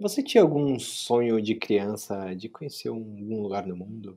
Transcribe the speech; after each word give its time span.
Você 0.00 0.22
tinha 0.22 0.42
algum 0.42 0.78
sonho 0.78 1.42
de 1.42 1.56
criança 1.56 2.32
de 2.34 2.48
conhecer 2.48 2.88
algum 2.88 3.42
lugar 3.42 3.66
no 3.66 3.76
mundo? 3.76 4.16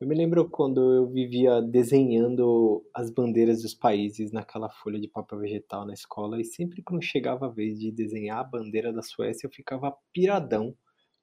Eu 0.00 0.08
me 0.08 0.16
lembro 0.16 0.48
quando 0.50 0.80
eu 0.94 1.06
vivia 1.08 1.62
desenhando 1.62 2.84
as 2.92 3.08
bandeiras 3.08 3.62
dos 3.62 3.72
países 3.72 4.32
naquela 4.32 4.68
folha 4.68 4.98
de 4.98 5.06
papel 5.06 5.38
vegetal 5.38 5.86
na 5.86 5.94
escola 5.94 6.40
e 6.40 6.44
sempre 6.44 6.82
quando 6.82 7.04
chegava 7.04 7.46
a 7.46 7.50
vez 7.50 7.78
de 7.78 7.92
desenhar 7.92 8.38
a 8.40 8.44
bandeira 8.44 8.92
da 8.92 9.00
Suécia 9.00 9.46
eu 9.46 9.52
ficava 9.52 9.96
piradão 10.12 10.74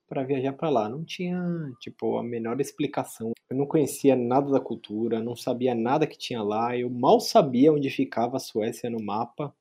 para 0.08 0.24
viajar 0.24 0.54
para 0.54 0.70
lá. 0.70 0.88
Não 0.88 1.04
tinha, 1.04 1.42
tipo, 1.82 2.18
a 2.18 2.24
menor 2.24 2.62
explicação. 2.62 3.34
Eu 3.50 3.58
não 3.58 3.66
conhecia 3.66 4.16
nada 4.16 4.50
da 4.50 4.62
cultura, 4.62 5.22
não 5.22 5.36
sabia 5.36 5.76
nada 5.76 6.08
que 6.08 6.18
tinha 6.18 6.42
lá, 6.42 6.78
eu 6.78 6.90
mal 6.90 7.20
sabia 7.20 7.74
onde 7.74 7.90
ficava 7.90 8.38
a 8.38 8.40
Suécia 8.40 8.90
no 8.90 9.04
mapa, 9.04 9.54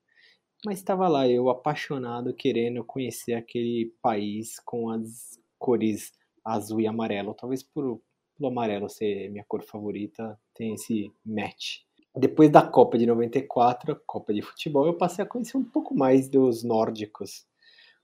mas 0.67 0.79
estava 0.79 1.07
lá 1.07 1.25
eu 1.25 1.49
apaixonado 1.49 2.33
querendo 2.33 2.83
conhecer 2.83 3.35
aquele 3.35 3.93
país 4.01 4.59
com 4.65 4.89
as 4.89 5.39
cores 5.57 6.11
azul 6.43 6.81
e 6.81 6.87
amarelo, 6.87 7.33
talvez 7.33 7.63
por 7.63 8.01
pelo 8.35 8.49
amarelo 8.49 8.89
ser 8.89 9.29
minha 9.29 9.45
cor 9.47 9.63
favorita, 9.63 10.37
tem 10.53 10.73
esse 10.73 11.09
match. 11.25 11.79
Depois 12.13 12.51
da 12.51 12.61
Copa 12.61 12.97
de 12.97 13.05
94, 13.05 13.93
a 13.93 13.95
Copa 13.95 14.33
de 14.33 14.41
Futebol, 14.41 14.85
eu 14.85 14.93
passei 14.93 15.23
a 15.23 15.27
conhecer 15.27 15.55
um 15.55 15.63
pouco 15.63 15.95
mais 15.95 16.27
dos 16.27 16.65
nórdicos, 16.65 17.47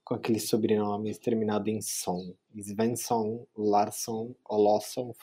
com 0.01 0.15
aqueles 0.15 0.47
sobrenomes 0.47 1.17
terminados 1.17 1.67
em 1.67 1.81
Son. 1.81 2.33
Svensson, 2.55 3.45
Larsson, 3.57 4.33
Olosson, 4.49 5.13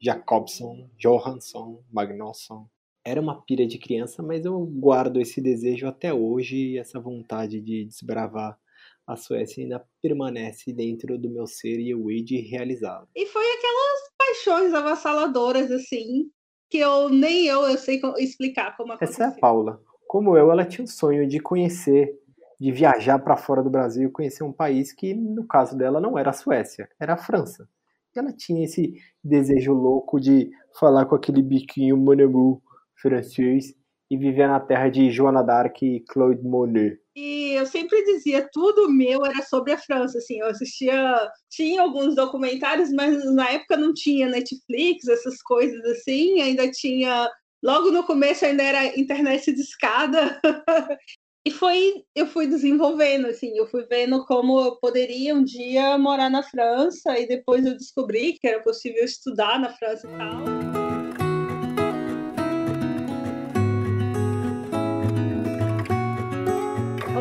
Jacobson, 0.00 0.90
Johansson, 0.98 1.80
Magnusson. 1.92 2.68
Era 3.04 3.20
uma 3.20 3.42
pira 3.42 3.66
de 3.66 3.78
criança, 3.78 4.22
mas 4.22 4.44
eu 4.44 4.58
guardo 4.60 5.20
esse 5.20 5.40
desejo 5.40 5.86
até 5.86 6.12
hoje 6.12 6.56
e 6.56 6.78
essa 6.78 7.00
vontade 7.00 7.60
de 7.60 7.84
desbravar 7.84 8.58
a 9.06 9.16
Suécia 9.16 9.62
ainda 9.62 9.84
permanece 10.00 10.72
dentro 10.72 11.18
do 11.18 11.28
meu 11.28 11.46
ser 11.46 11.80
e 11.80 11.90
eu 11.90 12.10
hei 12.10 12.22
de 12.22 12.38
realizá-lo. 12.38 13.08
E 13.16 13.26
foi 13.26 13.44
aquelas 13.52 14.00
paixões 14.16 14.74
avassaladoras, 14.74 15.70
assim, 15.70 16.30
que 16.68 16.78
eu 16.78 17.08
nem 17.08 17.46
eu, 17.46 17.62
eu 17.62 17.76
sei 17.76 18.00
explicar 18.18 18.76
como 18.76 18.92
aconteceu. 18.92 19.24
Essa 19.24 19.34
é 19.34 19.36
a 19.36 19.40
Paula. 19.40 19.82
Como 20.06 20.36
eu, 20.36 20.50
ela 20.50 20.64
tinha 20.64 20.84
um 20.84 20.88
sonho 20.88 21.26
de 21.26 21.40
conhecer, 21.40 22.14
de 22.60 22.70
viajar 22.70 23.18
para 23.18 23.36
fora 23.36 23.62
do 23.62 23.70
Brasil 23.70 24.08
e 24.08 24.12
conhecer 24.12 24.44
um 24.44 24.52
país 24.52 24.92
que, 24.92 25.14
no 25.14 25.46
caso 25.46 25.76
dela, 25.76 26.00
não 26.00 26.18
era 26.18 26.30
a 26.30 26.34
Suécia, 26.34 26.88
era 27.00 27.14
a 27.14 27.18
França. 27.18 27.68
E 28.14 28.18
ela 28.18 28.32
tinha 28.32 28.64
esse 28.64 28.94
desejo 29.22 29.72
louco 29.72 30.20
de 30.20 30.50
falar 30.78 31.06
com 31.06 31.14
aquele 31.14 31.42
biquinho 31.42 31.96
monamu 31.96 32.62
francês 33.00 33.74
e 34.10 34.16
viver 34.16 34.48
na 34.48 34.58
terra 34.58 34.88
de 34.88 35.10
Joana 35.10 35.42
d'Arc 35.42 35.82
e 35.82 36.00
Claude 36.00 36.42
Monet. 36.42 36.98
E 37.14 37.52
eu 37.52 37.64
sempre 37.64 38.02
dizia, 38.04 38.48
tudo 38.52 38.90
meu 38.90 39.24
era 39.24 39.42
sobre 39.42 39.72
a 39.72 39.78
França, 39.78 40.18
assim, 40.18 40.40
eu 40.40 40.46
assistia, 40.46 41.30
tinha 41.48 41.82
alguns 41.82 42.16
documentários, 42.16 42.90
mas 42.92 43.24
na 43.34 43.50
época 43.50 43.76
não 43.76 43.94
tinha 43.94 44.28
Netflix, 44.28 45.06
essas 45.06 45.40
coisas 45.42 45.84
assim, 45.84 46.40
ainda 46.40 46.68
tinha, 46.70 47.30
logo 47.62 47.90
no 47.90 48.02
começo 48.04 48.44
ainda 48.44 48.64
era 48.64 48.98
internet 48.98 49.52
de 49.52 49.60
escada, 49.60 50.40
e 51.46 51.50
foi, 51.50 52.02
eu 52.16 52.26
fui 52.26 52.48
desenvolvendo, 52.48 53.26
assim, 53.26 53.56
eu 53.56 53.66
fui 53.68 53.84
vendo 53.86 54.24
como 54.24 54.60
eu 54.60 54.76
poderia 54.80 55.34
um 55.34 55.44
dia 55.44 55.96
morar 55.98 56.30
na 56.30 56.42
França, 56.42 57.16
e 57.18 57.28
depois 57.28 57.64
eu 57.64 57.76
descobri 57.76 58.32
que 58.40 58.48
era 58.48 58.60
possível 58.60 59.04
estudar 59.04 59.60
na 59.60 59.70
França 59.70 60.08
e 60.08 60.16
tal. 60.16 60.59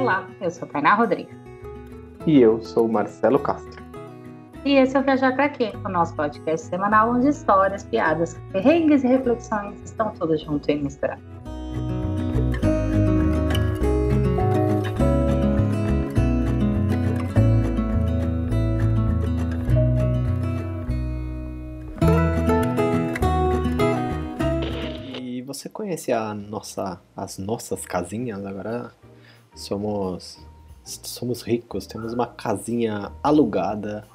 Olá, 0.09 0.27
eu 0.41 0.49
sou 0.49 0.67
Tainá 0.67 0.95
Rodrigues. 0.95 1.37
E 2.25 2.41
eu 2.41 2.59
sou 2.63 2.87
Marcelo 2.87 3.37
Castro. 3.37 3.79
E 4.65 4.73
esse 4.73 4.97
é 4.97 4.99
o 4.99 5.03
Viajar 5.03 5.35
Pra 5.35 5.49
Quê, 5.49 5.71
o 5.85 5.87
nosso 5.87 6.15
podcast 6.15 6.65
semanal 6.65 7.11
onde 7.11 7.27
histórias, 7.27 7.83
piadas, 7.83 8.35
perrengues 8.51 9.03
e 9.03 9.07
reflexões 9.07 9.79
estão 9.83 10.11
todas 10.15 10.41
juntas 10.41 10.75
e 10.75 10.79
misturadas. 10.79 11.23
E 25.21 25.43
você 25.43 25.69
conhece 25.69 26.11
a 26.11 26.33
nossa, 26.33 26.99
as 27.15 27.37
nossas 27.37 27.85
casinhas 27.85 28.43
agora? 28.43 28.91
Somos 29.55 30.39
somos 30.83 31.41
ricos, 31.41 31.85
temos 31.85 32.13
uma 32.13 32.25
casinha 32.25 33.11
alugada 33.21 34.07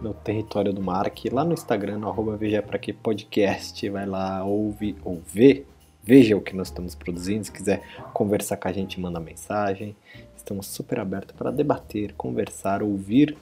no 0.00 0.14
território 0.14 0.72
do 0.72 0.80
Mark, 0.80 1.18
lá 1.30 1.44
no 1.44 1.52
Instagram, 1.52 1.98
no 1.98 2.08
arroba 2.08 2.36
Veja 2.36 2.62
Pra 2.62 2.78
Que 2.78 2.92
Podcast, 2.92 3.86
vai 3.90 4.06
lá, 4.06 4.42
ouve 4.42 4.96
ou 5.04 5.20
vê, 5.26 5.66
veja 6.02 6.36
o 6.36 6.40
que 6.40 6.56
nós 6.56 6.68
estamos 6.68 6.94
produzindo, 6.94 7.44
se 7.44 7.52
quiser 7.52 7.82
conversar 8.14 8.56
com 8.56 8.68
a 8.68 8.72
gente, 8.72 8.98
manda 8.98 9.20
mensagem, 9.20 9.94
estamos 10.34 10.66
super 10.66 11.00
abertos 11.00 11.36
para 11.36 11.50
debater, 11.50 12.14
conversar, 12.14 12.82
ouvir 12.82 13.36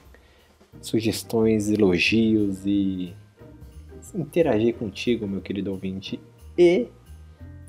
sugestões, 0.81 1.69
elogios 1.69 2.65
e 2.65 3.13
interagir 4.13 4.75
contigo, 4.75 5.27
meu 5.27 5.41
querido 5.41 5.71
ouvinte, 5.71 6.19
e 6.57 6.87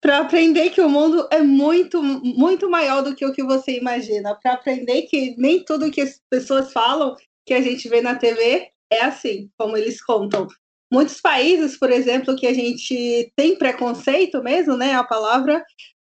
Para 0.00 0.18
aprender 0.18 0.70
que 0.70 0.80
o 0.80 0.88
mundo 0.88 1.28
é 1.32 1.40
muito, 1.40 2.00
muito 2.02 2.70
maior 2.70 3.02
do 3.02 3.14
que 3.14 3.26
o 3.26 3.32
que 3.32 3.42
você 3.42 3.76
imagina. 3.76 4.36
Para 4.36 4.52
aprender 4.52 5.02
que 5.02 5.34
nem 5.36 5.64
tudo 5.64 5.90
que 5.90 6.00
as 6.00 6.20
pessoas 6.30 6.72
falam, 6.72 7.16
que 7.44 7.54
a 7.54 7.60
gente 7.60 7.88
vê 7.88 8.00
na 8.00 8.14
TV, 8.14 8.70
é 8.90 9.02
assim, 9.02 9.50
como 9.58 9.76
eles 9.76 10.02
contam. 10.02 10.46
Muitos 10.92 11.20
países, 11.20 11.76
por 11.76 11.90
exemplo, 11.90 12.36
que 12.36 12.46
a 12.46 12.52
gente 12.52 13.32
tem 13.34 13.56
preconceito 13.56 14.42
mesmo, 14.42 14.76
né? 14.76 14.94
A 14.94 15.02
palavra 15.02 15.64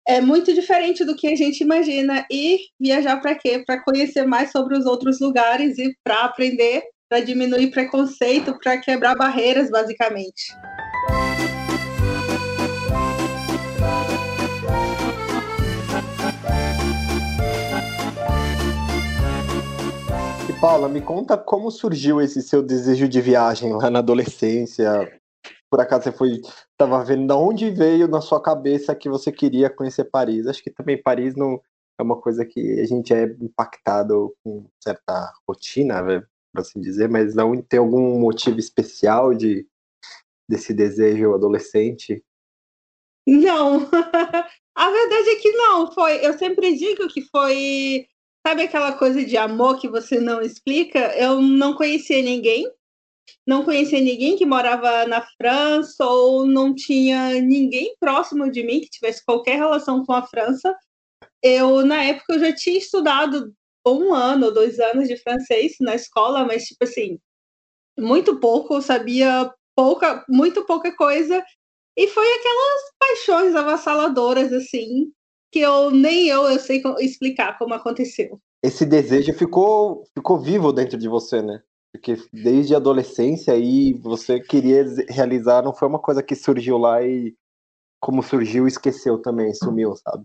é 0.07 0.21
muito 0.21 0.53
diferente 0.53 1.05
do 1.05 1.17
que 1.17 1.27
a 1.27 1.37
gente 1.37 1.63
imagina. 1.63 2.27
E 2.31 2.59
viajar 2.79 3.21
para 3.21 3.35
quê? 3.35 3.63
Para 3.67 3.83
conhecer 3.83 4.27
mais 4.27 4.51
sobre 4.53 4.77
os 4.77 4.85
outros 4.85 5.19
lugares 5.21 5.79
e 5.79 5.97
para 6.05 6.25
aprender, 6.25 6.83
para 7.09 7.21
diminuir 7.21 7.71
preconceito, 7.71 8.57
para 8.63 8.79
quebrar 8.79 9.17
barreiras, 9.17 9.71
basicamente. 9.71 10.53
E 20.49 20.53
Paula, 20.61 20.89
me 20.89 21.01
conta 21.01 21.39
como 21.39 21.71
surgiu 21.71 22.21
esse 22.21 22.43
seu 22.43 22.63
desejo 22.63 23.09
de 23.09 23.21
viagem 23.23 23.73
lá 23.73 23.91
na 23.91 24.01
adolescência, 24.01 25.11
por 25.75 25.81
acaso 25.81 26.05
você 26.05 26.13
foi, 26.13 26.41
estava 26.71 27.05
vendo 27.05 27.27
de 27.27 27.33
onde 27.33 27.71
veio 27.73 28.07
na 28.07 28.21
sua 28.21 28.41
cabeça 28.41 28.95
que 28.95 29.09
você 29.09 29.33
queria 29.33 29.69
conhecer 29.69 30.05
Paris? 30.05 30.47
Acho 30.47 30.63
que 30.63 30.71
também 30.71 31.03
Paris 31.03 31.35
não 31.35 31.61
é 31.99 32.03
uma 32.05 32.21
coisa 32.21 32.47
que 32.47 32.79
a 32.79 32.85
gente 32.87 33.13
é 33.13 33.25
impactado 33.41 34.33
com 34.45 34.71
certa 34.81 35.33
rotina, 35.49 36.01
né, 36.01 36.21
por 36.53 36.61
assim 36.61 36.81
dizer, 36.81 37.09
mas 37.09 37.35
não 37.35 37.61
tem 37.61 37.81
algum 37.81 38.21
motivo 38.21 38.61
especial 38.61 39.35
de 39.35 39.67
desse 40.49 40.73
desejo 40.73 41.35
adolescente? 41.35 42.25
Não, 43.27 43.79
a 44.77 44.91
verdade 44.93 45.29
é 45.29 45.37
que 45.41 45.51
não. 45.51 45.91
Foi, 45.91 46.25
eu 46.25 46.39
sempre 46.39 46.77
digo 46.77 47.09
que 47.09 47.23
foi 47.23 48.07
Sabe 48.47 48.63
aquela 48.63 48.93
coisa 48.93 49.25
de 49.25 49.39
amor 49.39 49.81
que 49.81 49.89
você 49.89 50.21
não 50.21 50.43
explica? 50.43 50.99
Eu 51.17 51.41
não 51.41 51.75
conhecia 51.75 52.23
ninguém, 52.23 52.71
não 53.47 53.65
conhecia 53.65 54.01
ninguém 54.01 54.37
que 54.37 54.47
morava 54.47 55.07
na 55.07 55.23
França 55.37 56.05
ou 56.05 56.47
não 56.47 56.75
tinha 56.75 57.41
ninguém 57.41 57.95
próximo 58.01 58.51
de 58.51 58.63
mim 58.63 58.81
que 58.81 58.91
tivesse 58.91 59.25
qualquer 59.25 59.57
relação 59.57 60.05
com 60.05 60.13
a 60.13 60.27
França. 60.27 60.75
Eu, 61.43 61.85
na 61.85 62.03
época, 62.05 62.35
eu 62.35 62.39
já 62.39 62.55
tinha 62.55 62.79
estudado 62.79 63.53
um 63.87 64.15
ano 64.15 64.51
dois 64.51 64.79
anos 64.79 65.09
de 65.09 65.17
francês 65.19 65.75
na 65.81 65.95
escola, 65.95 66.45
mas, 66.45 66.65
tipo 66.65 66.85
assim, 66.85 67.19
muito 67.99 68.41
pouco, 68.41 68.81
sabia 68.81 69.53
pouca, 69.77 70.25
muito 70.29 70.65
pouca 70.65 70.95
coisa. 70.97 71.45
E 71.97 72.09
foi 72.09 72.27
aquelas 72.33 72.83
paixões 72.99 73.55
avassaladoras, 73.55 74.53
assim, 74.53 75.13
que 75.53 75.61
eu 75.61 75.91
nem 75.91 76.29
eu, 76.29 76.45
eu 76.45 76.59
sei 76.59 76.83
explicar 76.99 77.59
como 77.59 77.75
aconteceu. 77.75 78.41
Esse 78.63 78.87
desejo 78.87 79.33
ficou, 79.35 80.05
ficou 80.17 80.41
vivo 80.41 80.73
dentro 80.73 80.97
de 80.97 81.09
você, 81.09 81.43
né? 81.43 81.63
Porque 81.95 82.17
desde 82.33 82.75
a 82.75 82.79
adolescência 82.79 83.55
aí 83.55 83.95
você 83.95 84.41
queria 84.41 84.85
realizar, 85.09 85.63
não 85.63 85.73
foi 85.73 85.87
uma 85.87 86.01
coisa 86.01 86.25
que 86.25 86.35
surgiu 86.35 86.77
lá 86.77 87.01
e 87.01 87.33
como 88.01 88.21
surgiu, 88.21 88.67
esqueceu 88.67 89.23
também, 89.23 89.55
sumiu, 89.55 89.95
sabe? 89.95 90.25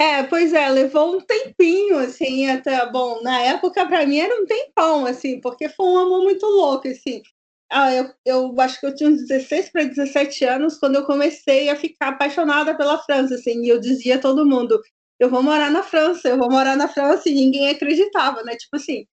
É, 0.00 0.22
pois 0.22 0.52
é, 0.52 0.68
levou 0.68 1.16
um 1.16 1.20
tempinho, 1.20 1.98
assim, 1.98 2.48
até, 2.48 2.88
bom, 2.90 3.20
na 3.20 3.40
época 3.40 3.84
para 3.84 4.06
mim 4.06 4.18
era 4.18 4.40
um 4.40 4.46
tempão, 4.46 5.06
assim, 5.06 5.40
porque 5.40 5.68
foi 5.68 5.86
um 5.86 5.98
amor 5.98 6.22
muito 6.22 6.46
louco, 6.46 6.86
assim. 6.86 7.20
Ah, 7.68 7.92
eu, 7.92 8.08
eu 8.24 8.60
acho 8.60 8.78
que 8.78 8.86
eu 8.86 8.94
tinha 8.94 9.10
uns 9.10 9.26
16 9.26 9.70
para 9.70 9.84
17 9.84 10.44
anos 10.44 10.78
quando 10.78 10.94
eu 10.94 11.04
comecei 11.04 11.68
a 11.68 11.74
ficar 11.74 12.10
apaixonada 12.10 12.76
pela 12.76 13.02
França, 13.02 13.34
assim, 13.34 13.64
e 13.64 13.68
eu 13.68 13.80
dizia 13.80 14.16
a 14.16 14.20
todo 14.20 14.46
mundo, 14.46 14.80
eu 15.18 15.28
vou 15.28 15.42
morar 15.42 15.70
na 15.70 15.82
França, 15.82 16.28
eu 16.28 16.38
vou 16.38 16.48
morar 16.48 16.76
na 16.76 16.86
França, 16.86 17.28
e 17.28 17.34
ninguém 17.34 17.70
acreditava, 17.70 18.42
né? 18.44 18.54
Tipo 18.54 18.76
assim, 18.76 19.04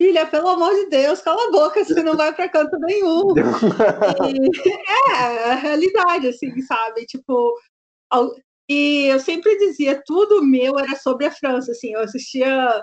filha, 0.00 0.26
pelo 0.26 0.48
amor 0.48 0.74
de 0.74 0.86
Deus, 0.86 1.20
cala 1.20 1.46
a 1.46 1.50
boca, 1.50 1.84
você 1.84 2.02
não 2.02 2.16
vai 2.16 2.34
para 2.34 2.48
canto 2.48 2.74
nenhum. 2.78 3.34
e, 4.64 5.12
é, 5.12 5.50
a 5.50 5.54
realidade, 5.56 6.28
assim, 6.28 6.58
sabe? 6.62 7.04
Tipo, 7.04 7.54
e 8.66 9.08
eu 9.08 9.20
sempre 9.20 9.58
dizia, 9.58 10.02
tudo 10.06 10.42
meu 10.42 10.78
era 10.78 10.96
sobre 10.96 11.26
a 11.26 11.30
França, 11.30 11.72
assim, 11.72 11.92
eu 11.92 12.00
assistia 12.00 12.82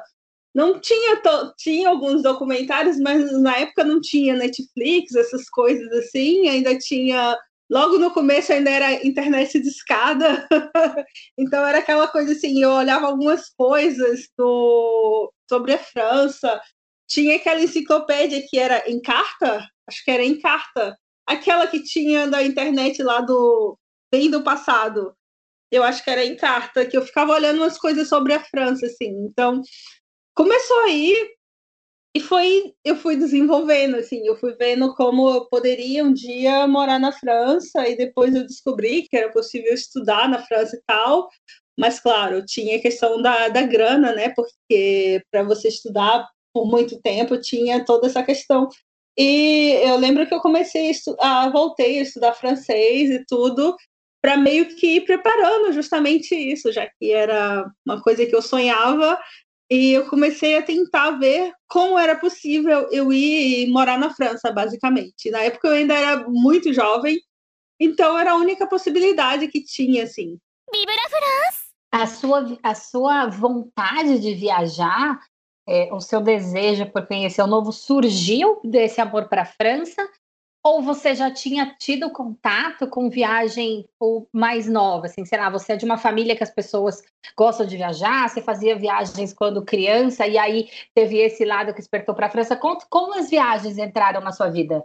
não 0.54 0.80
tinha 0.80 1.22
tinha 1.58 1.90
alguns 1.90 2.24
documentários, 2.24 3.00
mas 3.00 3.32
na 3.42 3.58
época 3.58 3.84
não 3.84 4.02
tinha 4.02 4.36
Netflix, 4.36 5.16
essas 5.16 5.48
coisas 5.50 5.92
assim, 5.94 6.48
ainda 6.50 6.78
tinha 6.78 7.38
logo 7.70 7.98
no 7.98 8.12
começo 8.12 8.52
ainda 8.52 8.70
era 8.70 9.06
internet 9.06 9.60
de 9.60 9.68
escada, 9.68 10.48
então 11.38 11.66
era 11.66 11.80
aquela 11.80 12.08
coisa 12.08 12.32
assim, 12.32 12.62
eu 12.62 12.72
olhava 12.72 13.08
algumas 13.08 13.50
coisas 13.50 14.28
do, 14.38 15.32
sobre 15.50 15.74
a 15.74 15.78
França, 15.78 16.60
tinha 17.08 17.36
aquela 17.36 17.62
enciclopédia 17.62 18.44
que 18.48 18.58
era 18.58 18.90
em 18.90 19.02
carta, 19.02 19.68
acho 19.88 20.04
que 20.04 20.12
era 20.12 20.24
em 20.24 20.40
carta, 20.40 20.98
aquela 21.26 21.68
que 21.68 21.84
tinha 21.84 22.28
da 22.28 22.44
internet 22.44 23.02
lá 23.02 23.22
do 23.22 23.78
bem 24.12 24.30
do 24.30 24.44
passado, 24.44 25.14
eu 25.72 25.84
acho 25.84 26.04
que 26.04 26.10
era 26.10 26.24
em 26.24 26.36
carta, 26.36 26.86
que 26.86 26.98
eu 26.98 27.02
ficava 27.06 27.34
olhando 27.34 27.58
umas 27.58 27.78
coisas 27.78 28.08
sobre 28.08 28.34
a 28.34 28.44
França, 28.44 28.86
assim, 28.86 29.10
então 29.26 29.62
começou 30.34 30.80
aí 30.84 31.14
e 32.16 32.20
foi 32.20 32.74
eu 32.84 32.96
fui 32.96 33.16
desenvolvendo 33.16 33.96
assim. 33.98 34.26
Eu 34.26 34.36
fui 34.36 34.56
vendo 34.56 34.94
como 34.96 35.30
eu 35.30 35.46
poderia 35.48 36.04
um 36.04 36.14
dia 36.14 36.68
morar 36.68 37.00
na 37.00 37.12
França 37.12 37.88
e 37.88 37.96
depois 37.96 38.36
eu 38.36 38.46
descobri 38.46 39.04
que 39.08 39.16
era 39.16 39.32
possível 39.32 39.74
estudar 39.74 40.28
na 40.28 40.40
França 40.44 40.76
e 40.76 40.82
tal. 40.88 41.30
Mas 41.80 42.00
claro 42.00 42.44
tinha 42.46 42.78
a 42.78 42.82
questão 42.82 43.22
da, 43.22 43.50
da 43.50 43.62
grana 43.64 44.14
né? 44.14 44.30
Porque 44.36 45.22
para 45.32 45.44
você 45.44 45.68
estudar 45.68 46.28
por 46.58 46.66
muito 46.66 47.00
tempo 47.02 47.40
tinha 47.40 47.86
toda 47.86 48.08
essa 48.08 48.24
questão 48.24 48.68
e 49.16 49.80
eu 49.84 49.98
lembro 49.98 50.26
que 50.28 50.34
eu 50.34 50.40
comecei 50.40 50.92
a, 51.20 51.44
a 51.44 51.50
voltei 51.50 52.00
a 52.00 52.02
estudar 52.02 52.34
francês 52.34 53.12
e 53.12 53.24
tudo 53.28 53.76
para 54.20 54.36
meio 54.38 54.76
que 54.76 54.96
ir 54.98 55.02
preparando 55.02 55.72
justamente 55.72 56.34
isso 56.34 56.72
já 56.72 56.88
que 56.98 57.12
era 57.12 57.70
uma 57.86 58.02
coisa 58.02 58.26
que 58.26 58.36
eu 58.36 58.42
sonhava 58.42 59.20
e 59.70 59.92
eu 59.92 60.10
comecei 60.10 60.58
a 60.58 60.64
tentar 60.64 61.12
ver 61.12 61.54
como 61.68 62.00
era 62.00 62.16
possível 62.16 62.88
eu 62.90 63.12
ir 63.12 63.68
morar 63.70 64.00
na 64.00 64.10
França, 64.10 64.50
basicamente. 64.50 65.30
Na 65.30 65.42
época 65.42 65.68
eu 65.68 65.74
ainda 65.74 65.94
era 65.94 66.26
muito 66.26 66.74
jovem, 66.74 67.20
então 67.78 68.18
era 68.18 68.32
a 68.32 68.38
única 68.38 68.66
possibilidade 68.66 69.50
que 69.50 69.62
tinha, 69.62 70.06
assim. 70.06 70.40
Viva 70.72 70.92
a 70.92 71.10
França! 71.10 71.68
A 71.92 72.08
sua, 72.08 72.60
a 72.64 72.76
sua 72.76 73.28
vontade 73.28 74.20
de 74.20 74.34
viajar, 74.36 75.20
é, 75.68 75.94
o 75.94 76.00
seu 76.00 76.22
desejo 76.22 76.86
por 76.88 77.06
conhecer 77.06 77.42
o 77.42 77.48
novo 77.48 77.72
surgiu 77.72 78.60
desse 78.64 79.02
amor 79.02 79.28
para 79.28 79.42
a 79.42 79.46
França 79.46 80.08
ou 80.68 80.82
você 80.82 81.16
já 81.16 81.32
tinha 81.32 81.76
tido 81.80 82.10
contato 82.12 82.88
com 82.88 83.10
viagem 83.10 83.88
mais 84.34 84.68
nova? 84.68 85.06
Assim, 85.06 85.24
sei 85.24 85.40
lá, 85.40 85.50
você 85.50 85.74
é 85.74 85.76
de 85.78 85.86
uma 85.86 85.98
família 85.98 86.36
que 86.36 86.44
as 86.44 86.50
pessoas 86.50 87.02
gostam 87.38 87.66
de 87.66 87.78
viajar, 87.78 88.28
você 88.28 88.42
fazia 88.42 88.78
viagens 88.78 89.34
quando 89.34 89.64
criança, 89.64 90.28
e 90.28 90.38
aí 90.38 90.70
teve 90.94 91.20
esse 91.20 91.46
lado 91.46 91.74
que 91.74 91.80
despertou 91.80 92.14
para 92.14 92.28
a 92.28 92.30
França. 92.30 92.56
Como, 92.56 92.78
como 92.90 93.18
as 93.18 93.30
viagens 93.30 93.78
entraram 93.78 94.20
na 94.20 94.34
sua 94.34 94.50
vida? 94.50 94.84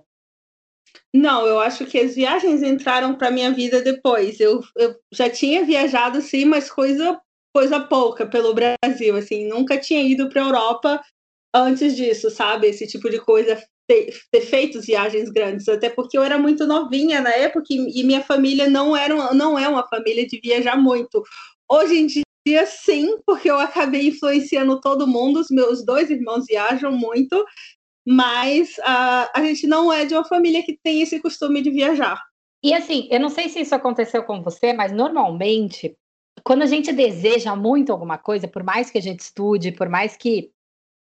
Não, 1.12 1.46
eu 1.46 1.58
acho 1.58 1.84
que 1.84 1.98
as 1.98 2.14
viagens 2.14 2.62
entraram 2.62 3.16
para 3.16 3.30
minha 3.30 3.50
vida 3.50 3.82
depois. 3.82 4.38
Eu, 4.38 4.60
eu 4.76 4.94
já 5.10 5.28
tinha 5.28 5.64
viajado, 5.64 6.20
sim, 6.20 6.44
mas 6.44 6.70
coisa, 6.70 7.20
coisa 7.54 7.80
pouca 7.80 8.26
pelo 8.26 8.54
Brasil, 8.54 9.16
assim, 9.16 9.48
nunca 9.48 9.78
tinha 9.78 10.02
ido 10.02 10.28
para 10.28 10.42
a 10.42 10.46
Europa 10.46 11.02
antes 11.54 11.94
disso, 11.96 12.30
sabe? 12.30 12.68
Esse 12.68 12.86
tipo 12.86 13.10
de 13.10 13.20
coisa 13.20 13.62
ter, 13.86 14.14
ter, 14.30 14.40
feito 14.40 14.80
viagens 14.80 15.30
grandes, 15.30 15.68
até 15.68 15.90
porque 15.90 16.16
eu 16.16 16.22
era 16.22 16.38
muito 16.38 16.66
novinha 16.66 17.20
na 17.20 17.30
época 17.30 17.66
e, 17.70 18.00
e 18.00 18.04
minha 18.04 18.22
família 18.22 18.68
não, 18.68 18.96
era 18.96 19.34
não 19.34 19.58
é 19.58 19.68
uma 19.68 19.86
família 19.86 20.26
de 20.26 20.40
viajar 20.42 20.76
muito. 20.76 21.22
Hoje 21.70 21.98
em 21.98 22.06
dia, 22.06 22.66
sim, 22.66 23.18
porque 23.26 23.50
eu 23.50 23.58
acabei 23.58 24.08
influenciando 24.08 24.80
todo 24.80 25.06
mundo, 25.06 25.40
os 25.40 25.50
meus 25.50 25.84
dois 25.84 26.10
irmãos 26.10 26.46
viajam 26.46 26.92
muito, 26.92 27.44
mas 28.06 28.78
uh, 28.78 29.28
a 29.34 29.42
gente 29.42 29.66
não 29.66 29.92
é 29.92 30.04
de 30.04 30.14
uma 30.14 30.24
família 30.24 30.62
que 30.62 30.78
tem 30.82 31.02
esse 31.02 31.20
costume 31.20 31.62
de 31.62 31.70
viajar. 31.70 32.20
E 32.64 32.72
assim, 32.74 33.08
eu 33.10 33.18
não 33.18 33.28
sei 33.28 33.48
se 33.48 33.60
isso 33.60 33.74
aconteceu 33.74 34.22
com 34.22 34.40
você, 34.42 34.72
mas 34.72 34.92
normalmente, 34.92 35.96
quando 36.44 36.62
a 36.62 36.66
gente 36.66 36.92
deseja 36.92 37.54
muito 37.54 37.92
alguma 37.92 38.18
coisa, 38.18 38.48
por 38.48 38.62
mais 38.62 38.90
que 38.90 38.98
a 38.98 39.02
gente 39.02 39.20
estude, 39.20 39.72
por 39.72 39.88
mais 39.88 40.16
que 40.16 40.52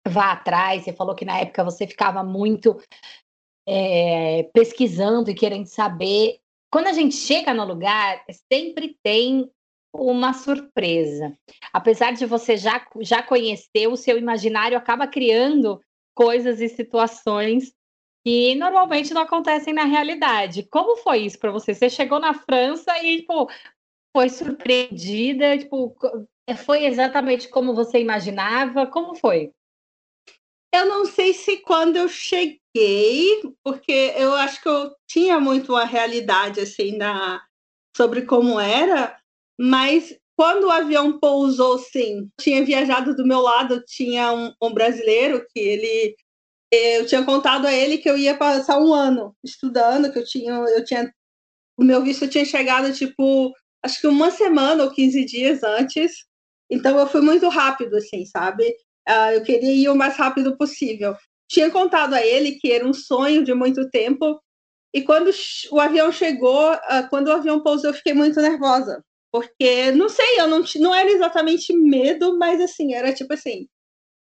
vá 0.08 0.32
atrás. 0.32 0.84
Você 0.84 0.94
falou 0.94 1.16
que 1.16 1.26
na 1.26 1.40
época 1.40 1.64
você 1.64 1.88
ficava 1.88 2.24
muito 2.24 2.80
é, 3.68 4.44
pesquisando 4.54 5.30
e 5.30 5.36
querendo 5.36 5.68
saber. 5.68 6.40
Quando 6.72 6.88
a 6.88 6.94
gente 6.94 7.16
chega 7.16 7.54
no 7.54 7.66
lugar, 7.66 8.24
sempre 8.52 8.98
tem 9.04 9.50
uma 9.94 10.34
surpresa. 10.34 11.38
Apesar 11.74 12.14
de 12.14 12.26
você 12.26 12.56
já, 12.56 12.86
já 13.02 13.22
conhecer, 13.22 13.88
o 13.88 13.98
seu 13.98 14.18
imaginário 14.18 14.78
acaba 14.78 15.06
criando 15.06 15.82
coisas 16.16 16.62
e 16.62 16.70
situações 16.70 17.74
que 18.26 18.56
normalmente 18.56 19.14
não 19.14 19.24
acontecem 19.24 19.74
na 19.74 19.84
realidade. 19.84 20.64
Como 20.64 20.98
foi 20.98 21.20
isso 21.20 21.40
para 21.40 21.52
você? 21.52 21.74
Você 21.74 21.90
chegou 21.90 22.20
na 22.20 22.34
França 22.34 22.98
e 23.04 23.18
tipo, 23.18 23.50
foi 24.16 24.30
surpreendida, 24.30 25.58
tipo, 25.58 25.96
foi 26.66 26.86
exatamente 26.86 27.48
como 27.48 27.74
você 27.74 28.00
imaginava? 28.00 28.88
Como 28.88 29.16
foi? 29.16 29.52
Eu 30.74 30.86
não 30.86 31.06
sei 31.06 31.34
se 31.34 31.58
quando 31.58 31.98
eu 31.98 32.08
cheguei, 32.08 33.42
porque 33.64 34.14
eu 34.16 34.34
acho 34.34 34.62
que 34.62 34.70
eu 34.70 34.94
tinha 35.08 35.40
muito 35.40 35.74
uma 35.74 35.86
realidade 35.86 36.62
assim 36.62 36.98
na 36.98 37.42
sobre 37.96 38.22
como 38.22 38.58
era, 38.60 39.18
mas 39.60 40.18
quando 40.38 40.68
o 40.68 40.72
avião 40.72 41.20
pousou, 41.20 41.78
sim, 41.78 42.30
tinha 42.40 42.64
viajado 42.64 43.16
do 43.16 43.28
meu 43.28 43.42
lado, 43.42 43.84
tinha 43.86 44.32
um, 44.32 44.54
um 44.62 44.74
brasileiro 44.74 45.46
que 45.54 45.60
ele 45.60 46.16
eu 46.74 47.06
tinha 47.06 47.24
contado 47.26 47.68
a 47.68 47.74
ele 47.74 47.98
que 47.98 48.10
eu 48.10 48.18
ia 48.18 48.38
passar 48.38 48.80
um 48.80 48.94
ano 48.94 49.36
estudando, 49.44 50.12
que 50.12 50.18
eu 50.18 50.26
tinha 50.26 50.54
eu 50.54 50.86
tinha 50.86 51.14
o 51.78 51.84
meu 51.84 52.02
visto 52.02 52.30
tinha 52.30 52.46
chegado 52.46 52.94
tipo 52.94 53.54
acho 53.84 54.02
que 54.02 54.08
uma 54.08 54.32
semana 54.32 54.84
ou 54.84 54.92
15 54.92 55.26
dias 55.26 55.64
antes. 55.64 56.26
Então 56.70 56.98
eu 56.98 57.08
fui 57.08 57.22
muito 57.22 57.48
rápido 57.50 57.96
assim, 57.98 58.26
sabe? 58.26 58.64
Uh, 59.08 59.34
eu 59.34 59.44
queria 59.44 59.74
ir 59.74 59.90
o 59.90 59.96
mais 59.96 60.16
rápido 60.16 60.56
possível. 60.58 61.16
tinha 61.50 61.70
contado 61.70 62.14
a 62.14 62.26
ele 62.26 62.54
que 62.54 62.72
era 62.72 62.88
um 62.88 62.94
sonho 62.94 63.44
de 63.44 63.54
muito 63.54 63.90
tempo. 63.90 64.40
E 64.94 65.02
quando 65.02 65.32
o 65.72 65.80
avião 65.80 66.12
chegou, 66.12 66.70
ah, 66.84 67.08
quando 67.10 67.28
o 67.28 67.32
avião 67.32 67.64
pousou, 67.64 67.90
eu 67.90 67.94
fiquei 67.94 68.14
muito 68.14 68.40
nervosa. 68.42 69.04
Porque, 69.32 69.92
não 69.92 70.10
sei, 70.10 70.40
eu 70.40 70.48
não, 70.48 70.62
não 70.80 70.94
era 70.94 71.10
exatamente 71.10 71.74
medo, 71.74 72.38
mas 72.38 72.60
assim, 72.60 72.94
era 72.94 73.14
tipo 73.14 73.34
assim, 73.34 73.68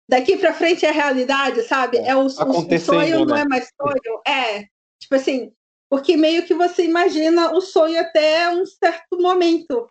daqui 0.08 0.36
para 0.36 0.52
frente 0.52 0.84
é 0.84 0.88
a 0.88 0.92
realidade, 0.92 1.62
sabe? 1.62 1.98
É 1.98 2.14
o, 2.16 2.26
o 2.26 2.30
sonho, 2.30 3.20
né? 3.20 3.24
não 3.24 3.36
é 3.36 3.44
mais 3.44 3.68
sonho. 3.80 4.20
É, 4.26 4.64
tipo 5.00 5.14
assim, 5.14 5.52
porque 5.88 6.16
meio 6.16 6.44
que 6.44 6.54
você 6.54 6.84
imagina 6.84 7.52
o 7.54 7.60
sonho 7.60 8.00
até 8.00 8.50
um 8.50 8.66
certo 8.66 9.18
momento, 9.18 9.88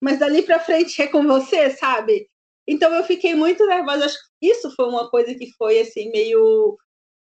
mas 0.00 0.18
dali 0.18 0.42
para 0.42 0.60
frente 0.60 1.00
é 1.00 1.06
com 1.06 1.24
você, 1.26 1.70
sabe? 1.70 2.28
Então 2.66 2.92
eu 2.94 3.04
fiquei 3.04 3.34
muito 3.34 3.64
nervosa. 3.66 4.06
Acho 4.06 4.18
que 4.40 4.48
isso 4.48 4.70
foi 4.74 4.86
uma 4.88 5.08
coisa 5.08 5.34
que 5.34 5.50
foi 5.56 5.80
assim 5.80 6.10
meio 6.10 6.76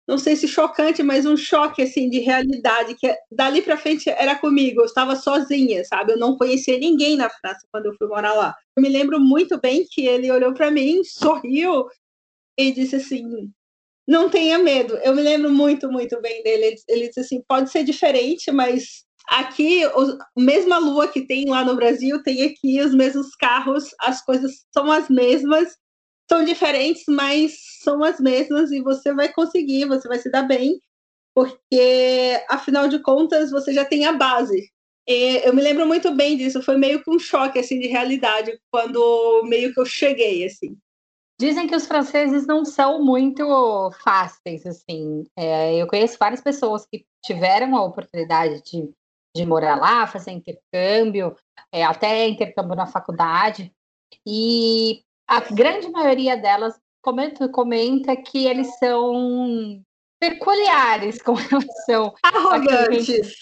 não 0.08 0.18
sei 0.18 0.36
se 0.36 0.48
chocante, 0.48 1.02
mas 1.04 1.26
um 1.26 1.38
choque 1.38 1.82
assim 1.82 2.10
de 2.10 2.20
realidade 2.20 2.96
que 2.96 3.16
dali 3.32 3.62
para 3.62 3.78
frente 3.78 4.10
era 4.10 4.36
comigo. 4.36 4.82
Eu 4.82 4.86
estava 4.86 5.16
sozinha, 5.16 5.86
sabe? 5.86 6.14
Eu 6.14 6.18
não 6.18 6.38
conhecia 6.38 6.78
ninguém 6.78 7.16
na 7.16 7.30
França 7.30 7.66
quando 7.72 7.86
eu 7.86 7.96
fui 7.98 8.08
morar 8.08 8.34
lá. 8.34 8.54
Eu 8.76 8.84
me 8.84 8.90
lembro 8.90 9.20
muito 9.20 9.60
bem 9.60 9.86
que 9.90 10.06
ele 10.06 10.30
olhou 10.32 10.54
para 10.54 10.72
mim, 10.72 11.04
sorriu 11.04 11.88
e 12.58 12.72
disse 12.74 12.98
assim: 12.98 13.52
"Não 14.08 14.30
tenha 14.30 14.58
medo". 14.60 14.96
Eu 15.04 15.16
me 15.16 15.22
lembro 15.22 15.50
muito, 15.52 15.92
muito 15.92 16.20
bem 16.22 16.44
dele. 16.44 16.76
Ele 16.88 17.08
disse 17.08 17.20
assim: 17.22 17.42
"Pode 17.48 17.72
ser 17.72 17.84
diferente, 17.84 18.52
mas 18.52 19.04
aqui 19.30 19.84
a 19.86 19.92
mesma 20.38 20.78
lua 20.80 21.08
que 21.08 21.26
tem 21.28 21.46
lá 21.50 21.64
no 21.64 21.76
Brasil 21.76 22.22
tem 22.24 22.44
aqui 22.44 22.82
os 22.82 22.94
mesmos 22.96 23.36
carros, 23.36 23.86
as 24.02 24.24
coisas 24.24 24.52
são 24.74 24.92
as 24.92 25.10
mesmas, 25.10 25.70
são 26.30 26.44
diferentes, 26.46 27.04
mas 27.10 27.54
são 27.84 28.04
as 28.04 28.20
mesmas 28.20 28.72
e 28.72 28.82
você 28.82 29.14
vai 29.14 29.32
conseguir, 29.34 29.86
você 29.88 30.08
vai 30.08 30.20
se 30.20 30.32
dar 30.32 30.44
bem, 30.44 30.80
porque 31.36 32.42
afinal 32.50 32.88
de 32.90 33.00
contas 33.02 33.52
você 33.52 33.74
já 33.74 33.86
tem 33.86 34.06
a 34.06 34.14
base. 34.14 34.70
E 35.08 35.38
eu 35.46 35.54
me 35.56 35.62
lembro 35.64 35.88
muito 35.88 36.12
bem 36.16 36.38
disso, 36.38 36.62
foi 36.64 36.78
meio 36.78 37.04
que 37.04 37.10
um 37.12 37.20
choque 37.20 37.60
assim 37.60 37.80
de 37.80 37.88
realidade 37.90 38.58
quando 38.72 39.44
meio 39.46 39.74
que 39.74 39.80
eu 39.82 39.86
cheguei 39.86 40.46
assim. 40.46 40.78
Dizem 41.42 41.66
que 41.66 41.76
os 41.76 41.88
franceses 41.88 42.46
não 42.46 42.64
são 42.64 43.04
muito 43.04 43.90
fáceis, 44.04 44.64
assim. 44.64 45.24
É, 45.36 45.74
eu 45.74 45.88
conheço 45.88 46.16
várias 46.20 46.40
pessoas 46.40 46.86
que 46.86 47.04
tiveram 47.26 47.76
a 47.76 47.84
oportunidade 47.84 48.62
de, 48.62 48.88
de 49.36 49.44
morar 49.44 49.76
lá, 49.76 50.06
fazer 50.06 50.30
intercâmbio, 50.30 51.36
é, 51.72 51.84
até 51.84 52.28
intercâmbio 52.28 52.76
na 52.76 52.86
faculdade, 52.86 53.74
e 54.24 55.02
a 55.28 55.40
grande 55.40 55.90
maioria 55.90 56.38
delas 56.38 56.80
comenta, 57.02 57.50
comenta 57.50 58.16
que 58.16 58.46
eles 58.46 58.78
são 58.78 59.82
peculiares 60.20 61.20
com 61.26 61.34
relação 61.34 62.14
arrogantes. 62.22 63.34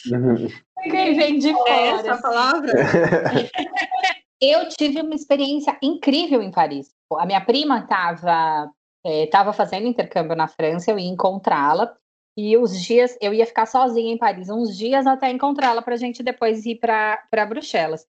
A 0.78 0.84
quem 0.84 1.18
vem 1.18 1.38
de 1.38 1.52
fora. 1.52 1.70
É 1.70 1.88
essa 1.90 2.22
palavra? 2.22 2.72
eu 4.42 4.68
tive 4.70 5.02
uma 5.02 5.16
experiência 5.16 5.78
incrível 5.82 6.42
em 6.42 6.52
Paris. 6.52 6.94
A 7.18 7.26
minha 7.26 7.44
prima 7.44 7.80
estava 7.80 8.72
estava 9.06 9.52
é, 9.52 9.54
fazendo 9.54 9.88
intercâmbio 9.88 10.36
na 10.36 10.48
França, 10.48 10.92
eu 10.92 11.00
ia 11.00 11.10
encontrá-la. 11.10 11.96
E 12.38 12.56
os 12.58 12.80
dias, 12.82 13.18
eu 13.22 13.34
ia 13.34 13.46
ficar 13.46 13.66
sozinha 13.66 14.14
em 14.14 14.18
Paris, 14.18 14.50
uns 14.50 14.78
dias 14.78 15.06
até 15.06 15.30
encontrá-la 15.30 15.82
para 15.82 15.96
a 15.96 15.98
gente 15.98 16.24
depois 16.24 16.66
ir 16.66 16.76
para 16.80 17.46
Bruxelas. 17.48 18.06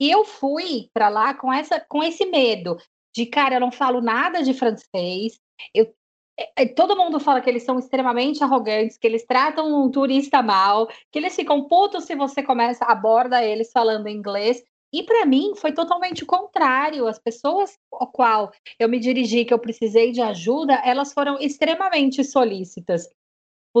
E 0.00 0.10
eu 0.10 0.24
fui 0.24 0.88
para 0.92 1.08
lá 1.08 1.34
com, 1.34 1.52
essa, 1.52 1.80
com 1.80 2.02
esse 2.02 2.24
medo 2.26 2.78
de, 3.14 3.26
cara, 3.26 3.56
eu 3.56 3.60
não 3.60 3.70
falo 3.70 4.00
nada 4.00 4.42
de 4.42 4.54
francês, 4.54 5.38
eu 5.74 5.94
é, 6.38 6.62
é, 6.62 6.66
todo 6.66 6.96
mundo 6.96 7.20
fala 7.20 7.40
que 7.40 7.48
eles 7.48 7.62
são 7.62 7.78
extremamente 7.78 8.42
arrogantes, 8.42 8.98
que 8.98 9.06
eles 9.06 9.24
tratam 9.24 9.84
um 9.84 9.90
turista 9.90 10.42
mal, 10.42 10.88
que 11.10 11.18
eles 11.18 11.34
ficam 11.36 11.68
putos 11.68 12.04
se 12.04 12.16
você 12.16 12.42
começa 12.42 12.84
aborda 12.84 13.44
eles 13.44 13.70
falando 13.70 14.08
inglês. 14.08 14.62
E 14.94 15.02
para 15.02 15.26
mim 15.26 15.56
foi 15.56 15.72
totalmente 15.72 16.22
o 16.22 16.26
contrário. 16.26 17.08
As 17.08 17.18
pessoas 17.18 17.76
ao 17.92 18.06
qual 18.06 18.52
eu 18.78 18.88
me 18.88 19.00
dirigi, 19.00 19.44
que 19.44 19.52
eu 19.52 19.58
precisei 19.58 20.12
de 20.12 20.22
ajuda, 20.22 20.74
elas 20.84 21.12
foram 21.12 21.36
extremamente 21.40 22.22
solícitas. 22.22 23.08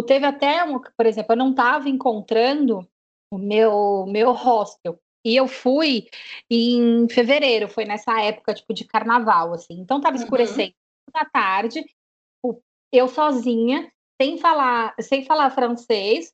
Teve 0.08 0.26
até, 0.26 0.64
um, 0.64 0.80
por 0.80 1.06
exemplo, 1.06 1.34
eu 1.34 1.36
não 1.36 1.50
estava 1.50 1.88
encontrando 1.88 2.84
o 3.32 3.38
meu, 3.38 4.06
meu 4.08 4.32
hostel. 4.32 4.98
E 5.24 5.36
eu 5.36 5.46
fui 5.46 6.08
em 6.50 7.08
fevereiro, 7.08 7.68
foi 7.68 7.84
nessa 7.84 8.20
época, 8.20 8.52
tipo, 8.52 8.74
de 8.74 8.84
carnaval, 8.84 9.54
assim. 9.54 9.74
Então 9.74 10.00
tava 10.00 10.16
uhum. 10.16 10.22
escurecendo 10.24 10.74
uhum. 10.74 11.12
da 11.14 11.24
tarde, 11.24 11.84
eu 12.92 13.06
sozinha, 13.06 13.88
sem 14.20 14.36
falar, 14.36 14.96
sem 15.00 15.24
falar 15.24 15.50
francês, 15.50 16.32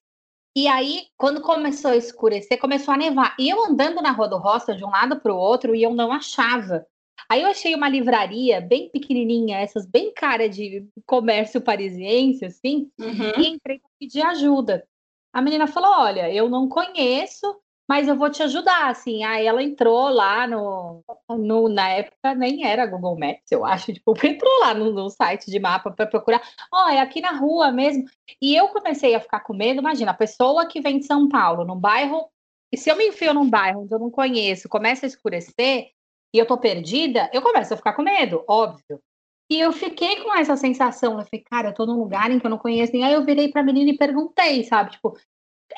e 0.56 0.66
aí, 0.66 1.06
quando 1.16 1.40
começou 1.40 1.92
a 1.92 1.96
escurecer, 1.96 2.58
começou 2.58 2.92
a 2.92 2.96
nevar. 2.96 3.36
E 3.38 3.48
eu 3.48 3.64
andando 3.64 4.02
na 4.02 4.10
rua 4.10 4.28
do 4.28 4.36
Roça, 4.36 4.74
de 4.74 4.84
um 4.84 4.90
lado 4.90 5.20
para 5.20 5.32
o 5.32 5.38
outro, 5.38 5.74
e 5.74 5.82
eu 5.82 5.94
não 5.94 6.12
achava. 6.12 6.84
Aí 7.28 7.42
eu 7.42 7.48
achei 7.48 7.74
uma 7.74 7.88
livraria 7.88 8.60
bem 8.60 8.90
pequenininha, 8.90 9.58
essas 9.58 9.86
bem 9.86 10.12
cara 10.12 10.48
de 10.48 10.84
comércio 11.06 11.60
parisiense, 11.60 12.44
assim, 12.44 12.90
uhum. 12.98 13.40
e 13.40 13.48
entrei 13.48 13.78
para 13.78 13.90
pedir 14.00 14.22
ajuda. 14.22 14.84
A 15.32 15.40
menina 15.40 15.68
falou: 15.68 15.90
Olha, 15.90 16.32
eu 16.32 16.48
não 16.48 16.68
conheço, 16.68 17.56
mas 17.90 18.06
eu 18.06 18.14
vou 18.16 18.30
te 18.30 18.40
ajudar, 18.40 18.88
assim. 18.88 19.24
Aí 19.24 19.44
ela 19.44 19.60
entrou 19.60 20.08
lá 20.10 20.46
no, 20.46 21.02
no 21.28 21.68
na 21.68 21.88
época 21.88 22.36
nem 22.36 22.64
era 22.64 22.86
Google 22.86 23.18
Maps, 23.18 23.50
eu 23.50 23.64
acho, 23.66 23.90
tipo, 23.92 24.14
entrou 24.24 24.60
lá 24.60 24.72
no, 24.72 24.92
no 24.92 25.10
site 25.10 25.50
de 25.50 25.58
mapa 25.58 25.90
para 25.90 26.06
procurar, 26.06 26.40
ó, 26.72 26.84
oh, 26.84 26.88
é 26.88 27.00
aqui 27.00 27.20
na 27.20 27.32
rua 27.32 27.72
mesmo. 27.72 28.04
E 28.40 28.54
eu 28.54 28.68
comecei 28.68 29.12
a 29.16 29.20
ficar 29.20 29.40
com 29.40 29.52
medo, 29.52 29.80
imagina, 29.80 30.12
a 30.12 30.14
pessoa 30.14 30.68
que 30.68 30.80
vem 30.80 31.00
de 31.00 31.06
São 31.06 31.28
Paulo, 31.28 31.64
num 31.64 31.74
bairro, 31.74 32.30
e 32.72 32.76
se 32.76 32.88
eu 32.88 32.96
me 32.96 33.08
enfio 33.08 33.34
num 33.34 33.50
bairro 33.50 33.82
onde 33.82 33.92
eu 33.92 33.98
não 33.98 34.08
conheço, 34.08 34.68
começa 34.68 35.04
a 35.04 35.08
escurecer 35.08 35.88
e 36.32 36.38
eu 36.38 36.46
tô 36.46 36.56
perdida, 36.56 37.28
eu 37.32 37.42
começo 37.42 37.74
a 37.74 37.76
ficar 37.76 37.94
com 37.94 38.02
medo, 38.02 38.44
óbvio. 38.48 39.02
E 39.50 39.58
eu 39.58 39.72
fiquei 39.72 40.22
com 40.22 40.32
essa 40.32 40.56
sensação, 40.56 41.18
eu 41.18 41.24
falei, 41.24 41.44
cara, 41.44 41.68
eu 41.70 41.74
tô 41.74 41.84
num 41.84 41.98
lugar 41.98 42.30
em 42.30 42.38
que 42.38 42.46
eu 42.46 42.50
não 42.50 42.56
conheço 42.56 42.92
ninguém. 42.92 43.08
Aí 43.08 43.14
eu 43.14 43.24
virei 43.24 43.50
pra 43.50 43.64
menina 43.64 43.90
e 43.90 43.98
perguntei, 43.98 44.62
sabe? 44.62 44.92
Tipo, 44.92 45.18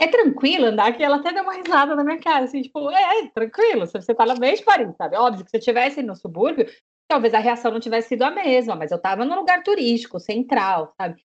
é 0.01 0.07
tranquilo 0.07 0.67
andar 0.67 0.89
aqui, 0.89 1.03
ela 1.03 1.17
até 1.17 1.33
deu 1.33 1.43
uma 1.43 1.55
risada 1.55 1.95
na 1.95 2.05
minha 2.05 2.19
cara, 2.19 2.45
assim, 2.45 2.63
tipo, 2.63 2.91
é, 2.91 3.25
é 3.25 3.29
tranquilo, 3.29 3.87
se 3.87 3.93
você 3.93 4.15
tá 4.15 4.25
no 4.25 4.39
meio 4.39 4.57
de 4.57 4.65
Paris, 4.65 4.95
sabe? 4.97 5.17
Óbvio 5.17 5.45
que 5.45 5.51
se 5.51 5.57
eu 5.57 5.61
estivesse 5.61 6.03
no 6.03 6.17
subúrbio, 6.17 6.67
talvez 7.09 7.35
a 7.35 7.39
reação 7.39 7.71
não 7.71 7.81
tivesse 7.81 8.09
sido 8.09 8.23
a 8.23 8.31
mesma, 8.31 8.75
mas 8.75 8.91
eu 8.91 8.99
tava 8.99 9.25
num 9.25 9.37
lugar 9.37 9.63
turístico, 9.63 10.19
central, 10.19 10.95
sabe? 11.01 11.23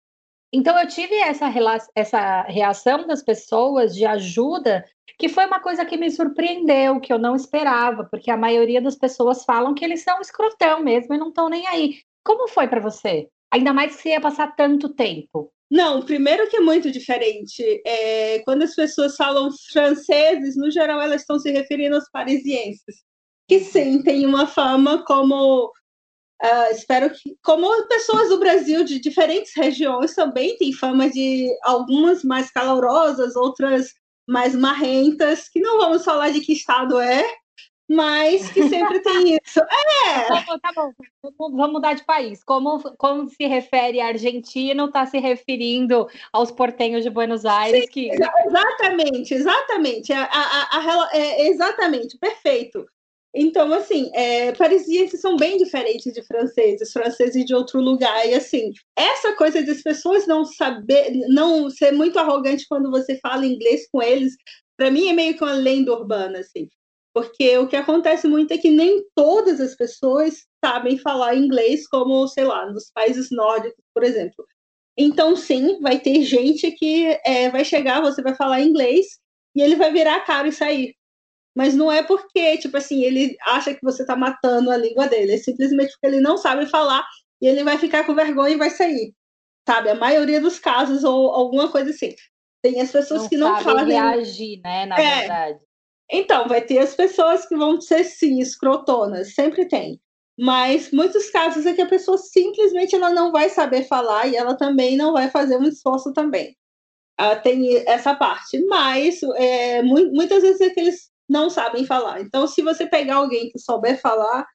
Então 0.53 0.79
eu 0.79 0.87
tive 0.87 1.15
essa, 1.17 1.47
essa 1.95 2.43
reação 2.43 3.07
das 3.07 3.23
pessoas 3.23 3.95
de 3.95 4.05
ajuda, 4.07 4.85
que 5.19 5.29
foi 5.29 5.47
uma 5.47 5.61
coisa 5.61 5.85
que 5.85 5.97
me 5.97 6.11
surpreendeu, 6.11 7.01
que 7.01 7.13
eu 7.13 7.19
não 7.19 7.35
esperava, 7.35 8.05
porque 8.05 8.31
a 8.31 8.37
maioria 8.37 8.81
das 8.81 8.97
pessoas 8.97 9.45
falam 9.45 9.75
que 9.75 9.85
eles 9.85 10.03
são 10.03 10.21
escrotão 10.21 10.83
mesmo 10.83 11.15
e 11.15 11.19
não 11.19 11.29
estão 11.29 11.49
nem 11.49 11.67
aí. 11.67 12.01
Como 12.25 12.49
foi 12.49 12.69
para 12.69 12.81
você? 12.81 13.29
Ainda 13.53 13.73
mais 13.73 13.97
que 13.97 14.03
você 14.03 14.09
ia 14.11 14.21
passar 14.21 14.55
tanto 14.55 14.89
tempo. 14.89 15.53
Não, 15.71 16.03
primeiro 16.03 16.49
que 16.49 16.59
é 16.59 16.61
muito 16.61 16.91
diferente. 16.91 17.63
É, 17.85 18.41
quando 18.41 18.63
as 18.63 18.75
pessoas 18.75 19.17
falam 19.17 19.51
franceses, 19.73 20.57
no 20.57 20.71
geral 20.71 21.01
elas 21.01 21.23
estão 21.23 21.39
se 21.39 21.51
referindo 21.51 21.97
aos 21.97 22.09
parisienses, 22.11 23.03
que 23.49 23.61
sim, 23.61 24.03
têm 24.03 24.27
uma 24.27 24.47
fama 24.47 25.05
como 25.05 25.73
Uh, 26.43 26.71
espero 26.71 27.09
que, 27.11 27.35
como 27.43 27.67
pessoas 27.89 28.29
do 28.29 28.39
Brasil 28.39 28.85
de 28.85 29.01
diferentes 29.01 29.53
regiões 29.57 30.15
também 30.15 30.55
têm 30.59 30.71
fama 30.71 31.09
de 31.09 31.49
algumas 31.65 32.23
mais 32.23 32.51
calorosas, 32.51 33.35
outras 33.37 33.95
mais 34.29 34.55
marrentas, 34.55 35.49
que 35.49 35.61
não 35.61 35.79
vamos 35.79 36.05
falar 36.05 36.31
de 36.31 36.43
que 36.43 36.53
estado 36.53 37.01
é, 37.01 37.25
mas 37.89 38.51
que 38.51 38.69
sempre 38.69 39.01
tem 39.01 39.35
isso. 39.35 39.61
É! 40.07 40.23
Tá 40.29 40.45
bom, 40.47 40.59
tá 40.59 40.73
bom. 40.75 40.93
Vamos 41.39 41.73
mudar 41.73 41.95
de 41.95 42.05
país. 42.05 42.43
Como, 42.45 42.81
como 42.97 43.29
se 43.29 43.47
refere 43.47 44.01
argentino, 44.01 44.87
está 44.87 45.05
se 45.05 45.19
referindo 45.19 46.07
aos 46.33 46.51
portenhos 46.51 47.03
de 47.03 47.11
Buenos 47.11 47.45
Aires. 47.45 47.85
Sim, 47.85 47.91
que... 47.91 48.11
Exatamente, 48.47 49.35
exatamente. 49.35 50.13
A, 50.13 50.23
a, 50.23 50.79
a, 50.79 51.11
é, 51.13 51.49
exatamente, 51.49 52.17
perfeito. 52.19 52.87
Então, 53.35 53.73
assim, 53.75 54.11
é, 54.15 54.53
parisienses 54.53 55.21
são 55.21 55.37
bem 55.37 55.59
diferentes 55.59 56.13
de 56.13 56.23
franceses, 56.23 56.91
franceses 56.91 57.45
de 57.45 57.55
outro 57.55 57.81
lugar. 57.81 58.27
E, 58.27 58.35
assim, 58.35 58.73
essa 58.97 59.35
coisa 59.35 59.63
das 59.63 59.83
pessoas 59.83 60.27
não 60.27 60.45
saber, 60.45 61.11
não 61.29 61.69
ser 61.69 61.93
muito 61.93 62.19
arrogante 62.19 62.67
quando 62.67 62.91
você 62.91 63.19
fala 63.19 63.45
inglês 63.45 63.87
com 63.93 64.03
eles, 64.03 64.35
para 64.77 64.91
mim 64.91 65.09
é 65.09 65.13
meio 65.13 65.37
que 65.37 65.45
uma 65.45 65.53
lenda 65.53 65.93
urbana, 65.93 66.39
assim. 66.39 66.69
Porque 67.17 67.57
o 67.57 67.67
que 67.67 67.77
acontece 67.77 68.29
muito 68.29 68.53
é 68.53 68.59
que 68.59 68.71
nem 68.71 69.03
todas 69.15 69.59
as 69.59 69.75
pessoas 69.75 70.45
sabem 70.63 70.99
falar 70.99 71.35
inglês, 71.35 71.89
como, 71.89 72.29
sei 72.29 72.45
lá, 72.45 72.71
nos 72.71 72.91
países 72.93 73.31
nórdicos, 73.31 73.83
por 73.95 74.05
exemplo. 74.05 74.45
Então, 74.95 75.35
sim, 75.35 75.81
vai 75.81 75.99
ter 75.99 76.23
gente 76.25 76.71
que 76.73 77.19
é, 77.25 77.49
vai 77.49 77.65
chegar, 77.65 78.03
você 78.03 78.21
vai 78.21 78.35
falar 78.35 78.61
inglês 78.61 79.19
e 79.55 79.63
ele 79.63 79.77
vai 79.77 79.91
virar 79.91 80.17
a 80.17 80.21
cara 80.21 80.49
e 80.49 80.53
sair. 80.53 80.95
Mas 81.57 81.75
não 81.75 81.91
é 81.91 82.03
porque, 82.03 82.59
tipo 82.59 82.77
assim, 82.77 83.03
ele 83.03 83.35
acha 83.47 83.73
que 83.73 83.81
você 83.83 84.03
está 84.03 84.15
matando 84.15 84.71
a 84.71 84.77
língua 84.77 85.09
dele, 85.09 85.37
é 85.37 85.39
simplesmente 85.39 85.93
porque 85.93 86.15
ele 86.15 86.21
não 86.21 86.37
sabe 86.37 86.67
falar 86.67 87.03
e 87.41 87.47
ele 87.47 87.65
vai 87.65 87.79
ficar 87.79 88.05
com 88.05 88.15
vergonha 88.15 88.57
e 88.57 88.59
vai 88.59 88.69
sair. 88.69 89.15
sabe? 89.67 89.89
A 89.89 89.95
maioria 89.95 90.39
dos 90.39 90.59
casos, 90.59 91.03
ou 91.03 91.31
alguma 91.31 91.73
coisa 91.73 91.89
assim. 91.93 92.15
Tem 92.63 92.79
as 92.79 92.93
pessoas 92.93 93.23
não 93.23 93.29
que 93.31 93.37
não 93.39 93.63
fazem. 93.63 93.95
reagir, 93.95 94.61
né? 94.63 94.85
Na 94.85 95.01
é. 95.01 95.19
verdade. 95.21 95.66
Então, 96.11 96.47
vai 96.47 96.63
ter 96.63 96.79
as 96.79 96.95
pessoas 96.95 97.47
que 97.47 97.57
vão 97.57 97.81
ser 97.81 98.05
sim 98.05 98.41
escrotonas, 98.41 99.35
sempre 99.35 99.67
tem. 99.67 100.01
Mas 100.39 100.93
muitos 100.93 101.31
casos 101.31 101.65
é 101.65 101.73
que 101.73 101.81
a 101.81 101.89
pessoa 101.89 102.19
simplesmente 102.19 102.95
ela 102.95 103.11
não 103.11 103.33
vai 103.33 103.49
saber 103.49 103.85
falar 103.85 104.27
e 104.27 104.37
ela 104.37 104.55
também 104.57 104.97
não 104.97 105.13
vai 105.13 105.31
fazer 105.31 105.57
um 105.57 105.65
esforço 105.65 106.13
também. 106.13 106.57
Ah, 107.19 107.35
tem 107.35 107.83
essa 107.89 108.15
parte, 108.15 108.63
mas 108.67 109.23
é, 109.37 109.83
muitas 109.83 110.43
vezes 110.43 110.61
é 110.61 110.71
que 110.71 110.81
eles 110.81 111.11
não 111.29 111.49
sabem 111.49 111.87
falar. 111.87 112.21
Então, 112.21 112.47
se 112.47 112.63
você 112.63 112.87
pegar 112.87 113.17
alguém 113.17 113.49
que 113.51 113.59
souber 113.59 113.99
falar, 114.01 114.47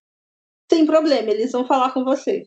sem 0.71 0.85
problema, 0.85 1.31
eles 1.31 1.51
vão 1.51 1.65
falar 1.65 1.91
com 1.91 2.03
você. 2.03 2.43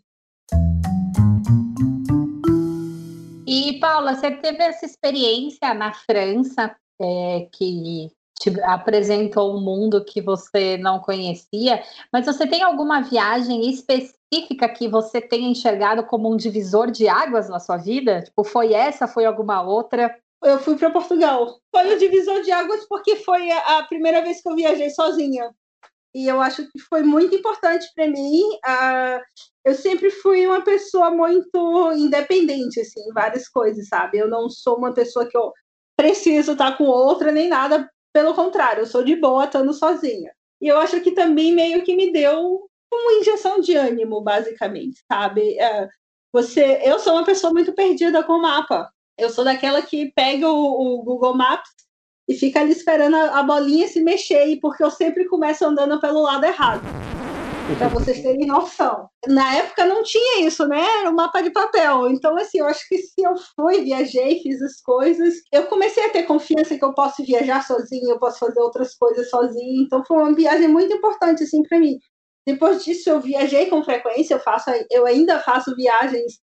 E, 3.46 3.78
Paula, 3.80 4.14
você 4.14 4.30
teve 4.30 4.62
essa 4.62 4.86
experiência 4.86 5.74
na 5.74 5.92
França 5.92 6.74
é, 7.00 7.48
que 7.52 8.08
te 8.38 8.60
apresentou 8.62 9.56
um 9.56 9.60
mundo 9.60 10.04
que 10.04 10.20
você 10.20 10.76
não 10.76 10.98
conhecia, 10.98 11.82
mas 12.12 12.26
você 12.26 12.46
tem 12.46 12.62
alguma 12.62 13.00
viagem 13.00 13.70
específica 13.70 14.68
que 14.68 14.88
você 14.88 15.20
tenha 15.20 15.48
enxergado 15.48 16.04
como 16.04 16.30
um 16.30 16.36
divisor 16.36 16.90
de 16.90 17.08
águas 17.08 17.48
na 17.48 17.60
sua 17.60 17.76
vida? 17.76 18.22
Tipo, 18.22 18.44
foi 18.44 18.72
essa, 18.72 19.06
foi 19.06 19.24
alguma 19.24 19.62
outra? 19.62 20.14
Eu 20.42 20.58
fui 20.58 20.76
para 20.76 20.90
Portugal. 20.90 21.58
Foi 21.74 21.94
o 21.94 21.98
divisor 21.98 22.42
de 22.42 22.50
águas 22.50 22.84
porque 22.86 23.16
foi 23.16 23.50
a, 23.50 23.82
primeira 23.84 24.20
vez 24.20 24.42
que 24.42 24.48
eu 24.48 24.56
viajei 24.56 24.90
sozinha. 24.90 25.50
E 26.14 26.28
eu 26.28 26.40
acho 26.40 26.70
que 26.70 26.78
foi 26.78 27.02
muito 27.02 27.34
importante 27.34 27.86
para 27.94 28.06
mim. 28.08 28.42
Uh, 28.66 29.20
eu 29.64 29.74
sempre 29.74 30.10
fui 30.10 30.46
uma 30.46 30.62
pessoa 30.62 31.10
muito 31.10 31.92
independente, 31.92 32.80
assim, 32.80 33.00
em 33.00 33.12
várias 33.12 33.48
coisas, 33.48 33.88
sabe? 33.88 34.18
Eu 34.18 34.28
não 34.28 34.48
sou 34.50 34.76
uma 34.76 34.92
pessoa 34.92 35.26
que 35.26 35.36
eu 35.36 35.50
preciso 35.96 36.52
estar 36.52 36.76
com 36.76 36.84
outra 36.84 37.32
nem 37.32 37.48
nada 37.48 37.88
pelo 38.14 38.32
contrário, 38.32 38.82
eu 38.82 38.86
sou 38.86 39.02
de 39.02 39.16
boa 39.16 39.44
estando 39.44 39.74
sozinha. 39.74 40.32
E 40.62 40.68
eu 40.68 40.78
acho 40.78 41.00
que 41.00 41.10
também 41.10 41.52
meio 41.52 41.82
que 41.82 41.96
me 41.96 42.12
deu 42.12 42.70
uma 42.92 43.12
injeção 43.14 43.60
de 43.60 43.74
ânimo, 43.74 44.20
basicamente, 44.20 45.02
sabe? 45.10 45.58
É, 45.58 45.88
você, 46.32 46.80
eu 46.84 47.00
sou 47.00 47.14
uma 47.14 47.24
pessoa 47.24 47.52
muito 47.52 47.72
perdida 47.72 48.22
com 48.22 48.34
o 48.34 48.42
mapa. 48.42 48.88
Eu 49.18 49.30
sou 49.30 49.44
daquela 49.44 49.82
que 49.82 50.12
pega 50.14 50.48
o, 50.48 51.00
o 51.00 51.02
Google 51.02 51.36
Maps 51.36 51.70
e 52.28 52.34
fica 52.34 52.60
ali 52.60 52.70
esperando 52.70 53.16
a, 53.16 53.40
a 53.40 53.42
bolinha 53.42 53.88
se 53.88 54.00
mexer, 54.00 54.58
porque 54.60 54.82
eu 54.82 54.90
sempre 54.92 55.26
começo 55.26 55.64
andando 55.64 56.00
pelo 56.00 56.22
lado 56.22 56.44
errado 56.44 56.82
para 57.76 57.88
vocês 57.88 58.22
terem 58.22 58.46
noção. 58.46 59.08
Na 59.26 59.56
época 59.56 59.84
não 59.84 60.02
tinha 60.02 60.46
isso, 60.46 60.66
né? 60.66 60.80
Era 61.00 61.10
um 61.10 61.14
mapa 61.14 61.42
de 61.42 61.50
papel. 61.50 62.08
Então, 62.08 62.36
assim, 62.36 62.58
eu 62.58 62.66
acho 62.66 62.86
que 62.88 62.98
se 62.98 63.22
eu 63.22 63.34
fui, 63.56 63.82
viajei, 63.82 64.40
fiz 64.40 64.62
as 64.62 64.80
coisas, 64.80 65.34
eu 65.52 65.66
comecei 65.66 66.04
a 66.04 66.10
ter 66.10 66.24
confiança 66.24 66.76
que 66.76 66.84
eu 66.84 66.94
posso 66.94 67.24
viajar 67.24 67.66
sozinha, 67.66 68.12
eu 68.12 68.18
posso 68.18 68.38
fazer 68.38 68.60
outras 68.60 68.94
coisas 68.94 69.28
sozinha. 69.28 69.82
Então, 69.82 70.04
foi 70.04 70.18
uma 70.18 70.34
viagem 70.34 70.68
muito 70.68 70.94
importante, 70.94 71.42
assim, 71.42 71.62
para 71.62 71.78
mim. 71.78 71.98
Depois 72.46 72.84
disso, 72.84 73.10
eu 73.10 73.20
viajei 73.20 73.66
com 73.66 73.82
frequência, 73.82 74.34
eu, 74.34 74.40
faço, 74.40 74.70
eu 74.90 75.06
ainda 75.06 75.40
faço 75.40 75.74
viagens 75.74 76.40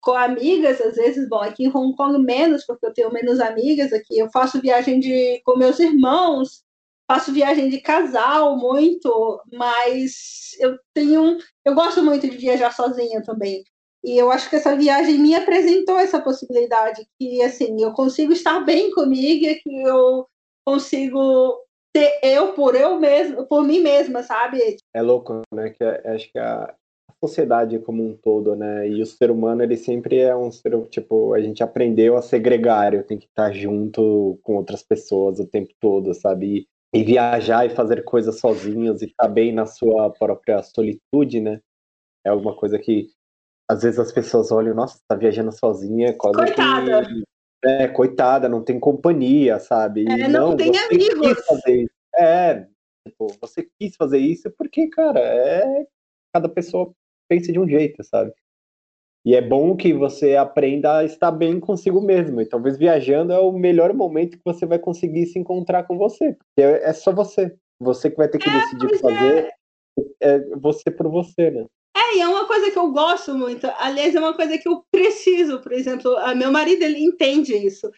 com 0.00 0.12
amigas, 0.12 0.80
às 0.80 0.96
vezes, 0.96 1.28
bom, 1.28 1.40
aqui 1.40 1.64
em 1.64 1.68
Hong 1.72 1.94
Kong 1.94 2.18
menos, 2.18 2.64
porque 2.66 2.86
eu 2.86 2.92
tenho 2.92 3.12
menos 3.12 3.38
amigas 3.38 3.92
aqui. 3.92 4.18
Eu 4.18 4.28
faço 4.32 4.60
viagem 4.60 4.98
de, 4.98 5.40
com 5.44 5.56
meus 5.56 5.78
irmãos, 5.78 6.64
faço 7.12 7.30
viagem 7.30 7.68
de 7.68 7.78
casal 7.78 8.56
muito, 8.56 9.42
mas 9.52 10.56
eu 10.58 10.78
tenho. 10.94 11.36
Eu 11.62 11.74
gosto 11.74 12.02
muito 12.02 12.26
de 12.28 12.38
viajar 12.38 12.72
sozinha 12.72 13.22
também. 13.22 13.62
E 14.02 14.16
eu 14.16 14.32
acho 14.32 14.48
que 14.48 14.56
essa 14.56 14.74
viagem 14.74 15.18
me 15.18 15.34
apresentou 15.34 15.98
essa 15.98 16.20
possibilidade, 16.20 17.06
que 17.20 17.42
assim, 17.42 17.80
eu 17.82 17.92
consigo 17.92 18.32
estar 18.32 18.60
bem 18.60 18.90
comigo, 18.92 19.44
que 19.62 19.82
eu 19.82 20.26
consigo 20.66 21.60
ter 21.92 22.18
eu 22.22 22.54
por 22.54 22.74
eu 22.74 22.98
mesmo, 22.98 23.46
por 23.46 23.62
mim 23.62 23.80
mesma, 23.80 24.22
sabe? 24.22 24.76
É 24.94 25.02
louco, 25.02 25.42
né? 25.54 25.68
Que 25.68 25.84
é, 25.84 26.14
acho 26.14 26.32
que 26.32 26.38
a 26.38 26.74
sociedade 27.22 27.78
como 27.78 28.02
um 28.02 28.16
todo, 28.16 28.56
né? 28.56 28.88
E 28.88 29.02
o 29.02 29.06
ser 29.06 29.30
humano, 29.30 29.62
ele 29.62 29.76
sempre 29.76 30.18
é 30.18 30.34
um 30.34 30.50
ser, 30.50 30.72
tipo, 30.88 31.34
a 31.34 31.40
gente 31.42 31.62
aprendeu 31.62 32.16
a 32.16 32.22
segregar, 32.22 32.94
eu 32.94 33.04
tenho 33.04 33.20
que 33.20 33.26
estar 33.26 33.52
junto 33.52 34.40
com 34.42 34.56
outras 34.56 34.82
pessoas 34.82 35.38
o 35.38 35.46
tempo 35.46 35.72
todo, 35.78 36.12
sabe? 36.14 36.66
E 36.94 37.02
viajar 37.02 37.66
e 37.66 37.70
fazer 37.70 38.04
coisas 38.04 38.38
sozinhos 38.38 39.00
e 39.00 39.06
estar 39.06 39.28
bem 39.28 39.52
na 39.52 39.66
sua 39.66 40.10
própria 40.10 40.62
solitude, 40.62 41.40
né? 41.40 41.60
É 42.24 42.30
alguma 42.30 42.54
coisa 42.54 42.78
que 42.78 43.08
às 43.68 43.82
vezes 43.82 43.98
as 43.98 44.12
pessoas 44.12 44.52
olham, 44.52 44.74
nossa, 44.74 45.00
tá 45.08 45.16
viajando 45.16 45.52
sozinha, 45.52 46.12
quase 46.14 46.36
coitada. 46.36 47.06
Que, 47.06 47.24
é, 47.64 47.88
coitada, 47.88 48.48
não 48.48 48.62
tem 48.62 48.78
companhia, 48.78 49.58
sabe? 49.58 50.04
É, 50.06 50.28
não, 50.28 50.50
não, 50.50 50.56
tem 50.56 50.76
amigos. 50.76 51.38
É, 52.16 52.66
tipo, 53.06 53.28
você 53.40 53.68
quis 53.78 53.96
fazer 53.96 54.18
isso 54.18 54.50
porque, 54.58 54.88
cara, 54.88 55.20
é 55.20 55.86
cada 56.34 56.48
pessoa 56.48 56.92
pensa 57.28 57.52
de 57.52 57.58
um 57.58 57.68
jeito, 57.68 58.02
sabe? 58.02 58.32
E 59.24 59.36
é 59.36 59.40
bom 59.40 59.76
que 59.76 59.92
você 59.92 60.34
aprenda 60.34 60.98
a 60.98 61.04
estar 61.04 61.30
bem 61.30 61.60
consigo 61.60 62.00
mesmo. 62.00 62.40
E 62.40 62.46
talvez 62.46 62.76
viajando 62.76 63.32
é 63.32 63.38
o 63.38 63.52
melhor 63.52 63.94
momento 63.94 64.36
que 64.36 64.44
você 64.44 64.66
vai 64.66 64.78
conseguir 64.78 65.26
se 65.26 65.38
encontrar 65.38 65.84
com 65.84 65.96
você. 65.96 66.32
Porque 66.34 66.60
é, 66.60 66.88
é 66.88 66.92
só 66.92 67.12
você. 67.12 67.54
Você 67.80 68.10
que 68.10 68.16
vai 68.16 68.28
ter 68.28 68.38
que 68.38 68.48
é, 68.48 68.52
decidir 68.52 68.98
fazer. 68.98 69.48
É. 70.20 70.34
é 70.34 70.40
você 70.56 70.90
por 70.90 71.08
você, 71.08 71.50
né? 71.50 71.66
É, 71.96 72.16
e 72.16 72.20
é 72.20 72.28
uma 72.28 72.46
coisa 72.46 72.70
que 72.70 72.78
eu 72.78 72.90
gosto 72.90 73.34
muito. 73.34 73.66
Aliás, 73.78 74.14
é 74.14 74.18
uma 74.18 74.34
coisa 74.34 74.58
que 74.58 74.68
eu 74.68 74.82
preciso, 74.90 75.60
por 75.60 75.72
exemplo, 75.72 76.16
meu 76.36 76.50
marido 76.50 76.82
ele 76.82 76.98
entende 76.98 77.54
isso. 77.54 77.90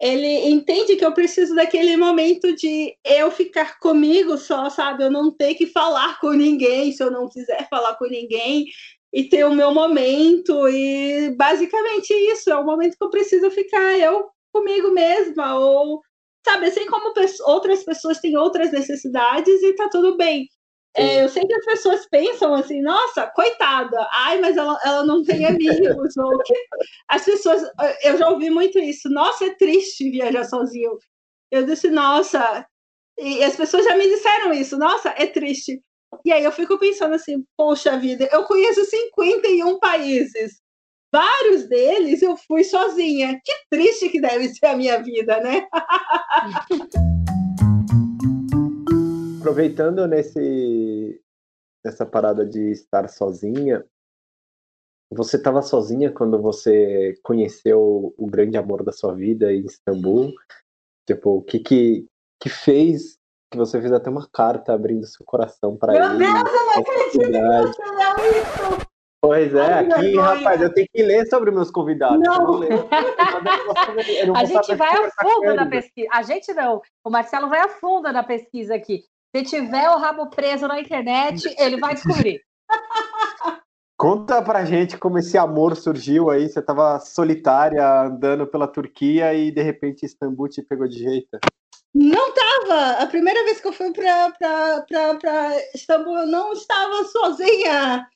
Ele 0.00 0.48
entende 0.48 0.96
que 0.96 1.04
eu 1.04 1.12
preciso 1.12 1.54
daquele 1.54 1.96
momento 1.96 2.54
de 2.56 2.96
eu 3.04 3.30
ficar 3.30 3.78
comigo 3.78 4.36
só, 4.36 4.68
sabe? 4.68 5.04
Eu 5.04 5.10
não 5.10 5.30
ter 5.30 5.54
que 5.54 5.66
falar 5.66 6.18
com 6.20 6.30
ninguém, 6.32 6.90
se 6.90 7.02
eu 7.02 7.10
não 7.10 7.28
quiser 7.28 7.68
falar 7.68 7.94
com 7.94 8.06
ninguém 8.06 8.66
e 9.14 9.28
ter 9.28 9.44
o 9.44 9.54
meu 9.54 9.72
momento 9.72 10.68
e 10.68 11.30
basicamente 11.36 12.12
isso 12.12 12.50
é 12.50 12.56
o 12.56 12.66
momento 12.66 12.96
que 12.98 13.04
eu 13.04 13.10
preciso 13.10 13.48
ficar 13.48 13.96
eu 13.96 14.28
comigo 14.52 14.90
mesma 14.90 15.56
ou 15.56 16.02
sabe 16.44 16.66
assim 16.66 16.84
como 16.86 17.14
outras 17.46 17.84
pessoas 17.84 18.18
têm 18.18 18.36
outras 18.36 18.72
necessidades 18.72 19.62
e 19.62 19.72
tá 19.74 19.88
tudo 19.88 20.16
bem. 20.16 20.48
É, 20.96 21.24
eu 21.24 21.28
sei 21.28 21.44
que 21.44 21.54
as 21.54 21.64
pessoas 21.64 22.06
pensam 22.08 22.54
assim 22.54 22.80
nossa 22.80 23.26
coitada 23.34 23.96
ai 24.12 24.40
mas 24.40 24.56
ela, 24.56 24.78
ela 24.84 25.04
não 25.04 25.24
tem 25.24 25.44
amigos 25.46 26.16
ou 26.16 26.32
as 27.08 27.24
pessoas 27.24 27.62
eu 28.02 28.16
já 28.16 28.28
ouvi 28.28 28.50
muito 28.50 28.78
isso 28.78 29.08
nossa 29.08 29.46
é 29.46 29.54
triste 29.54 30.10
viajar 30.10 30.44
sozinho 30.44 30.96
eu 31.50 31.64
disse 31.64 31.90
nossa 31.90 32.64
e 33.18 33.42
as 33.42 33.56
pessoas 33.56 33.84
já 33.84 33.96
me 33.96 34.08
disseram 34.08 34.52
isso 34.52 34.78
nossa 34.78 35.12
é 35.16 35.26
triste 35.26 35.80
e 36.24 36.32
aí 36.32 36.44
eu 36.44 36.52
fico 36.52 36.78
pensando 36.78 37.14
assim, 37.14 37.44
poxa 37.56 37.98
vida, 37.98 38.28
eu 38.32 38.44
conheço 38.44 38.84
51 38.84 39.78
países. 39.78 40.62
Vários 41.12 41.68
deles 41.68 42.22
eu 42.22 42.36
fui 42.36 42.64
sozinha. 42.64 43.40
Que 43.44 43.52
triste 43.70 44.08
que 44.08 44.20
deve 44.20 44.48
ser 44.48 44.66
a 44.66 44.76
minha 44.76 45.00
vida, 45.02 45.40
né? 45.40 45.66
Aproveitando 49.40 50.08
nesse 50.08 51.20
nessa 51.84 52.06
parada 52.06 52.46
de 52.46 52.70
estar 52.70 53.08
sozinha, 53.08 53.84
você 55.10 55.36
estava 55.36 55.62
sozinha 55.62 56.10
quando 56.10 56.40
você 56.40 57.14
conheceu 57.22 58.14
o 58.16 58.26
grande 58.26 58.56
amor 58.56 58.82
da 58.82 58.90
sua 58.90 59.14
vida 59.14 59.52
em 59.52 59.66
Istambul? 59.66 60.32
Tipo, 61.06 61.36
o 61.36 61.42
que 61.42 61.58
que, 61.58 62.06
que 62.40 62.48
fez 62.48 63.18
que 63.54 63.58
você 63.58 63.80
fez 63.80 63.92
até 63.92 64.10
uma 64.10 64.28
carta 64.32 64.74
abrindo 64.74 65.06
seu 65.06 65.24
coração 65.24 65.76
para 65.76 65.94
ele. 65.94 66.08
Meu 66.08 66.18
Deus, 66.18 66.52
eu 66.52 66.66
não 66.66 66.72
acredito 66.72 67.12
que 67.12 67.22
você 67.22 67.84
leu 67.90 68.42
isso! 68.42 68.94
Pois 69.22 69.54
é, 69.54 69.78
aqui, 69.78 70.16
rapaz, 70.18 70.60
eu 70.60 70.74
tenho 70.74 70.86
que 70.92 71.02
ler 71.02 71.26
sobre 71.28 71.50
meus 71.50 71.70
convidados. 71.70 72.20
Não. 72.20 72.60
não 72.60 72.60
a 74.36 74.44
gente 74.44 74.74
vai 74.74 74.90
a 74.90 75.10
fundo 75.10 75.54
na 75.54 75.64
pesquisa. 75.64 76.08
A 76.12 76.22
gente 76.22 76.52
não. 76.52 76.82
O 77.02 77.08
Marcelo 77.08 77.48
vai 77.48 77.60
a 77.60 77.68
fundo 77.68 78.12
na 78.12 78.22
pesquisa 78.22 78.74
aqui. 78.74 79.04
Se 79.34 79.42
tiver 79.44 79.88
o 79.88 79.96
rabo 79.96 80.28
preso 80.28 80.68
na 80.68 80.78
internet, 80.78 81.42
ele 81.58 81.80
vai 81.80 81.94
descobrir. 81.94 82.42
Conta 83.96 84.42
pra 84.42 84.66
gente 84.66 84.98
como 84.98 85.18
esse 85.18 85.38
amor 85.38 85.74
surgiu 85.74 86.28
aí. 86.28 86.46
Você 86.46 86.60
tava 86.60 86.98
solitária 86.98 88.02
andando 88.02 88.46
pela 88.46 88.68
Turquia 88.68 89.32
e 89.32 89.50
de 89.50 89.62
repente 89.62 90.04
Istambul 90.04 90.48
te 90.48 90.60
pegou 90.60 90.86
de 90.86 90.98
jeito. 90.98 91.38
Não 91.94 92.34
tava. 92.34 93.02
A 93.02 93.06
primeira 93.06 93.44
vez 93.44 93.60
que 93.60 93.68
eu 93.68 93.72
fui 93.72 93.92
para 93.92 94.32
Istambul, 95.74 96.18
eu 96.18 96.26
não 96.26 96.52
estava 96.52 97.04
sozinha. 97.04 98.08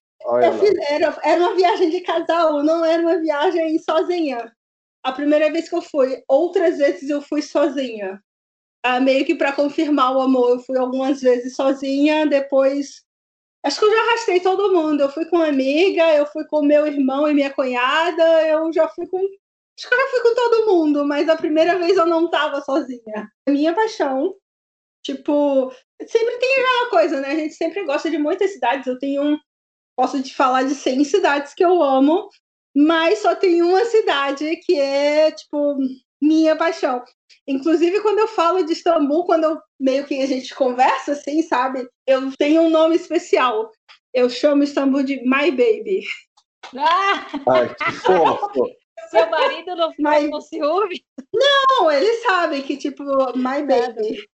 Fiz, 0.59 0.75
era, 0.91 1.17
era 1.23 1.41
uma 1.41 1.55
viagem 1.55 1.91
de 1.91 2.01
casal, 2.01 2.63
não 2.63 2.85
era 2.85 3.01
uma 3.03 3.19
viagem 3.19 3.79
sozinha. 3.79 4.53
A 5.05 5.13
primeira 5.13 5.51
vez 5.53 5.69
que 5.69 5.77
eu 5.77 5.83
fui, 5.83 6.23
outras 6.29 6.79
vezes 6.79 7.09
eu 7.09 7.23
fui 7.23 7.41
sozinha. 7.41 8.21
Ah, 8.83 9.01
meio 9.01 9.25
que 9.25 9.35
para 9.35 9.53
confirmar 9.53 10.17
o 10.17 10.21
amor, 10.21 10.51
eu 10.51 10.61
fui 10.61 10.79
algumas 10.79 11.21
vezes 11.21 11.55
sozinha, 11.55 12.27
depois 12.27 13.07
Acho 13.65 13.81
que 13.81 13.85
eu 13.87 13.91
já 13.93 14.03
arrastei 14.03 14.41
todo 14.41 14.73
mundo. 14.73 15.03
Eu 15.03 15.11
fui 15.11 15.25
com 15.27 15.37
uma 15.37 15.49
amiga, 15.49 16.15
eu 16.15 16.27
fui 16.27 16.45
com 16.47 16.63
meu 16.63 16.87
irmão 16.87 17.29
e 17.29 17.35
minha 17.35 17.53
cunhada, 17.53 18.23
eu 18.47 18.73
já 18.73 18.89
fui 18.89 19.07
com. 19.07 19.21
Acho 19.79 19.89
que 19.89 19.95
eu 19.95 19.99
já 19.99 20.09
fui 20.09 20.21
com 20.23 20.35
todo 20.35 20.67
mundo, 20.67 21.07
mas 21.07 21.29
a 21.29 21.37
primeira 21.37 21.79
vez 21.79 21.97
eu 21.97 22.05
não 22.05 22.25
estava 22.25 22.61
sozinha. 22.63 23.31
Minha 23.49 23.73
paixão. 23.73 24.35
Tipo, 25.05 25.73
sempre 26.05 26.37
tem 26.39 26.53
aquela 26.53 26.91
coisa, 26.91 27.21
né? 27.21 27.29
A 27.29 27.37
gente 27.37 27.55
sempre 27.55 27.85
gosta 27.85 28.11
de 28.11 28.19
muitas 28.19 28.53
cidades. 28.53 28.89
Eu 28.89 28.99
tenho 28.99 29.23
um. 29.23 29.39
Posso 29.97 30.21
te 30.21 30.35
falar 30.35 30.65
de 30.65 30.75
100 30.75 31.05
cidades 31.05 31.55
que 31.55 31.65
eu 31.65 31.81
amo, 31.81 32.29
mas 32.77 33.21
só 33.21 33.37
tem 33.37 33.63
uma 33.63 33.85
cidade 33.85 34.57
que 34.65 34.79
é, 34.79 35.31
tipo, 35.31 35.77
minha 36.21 36.57
paixão. 36.57 37.05
Inclusive, 37.47 38.01
quando 38.01 38.19
eu 38.19 38.29
falo 38.29 38.65
de 38.65 38.73
Istambul, 38.73 39.25
quando 39.25 39.45
eu 39.45 39.61
meio 39.79 40.05
que 40.07 40.21
a 40.21 40.27
gente 40.27 40.55
conversa, 40.55 41.13
assim, 41.13 41.43
sabe? 41.43 41.89
Eu 42.05 42.33
tenho 42.37 42.63
um 42.63 42.71
nome 42.71 42.97
especial. 42.97 43.71
Eu 44.13 44.29
chamo 44.29 44.65
Istambul 44.65 45.05
de 45.05 45.17
My 45.23 45.51
Baby. 45.53 46.03
Ah! 46.77 47.27
Ai, 47.49 47.75
que 47.75 47.93
fofo. 47.93 48.78
Seu 49.11 49.31
marido 49.31 49.77
não 49.77 49.91
ficou 49.91 50.05
Mas- 50.05 50.31
com 50.31 50.41
ciúme? 50.41 51.05
Não, 51.33 51.91
eles 51.91 52.23
sabem 52.23 52.63
que, 52.63 52.77
tipo, 52.77 53.03
My 53.37 53.63
Baby. 53.63 54.29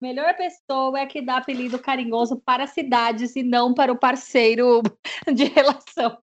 Melhor 0.00 0.34
pessoa 0.34 0.98
é 0.98 1.06
que 1.06 1.20
dá 1.20 1.36
apelido 1.38 1.78
carinhoso 1.78 2.40
para 2.44 2.66
cidades 2.66 3.36
e 3.36 3.42
não 3.42 3.74
para 3.74 3.92
o 3.92 3.98
parceiro 3.98 4.82
de 5.34 5.44
relação. 5.44 6.16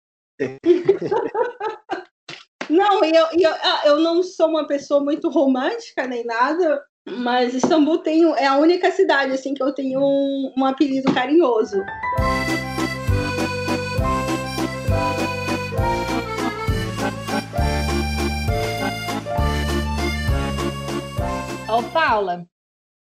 Não, 2.69 3.05
e 3.05 3.15
eu, 3.15 3.27
eu, 3.33 3.55
ah, 3.63 3.83
eu 3.85 4.01
não 4.01 4.23
sou 4.23 4.49
uma 4.49 4.67
pessoa 4.67 5.01
muito 5.03 5.29
romântica 5.29 6.07
nem 6.07 6.25
nada, 6.25 6.83
mas 7.07 7.55
Istambul 7.55 7.99
tem, 7.99 8.25
é 8.35 8.47
a 8.47 8.57
única 8.57 8.91
cidade 8.91 9.33
assim 9.33 9.55
que 9.55 9.63
eu 9.63 9.73
tenho 9.73 10.01
um, 10.01 10.53
um 10.57 10.65
apelido 10.65 11.13
carinhoso. 11.15 11.81
Ô, 21.77 21.83
Paula, 21.93 22.49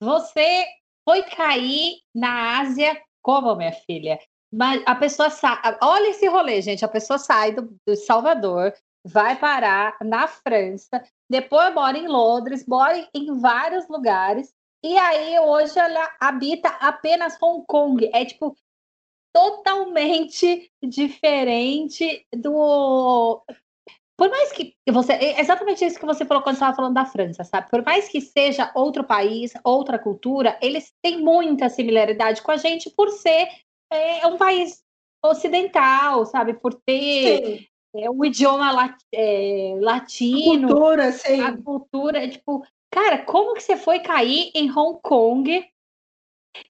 você 0.00 0.66
foi 1.08 1.22
cair 1.22 2.00
na 2.12 2.58
Ásia 2.58 3.00
como, 3.22 3.54
minha 3.54 3.70
filha? 3.70 4.18
Mas 4.52 4.82
a 4.84 4.96
pessoa 4.96 5.30
sai. 5.30 5.78
Olha 5.80 6.08
esse 6.08 6.26
rolê, 6.26 6.60
gente. 6.60 6.84
A 6.84 6.88
pessoa 6.88 7.16
sai 7.16 7.52
do, 7.52 7.72
do 7.86 7.94
Salvador, 7.94 8.74
vai 9.06 9.38
parar 9.38 9.96
na 10.02 10.26
França, 10.26 11.04
depois 11.30 11.72
mora 11.72 11.96
em 11.96 12.08
Londres, 12.08 12.66
mora 12.66 13.08
em 13.14 13.38
vários 13.38 13.86
lugares, 13.86 14.52
e 14.84 14.98
aí 14.98 15.38
hoje 15.38 15.78
ela 15.78 16.12
habita 16.18 16.68
apenas 16.80 17.40
Hong 17.40 17.64
Kong. 17.68 18.10
É 18.12 18.24
tipo 18.24 18.56
totalmente 19.32 20.68
diferente 20.82 22.26
do. 22.34 23.40
Por 24.16 24.30
mais 24.30 24.52
que 24.52 24.74
você. 24.90 25.12
é 25.12 25.40
Exatamente 25.40 25.84
isso 25.84 25.98
que 25.98 26.06
você 26.06 26.24
falou 26.24 26.42
quando 26.42 26.54
estava 26.54 26.74
falando 26.74 26.94
da 26.94 27.04
França, 27.04 27.42
sabe? 27.42 27.68
Por 27.68 27.84
mais 27.84 28.08
que 28.08 28.20
seja 28.20 28.70
outro 28.74 29.04
país, 29.04 29.52
outra 29.64 29.98
cultura, 29.98 30.58
eles 30.62 30.92
têm 31.02 31.20
muita 31.20 31.68
similaridade 31.68 32.42
com 32.42 32.52
a 32.52 32.56
gente 32.56 32.90
por 32.90 33.10
ser 33.10 33.48
é, 33.90 34.26
um 34.26 34.36
país 34.36 34.82
ocidental, 35.24 36.26
sabe? 36.26 36.54
Por 36.54 36.74
ter 36.74 37.68
é, 37.96 38.10
um 38.10 38.24
idioma 38.24 38.70
lat- 38.70 39.02
é, 39.12 39.76
latino, 39.80 40.68
cultura, 40.68 41.12
sim. 41.12 41.40
a 41.40 41.56
cultura, 41.56 42.24
é 42.24 42.28
tipo, 42.28 42.64
cara, 42.90 43.18
como 43.24 43.54
que 43.54 43.62
você 43.62 43.76
foi 43.76 43.98
cair 44.00 44.50
em 44.54 44.70
Hong 44.70 45.00
Kong 45.02 45.66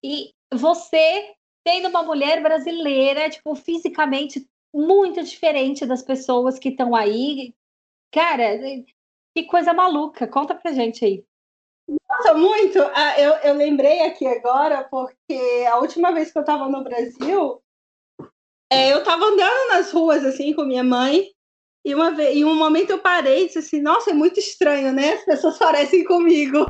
e 0.03 0.31
você 0.53 1.35
sendo 1.67 1.89
uma 1.89 2.03
mulher 2.03 2.43
brasileira, 2.43 3.29
tipo, 3.31 3.55
fisicamente 3.55 4.47
muito 4.75 5.23
diferente 5.23 5.87
das 5.87 6.03
pessoas 6.03 6.59
que 6.59 6.71
estão 6.71 6.95
aí? 6.95 7.55
Cara, 8.13 8.59
que 9.35 9.45
coisa 9.45 9.73
maluca. 9.73 10.27
Conta 10.27 10.55
pra 10.55 10.73
gente 10.73 11.05
aí. 11.05 11.25
Nossa, 12.09 12.35
muito. 12.35 12.79
Ah, 12.95 13.21
eu, 13.21 13.33
eu 13.35 13.55
lembrei 13.55 14.03
aqui 14.03 14.27
agora, 14.27 14.85
porque 14.91 15.67
a 15.71 15.79
última 15.79 16.13
vez 16.13 16.33
que 16.33 16.39
eu 16.39 16.43
estava 16.43 16.69
no 16.69 16.83
Brasil, 16.83 17.63
é, 18.71 18.93
eu 18.93 18.99
estava 18.99 19.25
andando 19.25 19.69
nas 19.69 19.93
ruas 19.93 20.25
assim 20.25 20.53
com 20.55 20.65
minha 20.65 20.85
mãe, 20.85 21.34
e 21.85 21.94
uma 21.94 22.12
vez, 22.12 22.35
em 22.35 22.44
um 22.47 22.55
momento 22.55 22.90
eu 22.90 22.99
parei 22.99 23.42
e 23.42 23.47
disse 23.47 23.59
assim, 23.59 23.83
nossa, 23.83 24.11
é 24.11 24.14
muito 24.14 24.40
estranho, 24.40 24.90
né? 24.90 25.14
As 25.14 25.25
pessoas 25.25 25.59
parecem 25.59 26.03
comigo. 26.05 26.61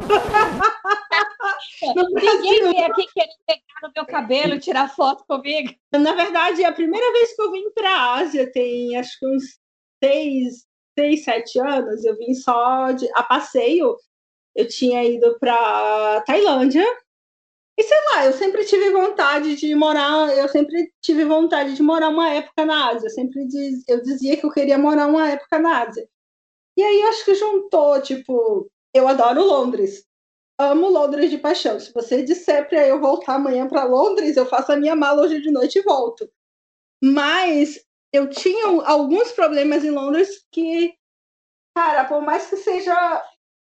No 1.94 2.09
Ninguém 2.11 2.64
vem 2.64 2.85
aqui 2.85 3.07
querendo 3.14 3.37
pegar 3.46 3.81
no 3.83 3.92
meu 3.94 4.05
cabelo 4.07 4.59
tirar 4.59 4.88
foto 4.88 5.24
comigo. 5.29 5.72
na 5.92 6.14
verdade, 6.14 6.64
é 6.64 6.66
a 6.66 6.72
primeira 6.72 7.12
vez 7.12 7.37
que 7.37 7.42
eu 7.42 7.53
vim 7.53 7.70
para 7.70 7.88
a 7.88 8.14
Ásia 8.14 8.50
tem 8.50 8.96
acho 8.96 9.16
que 9.20 9.27
uns 9.27 9.44
seis, 10.03 10.66
seis, 10.98 11.22
sete 11.22 11.61
anos. 11.61 12.05
Eu 12.05 12.18
vim 12.18 12.35
só 12.35 12.90
de, 12.90 13.09
a 13.14 13.22
passeio. 13.22 13.96
Eu 14.53 14.66
tinha 14.66 15.05
ido 15.05 15.38
para 15.38 16.22
Tailândia. 16.22 16.85
E 17.77 17.83
sei 17.83 17.99
lá, 18.13 18.27
eu 18.27 18.33
sempre 18.33 18.65
tive 18.65 18.91
vontade 18.91 19.57
de 19.57 19.75
morar, 19.75 20.37
eu 20.37 20.49
sempre 20.49 20.93
tive 21.03 21.25
vontade 21.25 21.75
de 21.75 21.83
morar 21.83 22.09
uma 22.09 22.31
época 22.31 22.65
na 22.65 22.91
Ásia. 22.91 23.07
Eu 23.07 23.11
sempre 23.11 23.47
diz, 23.47 23.83
eu 23.89 24.01
dizia 24.03 24.37
que 24.37 24.47
eu 24.47 24.53
queria 24.53 24.79
morar 24.79 25.07
uma 25.09 25.29
época 25.29 25.59
na 25.59 25.83
Ásia. 25.83 26.09
E 26.77 26.83
aí 26.83 27.03
acho 27.03 27.25
que 27.25 27.35
juntou, 27.35 28.01
tipo, 28.01 28.71
eu 28.95 29.09
adoro 29.09 29.45
Londres. 29.45 30.05
Amo 30.59 30.89
Londres 30.89 31.31
de 31.31 31.39
paixão. 31.39 31.81
Se 31.81 31.93
você 31.93 32.23
disser 32.23 32.69
para 32.69 32.87
eu 32.87 33.01
voltar 33.01 33.35
amanhã 33.35 33.67
para 33.67 33.85
Londres, 33.85 34.37
eu 34.37 34.47
faço 34.47 34.71
a 34.73 34.77
minha 34.77 34.95
mala 34.95 35.23
hoje 35.23 35.41
de 35.41 35.51
noite 35.51 35.81
e 35.81 35.83
volto. 35.83 36.31
Mas 37.03 37.85
eu 38.13 38.31
tinha 38.31 38.67
alguns 38.85 39.33
problemas 39.33 39.85
em 39.85 39.91
Londres 39.91 40.47
que, 40.53 40.95
cara, 41.77 42.05
por 42.05 42.23
mais 42.23 42.49
que 42.49 42.57
seja 42.57 43.25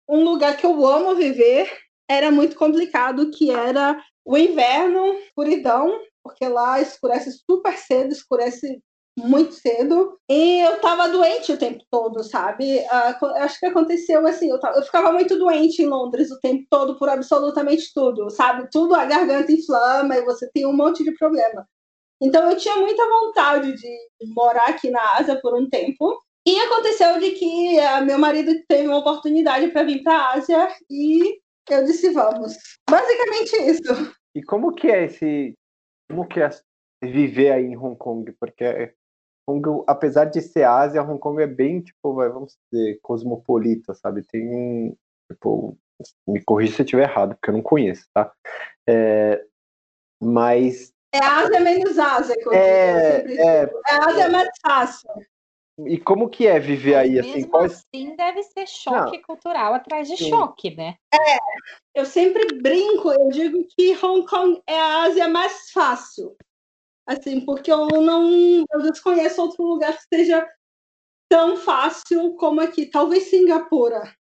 um 0.06 0.22
lugar 0.22 0.56
que 0.58 0.66
eu 0.66 0.86
amo 0.86 1.16
viver, 1.16 1.85
era 2.08 2.30
muito 2.30 2.56
complicado, 2.56 3.30
que 3.30 3.50
era 3.50 4.00
o 4.24 4.36
inverno, 4.36 5.14
escuridão, 5.20 6.00
porque 6.22 6.46
lá 6.48 6.80
escurece 6.80 7.30
super 7.48 7.76
cedo, 7.78 8.12
escurece 8.12 8.80
muito 9.18 9.54
cedo, 9.54 10.18
e 10.28 10.60
eu 10.60 10.78
tava 10.80 11.08
doente 11.08 11.50
o 11.50 11.56
tempo 11.58 11.82
todo, 11.90 12.22
sabe? 12.22 12.80
Co- 13.18 13.26
acho 13.36 13.58
que 13.58 13.64
aconteceu 13.66 14.26
assim, 14.26 14.50
eu, 14.50 14.60
tava- 14.60 14.76
eu 14.78 14.82
ficava 14.82 15.10
muito 15.10 15.38
doente 15.38 15.82
em 15.82 15.86
Londres 15.86 16.30
o 16.30 16.38
tempo 16.40 16.66
todo 16.70 16.98
por 16.98 17.08
absolutamente 17.08 17.92
tudo, 17.94 18.28
sabe? 18.30 18.68
Tudo 18.70 18.94
a 18.94 19.06
garganta 19.06 19.50
inflama 19.52 20.16
e 20.16 20.24
você 20.24 20.50
tem 20.52 20.66
um 20.66 20.76
monte 20.76 21.02
de 21.02 21.12
problema. 21.16 21.66
Então 22.20 22.50
eu 22.50 22.56
tinha 22.56 22.76
muita 22.76 23.08
vontade 23.08 23.74
de 23.74 23.88
morar 24.34 24.68
aqui 24.68 24.90
na 24.90 25.16
Ásia 25.18 25.38
por 25.40 25.54
um 25.58 25.68
tempo. 25.68 26.18
E 26.46 26.58
aconteceu 26.60 27.18
de 27.20 27.32
que 27.32 27.78
ah, 27.80 28.00
meu 28.02 28.18
marido 28.18 28.52
teve 28.68 28.86
uma 28.88 28.98
oportunidade 28.98 29.68
para 29.68 29.82
vir 29.82 30.02
para 30.02 30.14
a 30.16 30.32
Ásia 30.34 30.68
e 30.90 31.38
eu 31.74 31.84
disse 31.84 32.10
vamos. 32.10 32.56
Basicamente 32.88 33.56
isso. 33.56 34.14
E 34.34 34.42
como 34.42 34.74
que 34.74 34.88
é 34.88 35.04
esse. 35.04 35.54
Como 36.08 36.26
que 36.26 36.40
é 36.40 36.50
viver 37.02 37.52
aí 37.52 37.64
em 37.64 37.76
Hong 37.76 37.96
Kong? 37.96 38.32
Porque 38.38 38.94
Hong 39.48 39.62
Kong, 39.62 39.84
apesar 39.86 40.26
de 40.26 40.40
ser 40.40 40.64
Ásia, 40.64 41.02
Hong 41.02 41.18
Kong 41.18 41.42
é 41.42 41.46
bem, 41.46 41.80
tipo, 41.80 42.14
vamos 42.14 42.56
dizer, 42.70 42.98
cosmopolita, 43.02 43.94
sabe? 43.94 44.22
Tem 44.22 44.48
um. 44.48 44.96
Tipo, 45.30 45.76
me 46.26 46.42
corrija 46.44 46.74
se 46.74 46.82
eu 46.82 46.84
estiver 46.84 47.08
errado, 47.08 47.34
porque 47.34 47.50
eu 47.50 47.54
não 47.54 47.62
conheço, 47.62 48.06
tá? 48.12 48.32
É, 48.88 49.44
mas. 50.22 50.92
É 51.12 51.24
Ásia 51.24 51.60
menos 51.60 51.98
Ásia, 51.98 52.34
É, 52.52 53.22
eu 53.22 53.48
é. 53.48 53.62
É 53.88 53.92
Ásia 54.04 54.28
mais 54.28 54.48
fácil. 54.60 55.08
E 55.84 55.98
como 55.98 56.30
que 56.30 56.46
é 56.46 56.58
viver 56.58 56.94
aí, 56.94 57.18
assim? 57.18 57.32
Mesmo 57.32 57.56
assim, 57.58 58.16
deve 58.16 58.42
ser 58.42 58.66
choque 58.66 59.20
cultural 59.22 59.74
atrás 59.74 60.08
de 60.08 60.16
Sim. 60.16 60.30
choque, 60.30 60.74
né? 60.74 60.96
Eu 61.94 62.06
sempre 62.06 62.60
brinco, 62.60 63.10
eu 63.10 63.28
digo 63.28 63.66
que 63.76 63.92
Hong 64.04 64.26
Kong 64.26 64.62
é 64.66 64.78
a 64.78 65.02
Ásia 65.02 65.28
mais 65.28 65.70
fácil. 65.70 66.34
Assim, 67.06 67.40
porque 67.40 67.70
eu 67.70 67.86
não 68.00 68.64
eu 68.72 68.82
desconheço 68.82 69.40
outro 69.42 69.62
lugar 69.64 69.96
que 69.96 70.04
seja 70.12 70.48
tão 71.28 71.56
fácil 71.56 72.34
como 72.36 72.60
aqui. 72.60 72.86
Talvez 72.86 73.24
Singapura. 73.24 74.14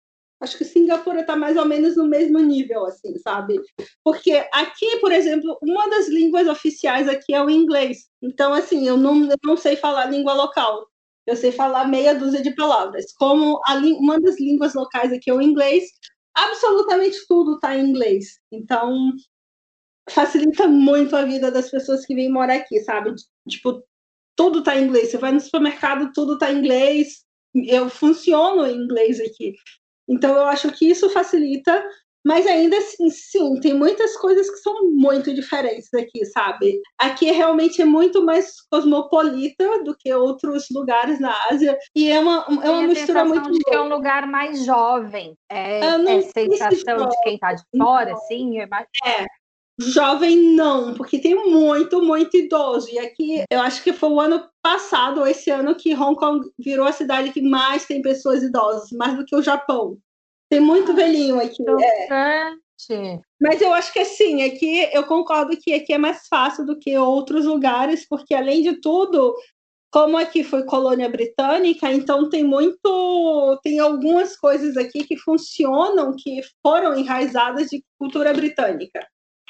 Acho 0.41 0.57
que 0.57 0.65
Singapura 0.65 1.21
está 1.21 1.37
mais 1.37 1.55
ou 1.55 1.65
menos 1.65 1.95
no 1.95 2.05
mesmo 2.05 2.39
nível, 2.39 2.85
assim, 2.85 3.17
sabe? 3.19 3.61
Porque 4.03 4.45
aqui, 4.51 4.97
por 4.99 5.11
exemplo, 5.11 5.57
uma 5.61 5.89
das 5.89 6.09
línguas 6.09 6.47
oficiais 6.47 7.07
aqui 7.07 7.33
é 7.33 7.41
o 7.41 7.49
inglês. 7.49 8.09
Então, 8.21 8.53
assim, 8.53 8.85
eu 8.85 8.97
não, 8.97 9.23
eu 9.29 9.37
não 9.41 9.55
sei 9.55 9.77
falar 9.77 10.07
língua 10.07 10.33
local. 10.33 10.89
Eu 11.25 11.35
sei 11.35 11.51
falar 11.51 11.87
meia 11.87 12.13
dúzia 12.13 12.41
de 12.41 12.53
palavras. 12.55 13.13
Como 13.13 13.59
uma 13.99 14.19
das 14.19 14.39
línguas 14.39 14.73
locais 14.73 15.13
aqui 15.13 15.29
é 15.29 15.33
o 15.33 15.41
inglês, 15.41 15.85
absolutamente 16.33 17.17
tudo 17.27 17.55
está 17.55 17.77
em 17.77 17.89
inglês. 17.89 18.39
Então, 18.51 19.11
facilita 20.09 20.67
muito 20.67 21.15
a 21.15 21.23
vida 21.23 21.49
das 21.49 21.71
pessoas 21.71 22.05
que 22.05 22.13
vêm 22.13 22.31
morar 22.31 22.55
aqui, 22.55 22.79
sabe? 22.81 23.13
Tipo, 23.47 23.81
tudo 24.35 24.59
está 24.59 24.77
em 24.77 24.85
inglês. 24.85 25.11
Você 25.11 25.17
vai 25.17 25.31
no 25.31 25.39
supermercado, 25.39 26.11
tudo 26.13 26.33
está 26.33 26.51
em 26.51 26.59
inglês. 26.59 27.23
Eu 27.55 27.89
funciono 27.89 28.65
em 28.65 28.75
inglês 28.75 29.19
aqui. 29.21 29.53
Então, 30.09 30.35
eu 30.35 30.43
acho 30.43 30.71
que 30.71 30.89
isso 30.89 31.09
facilita. 31.09 31.83
Mas 32.25 32.47
ainda 32.47 32.77
assim, 32.77 33.09
sim, 33.09 33.59
tem 33.59 33.73
muitas 33.73 34.15
coisas 34.17 34.49
que 34.49 34.57
são 34.57 34.89
muito 34.91 35.33
diferentes 35.33 35.93
aqui, 35.93 36.25
sabe? 36.25 36.79
Aqui 36.97 37.31
realmente 37.31 37.81
é 37.81 37.85
muito 37.85 38.23
mais 38.23 38.61
cosmopolita 38.71 39.83
do 39.83 39.95
que 39.97 40.13
outros 40.13 40.67
lugares 40.71 41.19
na 41.19 41.33
Ásia. 41.49 41.77
E 41.95 42.09
é 42.09 42.19
uma, 42.19 42.45
é 42.63 42.69
uma 42.69 42.87
mistura 42.87 43.25
muito. 43.25 43.51
De 43.51 43.59
que 43.59 43.75
é 43.75 43.81
um 43.81 43.89
lugar 43.89 44.25
mais 44.25 44.65
jovem. 44.65 45.35
É, 45.49 45.79
é 45.79 46.21
sensação 46.21 47.09
de 47.09 47.21
quem 47.23 47.35
está 47.35 47.53
de 47.53 47.63
fora, 47.77 48.13
assim. 48.13 48.59
É, 48.59 48.67
mais... 48.67 48.87
é. 49.05 49.25
Jovem 49.79 50.53
não, 50.53 50.93
porque 50.93 51.19
tem 51.19 51.35
muito, 51.49 52.01
muito 52.01 52.37
idoso. 52.37 52.89
E 52.91 52.99
aqui, 52.99 53.43
eu 53.49 53.59
acho 53.59 53.83
que 53.83 53.91
foi 53.91 54.09
o 54.09 54.19
ano 54.19 54.47
passado, 54.61 55.21
ou 55.21 55.27
esse 55.27 55.49
ano, 55.49 55.75
que 55.75 55.95
Hong 55.95 56.15
Kong 56.15 56.47
virou 56.59 56.85
a 56.85 56.91
cidade 56.91 57.31
que 57.31 57.41
mais 57.41 57.85
tem 57.85 58.01
pessoas 58.01 58.43
idosas, 58.43 58.91
mais 58.91 59.17
do 59.17 59.25
que 59.25 59.35
o 59.35 59.41
Japão. 59.41 59.97
Tem 60.53 60.59
muito 60.59 60.93
velhinho 60.93 61.41
aqui. 61.41 61.63
É. 61.67 62.47
Mas 63.41 63.59
eu 63.59 63.73
acho 63.73 63.91
que 63.91 63.97
assim, 63.97 64.43
aqui 64.43 64.87
eu 64.93 65.03
concordo 65.05 65.57
que 65.57 65.73
aqui 65.73 65.93
é 65.93 65.97
mais 65.97 66.27
fácil 66.27 66.63
do 66.63 66.77
que 66.77 66.95
outros 66.95 67.45
lugares, 67.45 68.07
porque 68.07 68.35
além 68.35 68.61
de 68.61 68.79
tudo, 68.79 69.35
como 69.91 70.15
aqui 70.15 70.43
foi 70.43 70.63
colônia 70.63 71.09
britânica, 71.09 71.91
então 71.91 72.29
tem 72.29 72.43
muito, 72.43 73.59
tem 73.63 73.79
algumas 73.79 74.37
coisas 74.37 74.77
aqui 74.77 75.03
que 75.03 75.17
funcionam, 75.17 76.13
que 76.15 76.41
foram 76.61 76.95
enraizadas 76.95 77.69
de 77.69 77.83
cultura 77.97 78.31
britânica. 78.31 78.99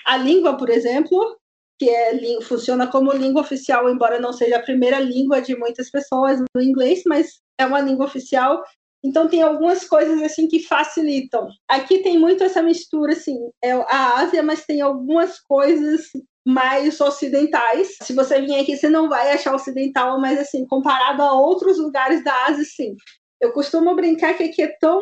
A 0.05 0.15
língua, 0.15 0.55
por 0.55 0.69
exemplo, 0.69 1.37
que 1.77 1.89
é, 1.89 2.41
funciona 2.43 2.87
como 2.87 3.11
língua 3.11 3.41
oficial, 3.41 3.89
embora 3.89 4.21
não 4.21 4.31
seja 4.31 4.55
a 4.55 4.63
primeira 4.63 5.01
língua 5.01 5.41
de 5.41 5.53
muitas 5.53 5.91
pessoas 5.91 6.39
no 6.55 6.61
inglês, 6.61 7.03
mas 7.05 7.41
é 7.57 7.65
uma 7.65 7.81
língua 7.81 8.05
oficial. 8.05 8.63
Então 9.03 9.27
tem 9.27 9.41
algumas 9.41 9.83
coisas 9.85 10.21
assim 10.21 10.47
que 10.47 10.63
facilitam. 10.63 11.49
Aqui 11.67 11.99
tem 11.99 12.17
muito 12.17 12.43
essa 12.43 12.61
mistura 12.61 13.13
assim, 13.13 13.37
é 13.61 13.71
a 13.73 14.19
Ásia, 14.19 14.41
mas 14.41 14.65
tem 14.65 14.81
algumas 14.81 15.39
coisas 15.39 16.09
mais 16.45 16.99
ocidentais. 16.99 17.95
Se 18.01 18.13
você 18.13 18.41
vir 18.41 18.55
aqui, 18.59 18.77
você 18.77 18.89
não 18.89 19.09
vai 19.09 19.31
achar 19.31 19.53
ocidental, 19.53 20.19
mas 20.19 20.39
assim, 20.39 20.65
comparado 20.67 21.21
a 21.21 21.33
outros 21.33 21.77
lugares 21.77 22.23
da 22.23 22.45
Ásia, 22.45 22.63
sim. 22.63 22.95
Eu 23.41 23.51
costumo 23.51 23.95
brincar 23.95 24.35
que 24.35 24.43
aqui 24.43 24.61
é 24.61 24.77
tão 24.79 25.01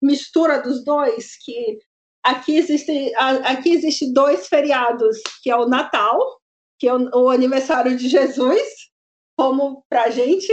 mistura 0.00 0.62
dos 0.62 0.84
dois 0.84 1.36
que 1.44 1.78
aqui 2.22 2.56
existe, 2.56 3.12
aqui 3.16 3.70
existe 3.70 4.12
dois 4.12 4.46
feriados, 4.46 5.18
que 5.42 5.50
é 5.50 5.56
o 5.56 5.66
Natal, 5.66 6.20
que 6.78 6.86
é 6.86 6.94
o, 6.94 7.24
o 7.24 7.30
aniversário 7.30 7.96
de 7.96 8.08
Jesus, 8.08 8.62
como 9.36 9.84
pra 9.88 10.10
gente, 10.10 10.52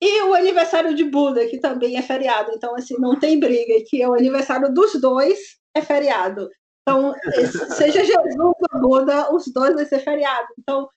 e 0.00 0.22
o 0.22 0.34
aniversário 0.34 0.94
de 0.94 1.04
Buda, 1.04 1.46
que 1.46 1.58
também 1.58 1.96
é 1.96 2.02
feriado. 2.02 2.52
Então, 2.54 2.74
assim, 2.74 2.96
não 2.98 3.18
tem 3.18 3.40
briga, 3.40 3.82
que 3.86 4.02
é 4.02 4.08
o 4.08 4.14
aniversário 4.14 4.72
dos 4.72 5.00
dois 5.00 5.38
é 5.74 5.80
feriado. 5.80 6.48
Então, 6.82 7.14
seja 7.76 8.04
Jesus 8.04 8.36
ou 8.38 8.54
Buda, 8.80 9.34
os 9.34 9.46
dois 9.52 9.74
vai 9.74 9.86
ser 9.86 10.00
feriado. 10.00 10.48
Então, 10.58 10.88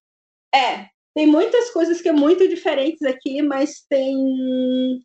é, 0.54 0.88
tem 1.16 1.26
muitas 1.26 1.70
coisas 1.72 2.02
que 2.02 2.10
é 2.10 2.14
muito 2.14 2.48
diferentes 2.48 3.02
aqui, 3.04 3.42
mas 3.42 3.86
tem 3.90 5.02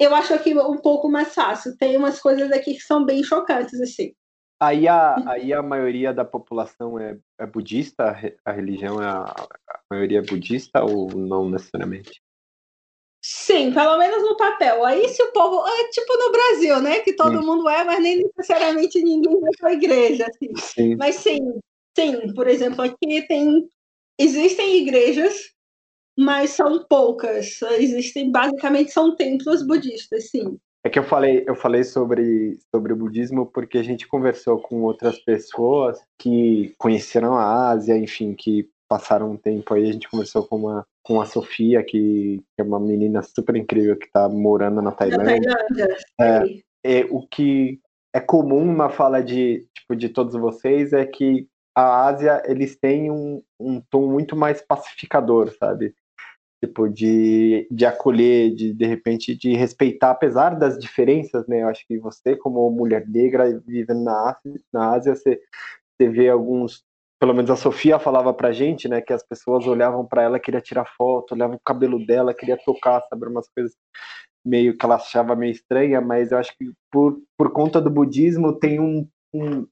eu 0.00 0.14
acho 0.14 0.32
aqui 0.32 0.56
um 0.56 0.78
pouco 0.78 1.10
mais 1.10 1.34
fácil. 1.34 1.76
Tem 1.76 1.96
umas 1.96 2.20
coisas 2.20 2.52
aqui 2.52 2.74
que 2.74 2.82
são 2.82 3.04
bem 3.04 3.22
chocantes, 3.24 3.80
assim. 3.80 4.12
Aí 4.60 4.86
a, 4.86 5.16
aí 5.30 5.52
a 5.52 5.62
maioria 5.62 6.12
da 6.12 6.24
população 6.24 6.98
é, 6.98 7.18
é 7.38 7.46
budista? 7.46 8.16
A 8.44 8.52
religião 8.52 9.02
é 9.02 9.06
a, 9.06 9.22
a 9.22 9.80
maioria 9.90 10.18
é 10.18 10.22
budista 10.22 10.84
ou 10.84 11.10
não 11.10 11.48
necessariamente? 11.48 12.20
Sim, 13.22 13.72
pelo 13.72 13.98
menos 13.98 14.22
no 14.22 14.36
papel. 14.36 14.84
Aí 14.84 15.08
se 15.08 15.22
o 15.22 15.32
povo. 15.32 15.66
É 15.66 15.88
tipo 15.90 16.16
no 16.16 16.32
Brasil, 16.32 16.80
né? 16.80 17.00
Que 17.00 17.12
todo 17.12 17.40
sim. 17.40 17.46
mundo 17.46 17.68
é, 17.68 17.84
mas 17.84 18.02
nem 18.02 18.22
necessariamente 18.22 19.02
ninguém 19.02 19.40
vai 19.40 19.50
para 19.58 19.68
a 19.70 19.74
igreja. 19.74 20.26
Assim. 20.28 20.56
Sim. 20.56 20.96
Mas 20.96 21.16
sim, 21.16 21.60
sim, 21.96 22.32
por 22.34 22.46
exemplo, 22.46 22.82
aqui 22.82 23.26
tem. 23.26 23.68
Existem 24.18 24.78
igrejas 24.78 25.52
mas 26.18 26.50
são 26.50 26.84
poucas. 26.88 27.62
Existem 27.78 28.32
basicamente 28.32 28.90
são 28.90 29.14
templos 29.14 29.64
budistas, 29.64 30.30
sim. 30.30 30.58
É 30.82 30.90
que 30.90 30.98
eu 30.98 31.04
falei, 31.04 31.44
eu 31.46 31.54
falei 31.54 31.84
sobre, 31.84 32.58
sobre 32.74 32.92
o 32.92 32.96
budismo 32.96 33.46
porque 33.46 33.78
a 33.78 33.82
gente 33.84 34.08
conversou 34.08 34.60
com 34.60 34.82
outras 34.82 35.18
pessoas 35.20 36.00
que 36.18 36.74
conheceram 36.76 37.34
a 37.34 37.70
Ásia, 37.70 37.96
enfim, 37.96 38.34
que 38.34 38.68
passaram 38.88 39.32
um 39.32 39.36
tempo 39.36 39.74
aí. 39.74 39.88
A 39.88 39.92
gente 39.92 40.08
conversou 40.08 40.46
com 40.46 40.56
uma 40.56 40.86
com 41.02 41.20
a 41.20 41.26
Sofia, 41.26 41.82
que, 41.82 42.42
que 42.54 42.60
é 42.60 42.62
uma 42.62 42.78
menina 42.78 43.22
super 43.22 43.56
incrível 43.56 43.96
que 43.96 44.06
está 44.06 44.28
morando 44.28 44.82
na 44.82 44.92
Tailândia. 44.92 45.40
Na 45.40 45.56
Tailândia. 45.56 45.96
É, 46.20 47.00
é, 47.00 47.06
o 47.10 47.26
que 47.26 47.80
é 48.14 48.20
comum 48.20 48.74
na 48.74 48.90
fala 48.90 49.22
de, 49.22 49.66
tipo, 49.74 49.96
de 49.96 50.10
todos 50.10 50.34
vocês 50.34 50.92
é 50.92 51.06
que 51.06 51.48
a 51.74 52.06
Ásia 52.06 52.42
eles 52.44 52.76
têm 52.76 53.10
um, 53.10 53.42
um 53.58 53.80
tom 53.80 54.06
muito 54.06 54.36
mais 54.36 54.60
pacificador, 54.60 55.50
sabe? 55.58 55.94
tipo, 56.62 56.88
de, 56.88 57.66
de 57.70 57.86
acolher, 57.86 58.54
de 58.54 58.72
de 58.72 58.86
repente 58.86 59.34
de 59.34 59.54
respeitar, 59.54 60.10
apesar 60.10 60.50
das 60.50 60.78
diferenças, 60.78 61.46
né? 61.46 61.62
Eu 61.62 61.68
acho 61.68 61.86
que 61.86 61.98
você, 61.98 62.36
como 62.36 62.70
mulher 62.70 63.06
negra 63.08 63.60
vivendo 63.66 64.02
na 64.02 64.30
Ásia, 64.30 64.60
na 64.72 64.90
Ásia 64.92 65.14
você, 65.14 65.40
você 65.96 66.08
vê 66.08 66.28
alguns, 66.28 66.84
pelo 67.18 67.34
menos 67.34 67.50
a 67.50 67.56
Sofia 67.56 67.98
falava 67.98 68.32
pra 68.32 68.52
gente, 68.52 68.88
né, 68.88 69.00
que 69.00 69.12
as 69.12 69.22
pessoas 69.26 69.66
olhavam 69.66 70.06
para 70.06 70.22
ela, 70.22 70.38
queria 70.38 70.60
tirar 70.60 70.84
foto, 70.96 71.32
olhavam 71.32 71.56
o 71.56 71.60
cabelo 71.64 72.04
dela, 72.04 72.34
queria 72.34 72.56
tocar, 72.56 73.02
sabe, 73.08 73.26
umas 73.26 73.48
coisas 73.48 73.74
meio 74.44 74.76
que 74.76 74.84
ela 74.84 74.94
achava 74.94 75.34
meio 75.34 75.52
estranha, 75.52 76.00
mas 76.00 76.30
eu 76.30 76.38
acho 76.38 76.56
que 76.56 76.72
por, 76.90 77.20
por 77.36 77.52
conta 77.52 77.80
do 77.80 77.90
budismo 77.90 78.58
tem 78.58 78.80
um, 78.80 79.06
um 79.34 79.66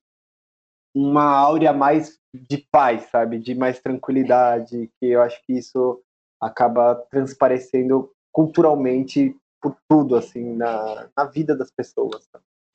uma 0.94 1.24
áurea 1.24 1.74
mais 1.74 2.18
de 2.34 2.66
paz, 2.72 3.10
sabe, 3.10 3.38
de 3.38 3.54
mais 3.54 3.80
tranquilidade, 3.80 4.90
que 4.98 5.06
eu 5.06 5.20
acho 5.20 5.38
que 5.44 5.52
isso 5.52 6.02
acaba 6.40 6.94
transparecendo 7.10 8.10
culturalmente 8.32 9.36
por 9.60 9.76
tudo, 9.88 10.16
assim, 10.16 10.54
na, 10.56 11.08
na 11.14 11.24
vida 11.26 11.54
das 11.54 11.70
pessoas. 11.70 12.26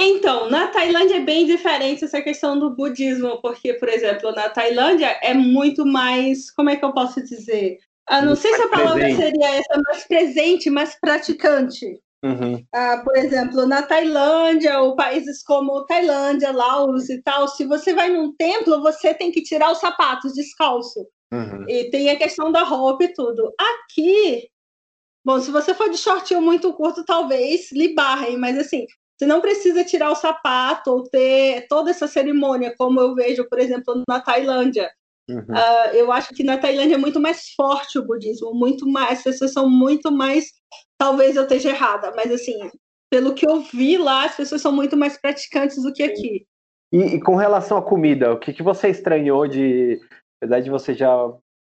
Então, 0.03 0.49
na 0.49 0.67
Tailândia 0.67 1.17
é 1.17 1.21
bem 1.21 1.45
diferente 1.45 2.03
essa 2.03 2.21
questão 2.21 2.57
do 2.57 2.71
budismo, 2.71 3.39
porque, 3.39 3.75
por 3.75 3.87
exemplo, 3.87 4.31
na 4.31 4.49
Tailândia 4.49 5.17
é 5.21 5.33
muito 5.33 5.85
mais, 5.85 6.49
como 6.49 6.71
é 6.71 6.75
que 6.75 6.83
eu 6.83 6.91
posso 6.91 7.23
dizer? 7.23 7.77
Ah, 8.07 8.21
não 8.21 8.35
sei 8.35 8.53
se 8.53 8.61
a 8.63 8.67
palavra 8.67 8.95
presente. 8.95 9.21
seria 9.21 9.55
essa, 9.55 9.81
mais 9.85 10.07
presente, 10.07 10.69
mais 10.71 10.99
praticante. 10.99 11.99
Uhum. 12.23 12.63
Ah, 12.73 13.01
por 13.03 13.15
exemplo, 13.15 13.65
na 13.67 13.83
Tailândia, 13.83 14.79
ou 14.81 14.95
países 14.95 15.43
como 15.43 15.85
Tailândia, 15.85 16.51
Laos 16.51 17.09
e 17.09 17.21
tal, 17.21 17.47
se 17.47 17.65
você 17.65 17.93
vai 17.93 18.09
num 18.09 18.35
templo, 18.35 18.81
você 18.81 19.13
tem 19.13 19.31
que 19.31 19.43
tirar 19.43 19.71
os 19.71 19.79
sapatos 19.79 20.33
descalço. 20.33 21.07
Uhum. 21.31 21.65
E 21.67 21.89
tem 21.89 22.09
a 22.09 22.17
questão 22.17 22.51
da 22.51 22.63
roupa 22.63 23.03
e 23.03 23.13
tudo. 23.13 23.53
Aqui, 23.57 24.49
bom, 25.23 25.39
se 25.39 25.51
você 25.51 25.73
for 25.73 25.89
de 25.89 25.97
shortinho 25.97 26.41
muito 26.41 26.73
curto, 26.73 27.05
talvez 27.05 27.71
lhe 27.71 27.93
barrem, 27.93 28.37
mas 28.37 28.57
assim, 28.57 28.85
você 29.21 29.27
não 29.27 29.39
precisa 29.39 29.83
tirar 29.83 30.09
o 30.09 30.15
sapato 30.15 30.89
ou 30.89 31.03
ter 31.03 31.67
toda 31.67 31.91
essa 31.91 32.07
cerimônia, 32.07 32.73
como 32.75 32.99
eu 32.99 33.13
vejo, 33.13 33.47
por 33.47 33.59
exemplo, 33.59 34.03
na 34.09 34.19
Tailândia. 34.19 34.89
Uhum. 35.29 35.41
Uh, 35.41 35.93
eu 35.93 36.11
acho 36.11 36.33
que 36.33 36.43
na 36.43 36.57
Tailândia 36.57 36.95
é 36.95 36.97
muito 36.97 37.19
mais 37.19 37.51
forte 37.55 37.99
o 37.99 38.05
budismo, 38.05 38.51
muito 38.51 38.89
mais, 38.89 39.19
as 39.19 39.23
pessoas 39.23 39.53
são 39.53 39.69
muito 39.69 40.11
mais. 40.11 40.47
Talvez 40.97 41.35
eu 41.35 41.43
esteja 41.43 41.69
errada, 41.69 42.11
mas 42.15 42.31
assim, 42.31 42.71
pelo 43.11 43.35
que 43.35 43.47
eu 43.47 43.61
vi 43.61 43.95
lá, 43.95 44.25
as 44.25 44.35
pessoas 44.35 44.59
são 44.59 44.71
muito 44.71 44.97
mais 44.97 45.19
praticantes 45.21 45.83
do 45.83 45.93
que 45.93 46.01
aqui. 46.01 46.47
E, 46.91 46.97
e 46.97 47.21
com 47.21 47.35
relação 47.35 47.77
à 47.77 47.81
comida, 47.83 48.33
o 48.33 48.39
que, 48.39 48.51
que 48.51 48.63
você 48.63 48.89
estranhou 48.89 49.47
de 49.47 50.01
apesar 50.41 50.61
de 50.61 50.71
você 50.71 50.95
já 50.95 51.15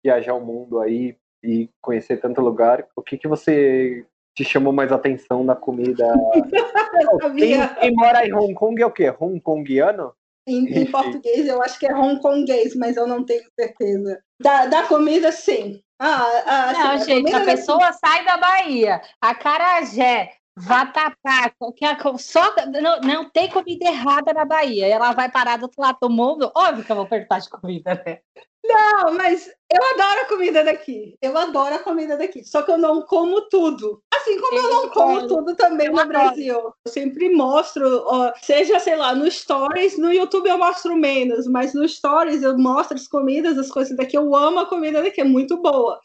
viajar 0.04 0.34
o 0.34 0.44
mundo 0.44 0.80
aí 0.80 1.16
e 1.44 1.70
conhecer 1.80 2.18
tanto 2.18 2.42
lugar, 2.42 2.88
o 2.96 3.04
que 3.04 3.16
que 3.16 3.28
você 3.28 4.04
te 4.36 4.44
chamou 4.44 4.74
mais 4.74 4.92
atenção 4.92 5.46
da 5.46 5.56
comida? 5.56 6.06
quem, 7.38 7.68
quem, 7.80 7.94
mora 7.94 8.26
em 8.26 8.34
Hong 8.34 8.54
Kong 8.54 8.82
é 8.82 8.86
o 8.86 8.92
quê? 8.92 9.14
Hong 9.20 9.40
Kongiano? 9.40 10.14
Em, 10.46 10.66
em 10.68 10.86
português 10.92 11.48
eu 11.48 11.62
acho 11.62 11.80
que 11.80 11.86
é 11.86 11.96
Hong 11.96 12.20
Kongês, 12.20 12.76
mas 12.76 12.98
eu 12.98 13.08
não 13.08 13.24
tenho 13.24 13.44
certeza. 13.58 14.22
Da, 14.40 14.66
da 14.66 14.84
comida, 14.84 15.32
sim. 15.32 15.82
Ah, 15.98 16.44
ah, 16.46 16.70
assim, 16.72 16.82
não, 16.82 17.06
gente, 17.06 17.34
a 17.34 17.46
pessoa 17.46 17.94
sai 17.94 18.26
da 18.26 18.36
Bahia, 18.36 19.02
a 19.22 19.34
Carajé, 19.34 20.32
Vatapá, 20.56 21.50
qualquer 21.58 21.98
só 22.20 22.54
não, 22.82 23.02
não 23.02 23.30
tem 23.30 23.50
comida 23.50 23.86
errada 23.86 24.34
na 24.34 24.46
Bahia. 24.46 24.88
Ela 24.88 25.12
vai 25.12 25.30
parar 25.30 25.58
do 25.58 25.64
outro 25.64 25.82
lado 25.82 25.98
do 26.02 26.10
mundo. 26.10 26.52
Óbvio 26.56 26.84
que 26.84 26.92
eu 26.92 26.96
vou 26.96 27.08
perguntar 27.08 27.40
de 27.40 27.50
comida, 27.50 28.02
né? 28.06 28.20
Não, 28.66 29.14
mas 29.14 29.48
eu 29.70 29.84
adoro 29.94 30.22
a 30.22 30.26
comida 30.26 30.64
daqui. 30.64 31.18
Eu 31.22 31.38
adoro 31.38 31.76
a 31.76 31.80
comida 31.80 32.16
daqui. 32.16 32.46
Só 32.46 32.62
que 32.62 32.72
eu 32.72 32.78
não 32.78 33.02
como 33.02 33.42
tudo. 33.50 34.02
Assim 34.14 34.40
como 34.40 34.58
eu, 34.58 34.64
eu 34.64 34.70
não 34.70 34.90
como 34.90 35.28
tudo 35.28 35.56
também 35.56 35.90
no 35.90 36.00
adoro. 36.00 36.10
Brasil. 36.10 36.56
Eu 36.56 36.74
sempre 36.88 37.30
mostro, 37.30 38.06
seja, 38.42 38.80
sei 38.80 38.96
lá, 38.96 39.14
no 39.14 39.30
Stories, 39.30 39.98
no 39.98 40.14
YouTube 40.14 40.48
eu 40.48 40.58
mostro 40.58 40.96
menos, 40.96 41.46
mas 41.46 41.74
no 41.74 41.88
Stories 41.88 42.42
eu 42.42 42.58
mostro 42.58 42.96
as 42.96 43.08
comidas, 43.08 43.58
as 43.58 43.70
coisas 43.70 43.98
daqui. 43.98 44.16
Eu 44.16 44.34
amo 44.34 44.60
a 44.60 44.66
comida 44.66 45.02
daqui, 45.02 45.20
é 45.20 45.26
muito 45.26 45.58
boa. 45.58 46.00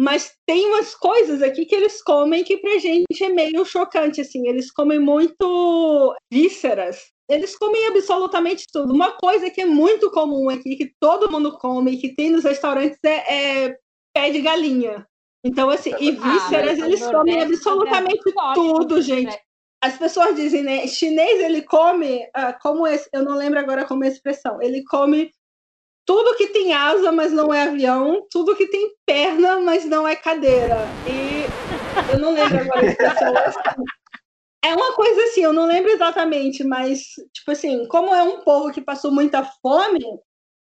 Mas 0.00 0.32
tem 0.46 0.66
umas 0.66 0.94
coisas 0.94 1.42
aqui 1.42 1.66
que 1.66 1.74
eles 1.74 2.00
comem 2.02 2.44
que 2.44 2.56
pra 2.58 2.78
gente 2.78 3.24
é 3.24 3.28
meio 3.28 3.64
chocante, 3.64 4.20
assim. 4.20 4.46
Eles 4.46 4.70
comem 4.70 5.00
muito 5.00 6.14
vísceras. 6.32 7.10
eles 7.28 7.58
comem 7.58 7.88
absolutamente 7.88 8.64
tudo. 8.72 8.94
Uma 8.94 9.12
coisa 9.12 9.50
que 9.50 9.60
é 9.60 9.66
muito 9.66 10.10
comum 10.10 10.48
aqui, 10.48 10.76
que 10.76 10.92
todo 11.00 11.30
mundo 11.30 11.58
come, 11.58 11.98
que 11.98 12.14
tem 12.14 12.30
nos 12.30 12.44
restaurantes, 12.44 12.98
é, 13.04 13.66
é 13.66 13.76
pé 14.14 14.30
de 14.30 14.40
galinha. 14.40 15.06
Então, 15.44 15.68
assim, 15.68 15.90
e 16.00 16.10
ah, 16.10 16.32
vísceras, 16.32 16.80
ah, 16.80 16.86
eles 16.86 17.04
comem 17.04 17.42
absolutamente 17.42 18.32
tudo, 18.54 19.02
gente. 19.02 19.36
As 19.82 19.96
pessoas 19.96 20.34
dizem, 20.34 20.62
né? 20.62 20.86
Chinês, 20.86 21.40
ele 21.40 21.62
come, 21.62 22.24
uh, 22.36 22.58
como 22.60 22.86
esse, 22.86 23.08
eu 23.12 23.22
não 23.22 23.36
lembro 23.36 23.60
agora 23.60 23.84
como 23.84 24.04
é 24.04 24.08
a 24.08 24.10
expressão, 24.10 24.60
ele 24.60 24.82
come 24.84 25.30
tudo 26.08 26.36
que 26.36 26.46
tem 26.46 26.72
asa, 26.72 27.12
mas 27.12 27.34
não 27.34 27.52
é 27.52 27.64
avião, 27.64 28.26
tudo 28.30 28.56
que 28.56 28.66
tem 28.68 28.94
perna, 29.04 29.60
mas 29.60 29.84
não 29.84 30.08
é 30.08 30.16
cadeira. 30.16 30.86
E 31.06 31.44
eu 32.10 32.18
não 32.18 32.32
lembro 32.32 32.60
agora 32.60 32.80
a 32.80 32.86
expressão. 32.86 33.36
Assim. 33.36 33.82
É 34.64 34.74
uma 34.74 34.94
coisa 34.94 35.22
assim, 35.24 35.42
eu 35.42 35.52
não 35.52 35.66
lembro 35.66 35.90
exatamente, 35.90 36.64
mas, 36.64 37.00
tipo 37.30 37.50
assim, 37.50 37.86
como 37.88 38.14
é 38.14 38.22
um 38.22 38.40
povo 38.40 38.72
que 38.72 38.80
passou 38.80 39.12
muita 39.12 39.44
fome, 39.60 40.00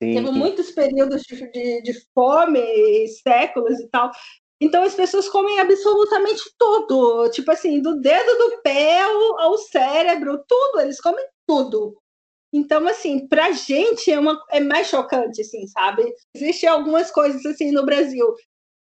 sim, 0.03 0.15
teve 0.15 0.31
muitos 0.31 0.71
períodos 0.71 1.21
de, 1.23 1.53
de, 1.53 1.83
de 1.83 1.93
fome, 2.15 3.07
séculos 3.23 3.79
e 3.81 3.89
tal, 3.89 4.11
então 4.59 4.83
as 4.83 4.95
pessoas 4.95 5.29
comem 5.29 5.61
absolutamente 5.61 6.43
tudo, 6.59 7.29
tipo 7.31 7.51
assim, 7.51 7.83
do 7.83 8.01
dedo 8.01 8.39
do 8.39 8.63
pé 8.63 9.03
ao, 9.03 9.41
ao 9.41 9.59
cérebro, 9.59 10.43
tudo, 10.49 10.81
eles 10.81 10.99
comem 11.03 11.25
tudo. 11.47 11.99
Então, 12.53 12.87
assim, 12.87 13.27
pra 13.29 13.53
gente 13.53 14.11
é, 14.11 14.19
uma, 14.19 14.43
é 14.51 14.61
mais 14.61 14.89
chocante, 14.89 15.41
assim, 15.43 15.67
sabe? 15.67 16.03
Existem 16.35 16.69
algumas 16.69 17.11
coisas 17.11 17.45
assim 17.45 17.71
no 17.71 17.85
Brasil, 17.85 18.27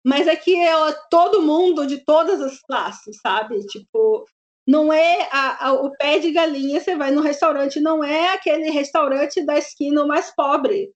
mas 0.06 0.28
aqui 0.28 0.56
é 0.56 0.72
todo 1.10 1.42
mundo 1.42 1.86
de 1.86 1.98
todas 2.06 2.42
as 2.42 2.62
classes, 2.62 3.18
sabe? 3.22 3.60
Tipo, 3.68 4.26
não 4.66 4.92
é 4.92 5.28
a, 5.32 5.68
a, 5.68 5.74
o 5.74 5.92
pé 5.98 6.20
de 6.20 6.32
galinha, 6.32 6.80
você 6.80 6.96
vai 6.96 7.12
no 7.12 7.22
restaurante, 7.22 7.80
não 7.80 8.04
é 8.04 8.30
aquele 8.30 8.70
restaurante 8.70 9.46
da 9.46 9.58
esquina 9.58 10.06
mais 10.06 10.34
pobre 10.34 10.92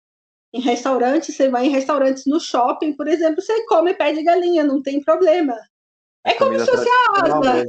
em 0.54 0.62
restaurantes, 0.62 1.36
você 1.36 1.50
vai 1.50 1.66
em 1.66 1.70
restaurantes 1.70 2.24
no 2.26 2.40
shopping, 2.40 2.94
por 2.94 3.08
exemplo, 3.08 3.42
você 3.42 3.66
come 3.66 3.94
pé 3.94 4.12
de 4.14 4.24
galinha, 4.24 4.64
não 4.64 4.82
tem 4.82 5.02
problema. 5.02 5.58
É 6.26 6.34
como 6.34 6.60
se 6.60 6.66
fosse 6.66 6.90
a 6.90 7.26
asa. 7.26 7.66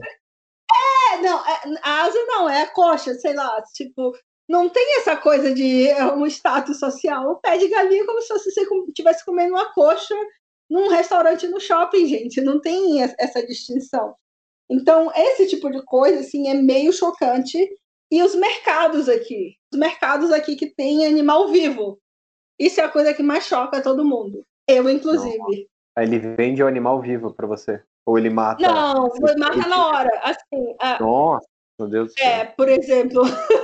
É, 1.14 1.16
não, 1.18 1.46
é, 1.46 1.60
a 1.82 2.02
asa 2.02 2.24
não, 2.26 2.48
é 2.48 2.62
a 2.62 2.70
coxa, 2.70 3.14
sei 3.14 3.34
lá, 3.34 3.62
tipo, 3.74 4.12
não 4.52 4.68
tem 4.68 4.98
essa 4.98 5.16
coisa 5.16 5.54
de 5.54 5.88
é, 5.88 6.04
um 6.12 6.26
status 6.26 6.78
social. 6.78 7.30
O 7.30 7.36
pé 7.36 7.56
de 7.56 7.68
galinha 7.68 8.02
é 8.02 8.06
como 8.06 8.20
se 8.20 8.28
você 8.28 8.50
estivesse 8.86 9.24
comendo 9.24 9.54
uma 9.54 9.72
coxa 9.72 10.14
num 10.68 10.88
restaurante 10.88 11.48
no 11.48 11.58
shopping, 11.58 12.06
gente, 12.06 12.38
não 12.42 12.60
tem 12.60 13.02
essa 13.02 13.44
distinção. 13.46 14.14
Então, 14.70 15.10
esse 15.16 15.48
tipo 15.48 15.70
de 15.70 15.82
coisa, 15.84 16.20
assim, 16.20 16.48
é 16.48 16.54
meio 16.54 16.92
chocante. 16.92 17.58
E 18.10 18.22
os 18.22 18.34
mercados 18.34 19.08
aqui, 19.08 19.56
os 19.72 19.78
mercados 19.78 20.30
aqui 20.30 20.54
que 20.54 20.66
tem 20.66 21.06
animal 21.06 21.48
vivo, 21.48 21.98
isso 22.58 22.78
é 22.78 22.84
a 22.84 22.90
coisa 22.90 23.14
que 23.14 23.22
mais 23.22 23.46
choca 23.46 23.82
todo 23.82 24.04
mundo. 24.04 24.44
Eu, 24.68 24.86
inclusive. 24.90 25.66
Aí 25.96 26.06
ele 26.06 26.18
vende 26.36 26.62
o 26.62 26.66
animal 26.66 27.00
vivo 27.00 27.32
para 27.32 27.46
você? 27.46 27.82
Ou 28.04 28.18
ele 28.18 28.28
mata? 28.28 28.62
Não, 28.62 29.08
ele 29.14 29.38
mata 29.38 29.66
na 29.66 29.86
hora. 29.86 30.10
Assim, 30.22 30.74
a... 30.78 31.00
Nossa, 31.00 31.46
meu 31.78 31.88
Deus 31.88 32.08
do 32.08 32.18
céu. 32.18 32.26
É, 32.26 32.44
por 32.44 32.68
exemplo, 32.68 33.22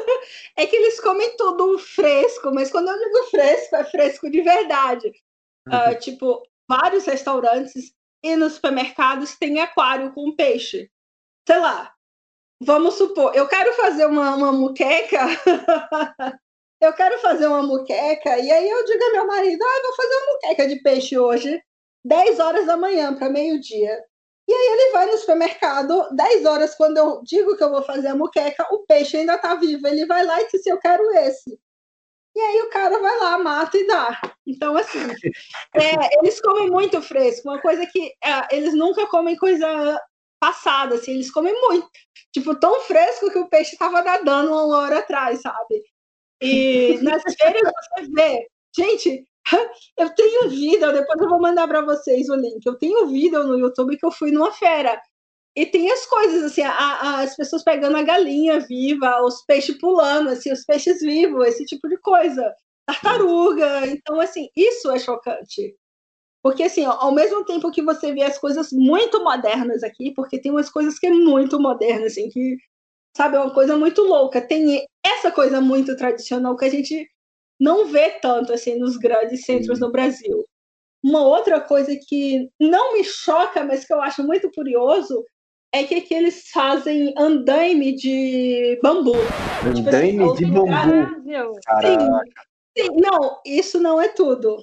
é 0.56 0.66
que 0.66 0.76
eles 0.76 1.00
comem 1.00 1.36
tudo 1.36 1.78
fresco, 1.78 2.52
mas 2.52 2.70
quando 2.70 2.88
eu 2.88 2.98
digo 2.98 3.30
fresco, 3.30 3.76
é 3.76 3.84
fresco 3.84 4.30
de 4.30 4.40
verdade. 4.42 5.12
Uh, 5.68 5.98
tipo, 5.98 6.42
vários 6.68 7.04
restaurantes 7.04 7.92
e 8.22 8.36
nos 8.36 8.54
supermercados 8.54 9.36
tem 9.36 9.60
aquário 9.60 10.12
com 10.12 10.34
peixe. 10.34 10.90
Sei 11.46 11.58
lá, 11.58 11.92
vamos 12.60 12.94
supor, 12.94 13.34
eu 13.34 13.46
quero 13.46 13.72
fazer 13.74 14.06
uma, 14.06 14.34
uma 14.34 14.52
muqueca 14.52 15.26
eu 16.80 16.92
quero 16.92 17.18
fazer 17.18 17.46
uma 17.46 17.62
muqueca, 17.62 18.38
e 18.38 18.50
aí 18.50 18.68
eu 18.68 18.84
digo 18.84 19.04
ao 19.04 19.12
meu 19.12 19.26
marido, 19.26 19.62
ah, 19.62 19.82
vou 19.82 19.96
fazer 19.96 20.14
uma 20.14 20.32
muqueca 20.32 20.68
de 20.68 20.76
peixe 20.76 21.18
hoje, 21.18 21.62
10 22.04 22.38
horas 22.38 22.66
da 22.66 22.76
manhã 22.76 23.14
para 23.14 23.28
meio-dia. 23.28 24.04
E 24.48 24.52
aí 24.52 24.66
ele 24.72 24.92
vai 24.92 25.06
no 25.06 25.18
supermercado, 25.18 26.08
10 26.12 26.46
horas, 26.46 26.74
quando 26.74 26.96
eu 26.96 27.20
digo 27.22 27.54
que 27.54 27.62
eu 27.62 27.68
vou 27.68 27.82
fazer 27.82 28.08
a 28.08 28.16
muqueca, 28.16 28.66
o 28.72 28.78
peixe 28.86 29.18
ainda 29.18 29.34
está 29.34 29.54
vivo. 29.54 29.86
Ele 29.86 30.06
vai 30.06 30.24
lá 30.24 30.40
e 30.40 30.48
diz, 30.48 30.64
eu 30.66 30.78
quero 30.78 31.04
esse. 31.18 31.60
E 32.34 32.40
aí 32.40 32.62
o 32.62 32.70
cara 32.70 32.98
vai 32.98 33.18
lá, 33.18 33.38
mata 33.38 33.76
e 33.76 33.86
dá. 33.86 34.18
Então, 34.46 34.74
assim, 34.74 35.00
é, 35.74 36.18
eles 36.18 36.40
comem 36.40 36.70
muito 36.70 37.02
fresco, 37.02 37.50
uma 37.50 37.60
coisa 37.60 37.84
que 37.86 38.14
é, 38.24 38.56
eles 38.56 38.72
nunca 38.72 39.06
comem 39.08 39.36
coisa 39.36 40.00
passada, 40.40 40.94
assim, 40.94 41.12
eles 41.12 41.30
comem 41.30 41.52
muito. 41.60 41.86
Tipo, 42.32 42.54
tão 42.54 42.80
fresco 42.82 43.30
que 43.30 43.38
o 43.38 43.48
peixe 43.48 43.72
estava 43.72 44.00
nadando 44.02 44.50
uma 44.50 44.78
hora 44.78 45.00
atrás, 45.00 45.42
sabe? 45.42 45.82
E 46.40 46.98
nas 47.02 47.22
feiras 47.38 47.62
você 47.62 48.08
vê. 48.14 48.48
Gente, 48.74 49.26
eu 49.98 50.10
tenho 50.14 50.48
vídeo, 50.50 50.92
depois 50.92 51.20
eu 51.20 51.28
vou 51.28 51.40
mandar 51.40 51.66
para 51.66 51.82
vocês 51.82 52.28
o 52.28 52.34
link. 52.34 52.64
Eu 52.64 52.76
tenho 52.76 53.06
vídeo 53.06 53.42
no 53.44 53.58
YouTube 53.58 53.96
que 53.96 54.04
eu 54.04 54.10
fui 54.10 54.30
numa 54.30 54.52
feira. 54.52 55.00
E 55.56 55.66
tem 55.66 55.90
as 55.90 56.06
coisas, 56.06 56.44
assim, 56.44 56.62
a, 56.62 56.70
a, 56.70 57.20
as 57.22 57.34
pessoas 57.34 57.64
pegando 57.64 57.96
a 57.96 58.02
galinha 58.02 58.60
viva, 58.60 59.22
os 59.22 59.44
peixes 59.44 59.76
pulando, 59.78 60.28
assim, 60.30 60.52
os 60.52 60.64
peixes 60.64 61.00
vivos, 61.00 61.46
esse 61.48 61.64
tipo 61.64 61.88
de 61.88 61.98
coisa. 61.98 62.54
Tartaruga. 62.86 63.86
Então, 63.88 64.20
assim, 64.20 64.48
isso 64.56 64.90
é 64.90 64.98
chocante. 64.98 65.74
Porque, 66.42 66.62
assim, 66.62 66.84
ao 66.84 67.12
mesmo 67.12 67.44
tempo 67.44 67.72
que 67.72 67.82
você 67.82 68.12
vê 68.12 68.22
as 68.22 68.38
coisas 68.38 68.70
muito 68.72 69.22
modernas 69.24 69.82
aqui, 69.82 70.12
porque 70.14 70.40
tem 70.40 70.52
umas 70.52 70.70
coisas 70.70 70.98
que 70.98 71.06
é 71.06 71.10
muito 71.10 71.60
moderna, 71.60 72.06
assim, 72.06 72.28
que 72.30 72.56
sabe? 73.16 73.36
É 73.36 73.40
uma 73.40 73.52
coisa 73.52 73.76
muito 73.76 74.02
louca. 74.02 74.40
Tem 74.40 74.86
essa 75.04 75.32
coisa 75.32 75.60
muito 75.60 75.96
tradicional 75.96 76.56
que 76.56 76.64
a 76.64 76.70
gente 76.70 77.08
não 77.58 77.86
vê 77.86 78.10
tanto 78.10 78.52
assim 78.52 78.78
nos 78.78 78.96
grandes 78.96 79.44
centros 79.44 79.80
no 79.80 79.90
Brasil. 79.90 80.44
Uma 81.02 81.24
outra 81.24 81.60
coisa 81.60 81.96
que 82.08 82.48
não 82.58 82.94
me 82.94 83.04
choca, 83.04 83.64
mas 83.64 83.84
que 83.84 83.92
eu 83.92 84.00
acho 84.00 84.22
muito 84.24 84.50
curioso, 84.50 85.24
é 85.72 85.84
que 85.84 85.94
aqui 85.94 86.14
eles 86.14 86.50
fazem 86.50 87.14
andaime 87.16 87.94
de 87.94 88.78
bambu. 88.82 89.20
Andaime 89.62 90.18
tipo 90.18 90.32
assim, 90.32 90.44
de 90.44 90.50
bambu. 90.50 90.70
Sim, 91.82 91.98
sim, 92.76 92.88
não, 92.96 93.40
isso 93.44 93.80
não 93.80 94.00
é 94.00 94.08
tudo. 94.08 94.56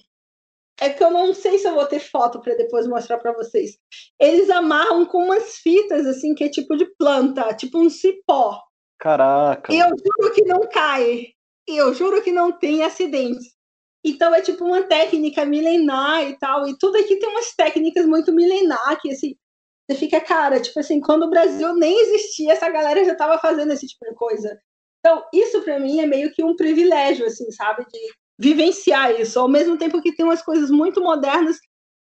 É 0.79 0.89
que 0.89 1.01
eu 1.01 1.09
não 1.09 1.33
sei 1.33 1.57
se 1.57 1.67
eu 1.67 1.73
vou 1.73 1.85
ter 1.85 1.99
foto 1.99 2.41
para 2.41 2.55
depois 2.55 2.85
mostrar 2.85 3.17
para 3.17 3.31
vocês. 3.31 3.77
Eles 4.19 4.49
amarram 4.49 5.05
com 5.05 5.23
umas 5.23 5.55
fitas 5.57 6.05
assim 6.05 6.35
que 6.35 6.43
é 6.43 6.49
tipo 6.49 6.75
de 6.75 6.85
planta, 6.97 7.53
tipo 7.53 7.79
um 7.79 7.89
cipó. 7.89 8.61
Caraca. 8.99 9.73
E 9.73 9.79
eu 9.79 9.87
juro 9.87 10.33
que 10.33 10.43
não 10.43 10.61
cai. 10.67 11.34
Eu 11.67 11.93
juro 11.93 12.21
que 12.21 12.31
não 12.31 12.51
tem 12.51 12.83
acidente. 12.83 13.53
Então 14.03 14.33
é 14.35 14.41
tipo 14.41 14.63
uma 14.63 14.83
técnica 14.83 15.45
milenar 15.45 16.23
e 16.29 16.37
tal. 16.37 16.67
E 16.67 16.77
tudo 16.77 16.97
aqui 16.97 17.17
tem 17.17 17.29
umas 17.29 17.53
técnicas 17.55 18.05
muito 18.05 18.31
milenar 18.31 18.99
que 19.01 19.11
assim, 19.11 19.35
você 19.87 19.97
fica, 19.97 20.19
cara, 20.19 20.59
tipo 20.59 20.79
assim, 20.79 20.99
quando 20.99 21.23
o 21.23 21.29
Brasil 21.29 21.75
nem 21.75 21.99
existia, 22.01 22.53
essa 22.53 22.69
galera 22.69 23.05
já 23.05 23.13
estava 23.13 23.37
fazendo 23.37 23.71
esse 23.71 23.87
tipo 23.87 24.05
de 24.05 24.15
coisa. 24.15 24.59
Então, 24.99 25.23
isso 25.31 25.61
para 25.61 25.79
mim 25.79 25.99
é 25.99 26.07
meio 26.07 26.31
que 26.33 26.43
um 26.43 26.55
privilégio, 26.55 27.25
assim, 27.27 27.51
sabe? 27.51 27.85
De 27.85 27.99
vivenciar 28.37 29.19
isso, 29.19 29.39
ao 29.39 29.47
mesmo 29.47 29.77
tempo 29.77 30.01
que 30.01 30.15
tem 30.15 30.25
umas 30.25 30.41
coisas 30.41 30.71
muito 30.71 30.99
modernas, 31.01 31.57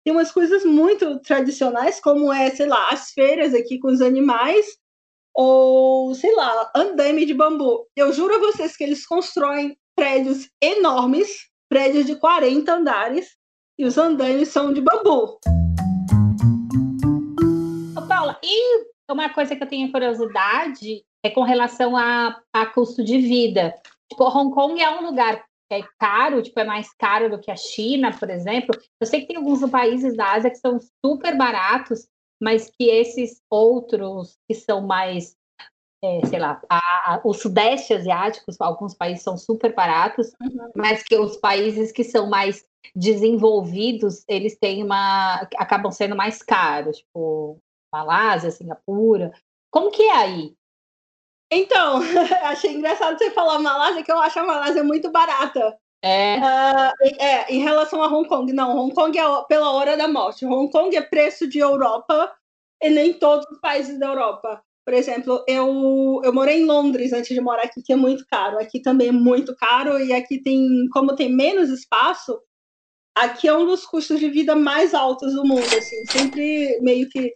tem 0.04 0.12
umas 0.12 0.30
coisas 0.30 0.64
muito 0.64 1.20
tradicionais, 1.20 2.00
como 2.00 2.32
é, 2.32 2.50
sei 2.50 2.66
lá, 2.66 2.90
as 2.90 3.10
feiras 3.10 3.54
aqui 3.54 3.78
com 3.80 3.88
os 3.88 4.00
animais, 4.00 4.66
ou, 5.34 6.14
sei 6.14 6.34
lá, 6.34 6.70
andaime 6.74 7.24
de 7.24 7.34
bambu. 7.34 7.86
Eu 7.96 8.12
juro 8.12 8.34
a 8.34 8.38
vocês 8.38 8.76
que 8.76 8.84
eles 8.84 9.06
constroem 9.06 9.76
prédios 9.96 10.48
enormes, 10.60 11.48
prédios 11.68 12.06
de 12.06 12.16
40 12.16 12.72
andares, 12.72 13.36
e 13.78 13.84
os 13.84 13.96
andaimes 13.96 14.48
são 14.48 14.72
de 14.72 14.80
bambu. 14.80 15.38
Ô, 17.96 18.06
Paula, 18.06 18.38
e 18.42 18.86
uma 19.10 19.28
coisa 19.30 19.56
que 19.56 19.62
eu 19.62 19.68
tenho 19.68 19.90
curiosidade 19.90 21.04
é 21.24 21.30
com 21.30 21.42
relação 21.42 21.96
a, 21.96 22.40
a 22.52 22.66
custo 22.66 23.02
de 23.02 23.18
vida. 23.18 23.74
Tipo, 24.10 24.24
Hong 24.24 24.52
Kong 24.52 24.80
é 24.80 24.90
um 24.90 25.06
lugar 25.06 25.42
é 25.72 25.82
caro, 25.98 26.42
tipo, 26.42 26.60
é 26.60 26.64
mais 26.64 26.92
caro 26.94 27.30
do 27.30 27.40
que 27.40 27.50
a 27.50 27.56
China, 27.56 28.16
por 28.18 28.28
exemplo. 28.28 28.78
Eu 29.00 29.06
sei 29.06 29.22
que 29.22 29.28
tem 29.28 29.36
alguns 29.36 29.68
países 29.70 30.16
da 30.16 30.32
Ásia 30.32 30.50
que 30.50 30.58
são 30.58 30.78
super 31.04 31.36
baratos, 31.36 32.06
mas 32.42 32.68
que 32.68 32.90
esses 32.90 33.40
outros 33.48 34.36
que 34.48 34.54
são 34.56 34.80
mais, 34.80 35.36
é, 36.02 36.26
sei 36.26 36.40
lá, 36.40 36.60
a, 36.68 37.14
a, 37.14 37.20
o 37.22 37.32
sudeste 37.32 37.94
asiático, 37.94 38.50
alguns 38.58 38.94
países 38.96 39.22
são 39.22 39.38
super 39.38 39.72
baratos, 39.72 40.32
uhum. 40.40 40.72
mas 40.74 41.04
que 41.04 41.16
os 41.16 41.36
países 41.36 41.92
que 41.92 42.02
são 42.02 42.28
mais 42.28 42.64
desenvolvidos, 42.96 44.24
eles 44.26 44.58
têm 44.58 44.82
uma. 44.82 45.42
acabam 45.56 45.92
sendo 45.92 46.16
mais 46.16 46.42
caros, 46.42 46.98
tipo 46.98 47.58
Malásia, 47.94 48.50
Singapura. 48.50 49.30
Como 49.70 49.92
que 49.92 50.02
é 50.02 50.12
aí? 50.12 50.54
Então, 51.48 52.00
achei 52.42 52.72
engraçado 52.72 53.16
você 53.16 53.30
falar 53.30 53.60
Malásia, 53.60 54.02
que 54.02 54.10
eu 54.10 54.18
acho 54.18 54.40
a 54.40 54.44
Malásia 54.44 54.82
muito 54.82 55.12
barata. 55.12 55.78
É. 56.02 56.36
Uh, 56.38 57.22
é, 57.22 57.54
em 57.54 57.60
relação 57.60 58.02
a 58.02 58.08
Hong 58.08 58.28
Kong. 58.28 58.52
Não, 58.52 58.76
Hong 58.76 58.94
Kong 58.94 59.16
é 59.16 59.22
pela 59.48 59.70
hora 59.70 59.96
da 59.96 60.08
morte. 60.08 60.44
Hong 60.44 60.70
Kong 60.70 60.94
é 60.96 61.02
preço 61.02 61.48
de 61.48 61.58
Europa 61.58 62.32
e 62.82 62.90
nem 62.90 63.14
todos 63.14 63.46
os 63.50 63.60
países 63.60 63.98
da 63.98 64.08
Europa. 64.08 64.62
Por 64.84 64.94
exemplo, 64.94 65.44
eu, 65.46 66.20
eu 66.24 66.32
morei 66.32 66.60
em 66.60 66.64
Londres 66.64 67.12
antes 67.12 67.32
de 67.32 67.40
morar 67.40 67.62
aqui, 67.62 67.80
que 67.82 67.92
é 67.92 67.96
muito 67.96 68.26
caro. 68.28 68.58
Aqui 68.58 68.80
também 68.80 69.08
é 69.08 69.12
muito 69.12 69.54
caro, 69.54 69.98
e 70.00 70.12
aqui 70.12 70.42
tem, 70.42 70.88
como 70.92 71.14
tem 71.14 71.32
menos 71.32 71.70
espaço, 71.70 72.40
aqui 73.14 73.46
é 73.46 73.56
um 73.56 73.64
dos 73.64 73.86
custos 73.86 74.18
de 74.18 74.28
vida 74.28 74.56
mais 74.56 74.92
altos 74.92 75.34
do 75.34 75.44
mundo, 75.44 75.64
assim, 75.76 76.04
sempre 76.06 76.80
meio 76.80 77.08
que 77.08 77.32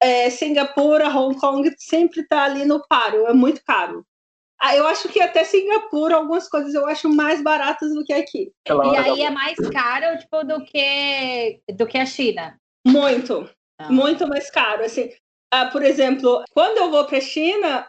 é, 0.00 0.30
Singapura, 0.30 1.08
Hong 1.08 1.36
Kong 1.38 1.74
sempre 1.76 2.20
está 2.20 2.44
ali 2.44 2.64
no 2.64 2.86
paro, 2.86 3.26
é 3.26 3.32
muito 3.32 3.62
caro. 3.64 4.06
Ah, 4.60 4.74
eu 4.74 4.86
acho 4.86 5.08
que 5.08 5.20
até 5.20 5.44
Singapura, 5.44 6.16
algumas 6.16 6.48
coisas 6.48 6.74
eu 6.74 6.86
acho 6.86 7.08
mais 7.08 7.42
baratas 7.42 7.92
do 7.92 8.04
que 8.04 8.12
aqui. 8.12 8.50
E 8.66 8.96
aí 8.96 9.22
é 9.22 9.30
mais 9.30 9.56
caro, 9.70 10.18
tipo, 10.18 10.44
do 10.44 10.64
que, 10.64 11.60
do 11.74 11.86
que 11.86 11.98
a 11.98 12.06
China? 12.06 12.58
Muito, 12.86 13.48
ah. 13.78 13.92
muito 13.92 14.26
mais 14.26 14.50
caro. 14.50 14.84
Assim, 14.84 15.10
ah, 15.52 15.66
por 15.66 15.82
exemplo, 15.82 16.42
quando 16.52 16.78
eu 16.78 16.90
vou 16.90 17.04
para 17.04 17.18
a 17.18 17.20
China, 17.20 17.86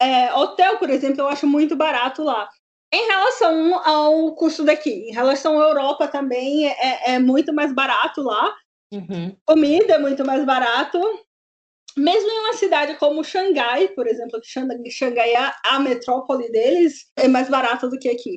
é, 0.00 0.34
hotel, 0.34 0.78
por 0.78 0.90
exemplo, 0.90 1.20
eu 1.20 1.28
acho 1.28 1.46
muito 1.46 1.76
barato 1.76 2.22
lá. 2.22 2.48
Em 2.92 3.06
relação 3.06 3.88
ao 3.88 4.34
custo 4.34 4.64
daqui, 4.64 5.08
em 5.08 5.12
relação 5.12 5.58
à 5.58 5.68
Europa 5.68 6.06
também 6.08 6.68
é, 6.68 7.14
é 7.14 7.18
muito 7.18 7.54
mais 7.54 7.72
barato 7.72 8.20
lá. 8.20 8.54
Uhum. 8.92 9.34
Comida 9.46 9.94
é 9.94 9.98
muito 9.98 10.26
mais 10.26 10.44
barato. 10.44 10.98
Mesmo 11.96 12.30
em 12.30 12.40
uma 12.40 12.54
cidade 12.54 12.96
como 12.96 13.22
Xangai, 13.22 13.88
por 13.88 14.06
exemplo, 14.06 14.40
que 14.40 14.90
Xangai 14.90 15.34
é 15.34 15.52
a 15.66 15.78
metrópole 15.78 16.50
deles, 16.50 17.10
é 17.16 17.28
mais 17.28 17.50
barato 17.50 17.88
do 17.90 17.98
que 17.98 18.08
aqui. 18.08 18.34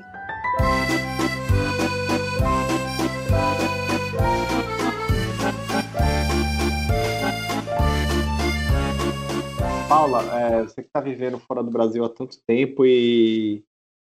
Paula, 9.88 10.24
é, 10.38 10.64
você 10.64 10.82
que 10.82 10.88
está 10.88 11.00
vivendo 11.00 11.40
fora 11.40 11.64
do 11.64 11.72
Brasil 11.72 12.04
há 12.04 12.10
tanto 12.10 12.38
tempo 12.46 12.86
e 12.86 13.64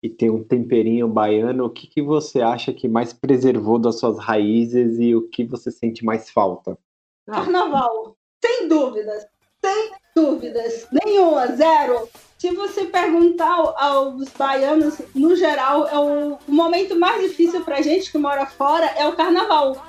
e 0.01 0.09
tem 0.09 0.29
um 0.29 0.43
temperinho 0.43 1.07
baiano, 1.07 1.65
o 1.65 1.69
que, 1.71 1.87
que 1.87 2.01
você 2.03 2.39
acha 2.39 2.71
que 2.71 2.87
mais 2.87 3.13
preservou 3.13 3.79
das 3.79 3.99
suas 3.99 4.19
raízes 4.19 4.99
e 4.99 5.15
o 5.15 5.27
que 5.27 5.43
você 5.43 5.71
sente 5.71 6.05
mais 6.05 6.29
falta? 6.29 6.77
Carnaval, 7.25 8.15
sem 8.43 8.67
dúvidas, 8.67 9.25
sem 9.63 9.91
dúvidas, 10.15 10.87
nenhuma, 10.91 11.47
zero. 11.47 12.09
Se 12.37 12.51
você 12.51 12.85
perguntar 12.85 13.55
aos 13.77 14.29
baianos, 14.29 14.99
no 15.15 15.35
geral, 15.35 15.87
é 15.87 15.97
o, 15.97 16.37
momento 16.47 16.95
mais 16.95 17.21
difícil 17.21 17.63
pra 17.63 17.81
gente 17.81 18.11
que 18.11 18.17
mora 18.17 18.45
fora 18.45 18.85
é 18.95 19.07
o 19.07 19.15
carnaval. 19.15 19.87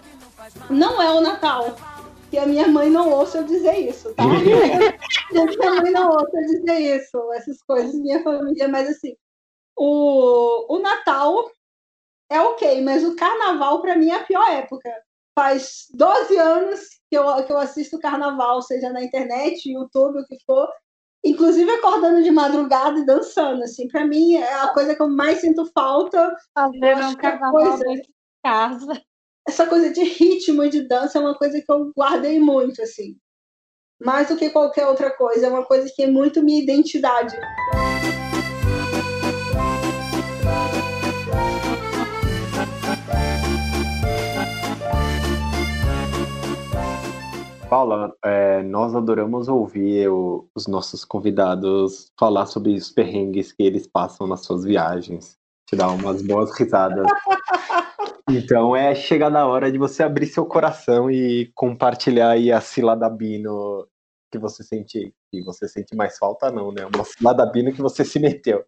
Não 0.70 1.01
é 1.01 1.12
o 1.12 1.20
Natal. 1.20 1.76
E 2.32 2.38
a 2.38 2.46
minha 2.46 2.68
mãe 2.68 2.90
não 2.90 3.11
ouça 3.11 3.38
eu 3.38 3.44
dizer 3.44 3.78
isso, 3.88 4.14
tá? 4.14 4.24
minha 5.32 5.80
mãe 5.80 5.90
não 5.92 6.11
ouça 6.11 6.30
eu 6.34 6.46
dizer 6.46 6.96
isso, 6.96 7.32
essas 7.32 7.62
coisas, 7.62 7.94
minha 7.94 8.22
família, 8.22 8.68
mas 8.68 8.88
assim, 8.88 9.14
o, 9.76 10.74
o 10.74 10.78
Natal 10.78 11.51
é 12.30 12.40
ok, 12.40 12.82
mas 12.82 13.05
o 13.05 13.16
Carnaval 13.16 13.80
para 13.80 13.96
mim 13.96 14.11
é 14.11 14.16
a 14.16 14.24
pior 14.24 14.46
época. 14.51 14.90
Faz 15.39 15.86
12 15.95 16.36
anos 16.36 16.80
que 17.09 17.16
eu, 17.16 17.45
que 17.45 17.53
eu 17.53 17.59
assisto 17.59 17.97
Carnaval, 18.01 18.61
seja 18.61 18.91
na 18.91 19.05
internet, 19.05 19.70
YouTube, 19.70 20.18
o 20.18 20.26
que 20.26 20.36
for, 20.45 20.68
inclusive 21.24 21.70
acordando 21.70 22.24
de 22.24 22.30
madrugada 22.32 22.99
e 22.99 23.07
dançando, 23.07 23.62
assim, 23.62 23.86
para 23.86 24.05
mim 24.05 24.34
é 24.34 24.55
a 24.55 24.66
coisa 24.74 24.97
que 24.97 25.01
eu 25.01 25.09
mais 25.09 25.41
sinto 25.41 25.64
falta. 25.66 26.36
Fazer 26.53 26.97
um 27.05 27.14
carnaval 27.14 27.53
coisa, 27.53 27.84
de 27.84 28.09
casa. 28.43 29.01
Essa 29.47 29.64
coisa 29.68 29.93
de 29.93 30.03
ritmo 30.03 30.64
e 30.64 30.70
de 30.70 30.89
dança 30.89 31.18
é 31.18 31.20
uma 31.20 31.39
coisa 31.39 31.62
que 31.64 31.70
eu 31.70 31.93
guardei 31.97 32.41
muito, 32.41 32.82
assim. 32.82 33.16
Mais 34.05 34.26
do 34.26 34.36
que 34.36 34.51
qualquer 34.51 34.89
outra 34.89 35.09
coisa, 35.09 35.47
é 35.47 35.49
uma 35.49 35.64
coisa 35.64 35.89
que 35.95 36.03
é 36.03 36.09
muito 36.09 36.43
minha 36.43 36.61
identidade. 36.61 37.36
Paula, 47.69 48.16
é, 48.25 48.62
nós 48.62 48.95
adoramos 48.95 49.47
ouvir 49.47 50.09
o, 50.09 50.49
os 50.55 50.66
nossos 50.66 51.05
convidados 51.05 52.11
falar 52.19 52.47
sobre 52.47 52.73
os 52.73 52.91
perrengues 52.91 53.53
que 53.53 53.62
eles 53.62 53.87
passam 53.87 54.27
nas 54.27 54.41
suas 54.41 54.64
viagens, 54.64 55.37
tirar 55.69 55.91
umas 55.91 56.23
boas 56.23 56.51
risadas. 56.57 57.07
Então 58.31 58.77
é 58.77 58.95
chegar 58.95 59.31
na 59.31 59.47
hora 59.47 59.73
de 59.73 59.79
você 59.79 60.03
abrir 60.03 60.27
seu 60.27 60.45
coração 60.45 61.11
e 61.11 61.51
compartilhar 61.55 62.33
aí 62.33 62.53
a 62.53 62.61
ciladabino 62.61 63.89
que 64.31 64.39
você 64.39 64.62
sente, 64.62 65.14
que 65.31 65.43
você 65.43 65.66
sente 65.66 65.97
mais 65.97 66.19
falta 66.19 66.51
não, 66.51 66.71
né? 66.71 66.85
Uma 66.95 67.05
ciladabino 67.05 67.73
que 67.73 67.81
você 67.81 68.05
se 68.05 68.19
meteu. 68.19 68.62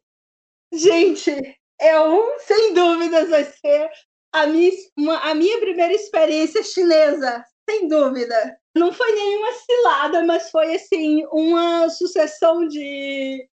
Gente, 0.72 1.30
eu 1.78 2.38
sem 2.38 2.72
dúvidas 2.72 3.28
vai 3.28 3.44
ser 3.44 3.90
a 4.32 4.46
minha, 4.46 4.72
uma, 4.96 5.18
a 5.18 5.34
minha 5.34 5.60
primeira 5.60 5.92
experiência 5.92 6.62
chinesa, 6.62 7.44
sem 7.68 7.86
dúvida. 7.86 8.59
Não 8.74 8.92
foi 8.92 9.12
nenhuma 9.12 9.52
cilada, 9.52 10.24
mas 10.24 10.50
foi 10.50 10.74
assim 10.74 11.24
uma 11.32 11.88
sucessão 11.90 12.66
de, 12.68 13.48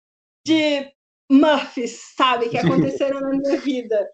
de 0.45 0.91
Murphys, 1.29 1.99
sabe, 2.15 2.49
que 2.49 2.57
aconteceram 2.57 3.19
na 3.21 3.29
minha 3.29 3.57
vida. 3.57 4.09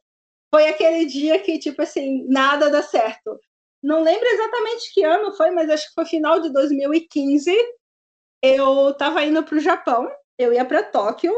Foi 0.54 0.68
aquele 0.68 1.06
dia 1.06 1.40
que, 1.40 1.60
tipo 1.60 1.82
assim, 1.82 2.26
nada 2.28 2.70
dá 2.70 2.82
certo. 2.82 3.40
Não 3.82 4.02
lembro 4.02 4.26
exatamente 4.28 4.94
que 4.94 5.04
ano 5.04 5.36
foi, 5.36 5.52
mas 5.52 5.70
acho 5.70 5.88
que 5.88 5.94
foi 5.94 6.06
final 6.06 6.40
de 6.40 6.52
2015. 6.54 7.54
Eu 8.42 8.92
estava 8.92 9.24
indo 9.24 9.44
para 9.44 9.58
o 9.58 9.62
Japão, 9.62 10.10
eu 10.38 10.54
ia 10.54 10.64
para 10.64 10.84
Tóquio, 10.84 11.34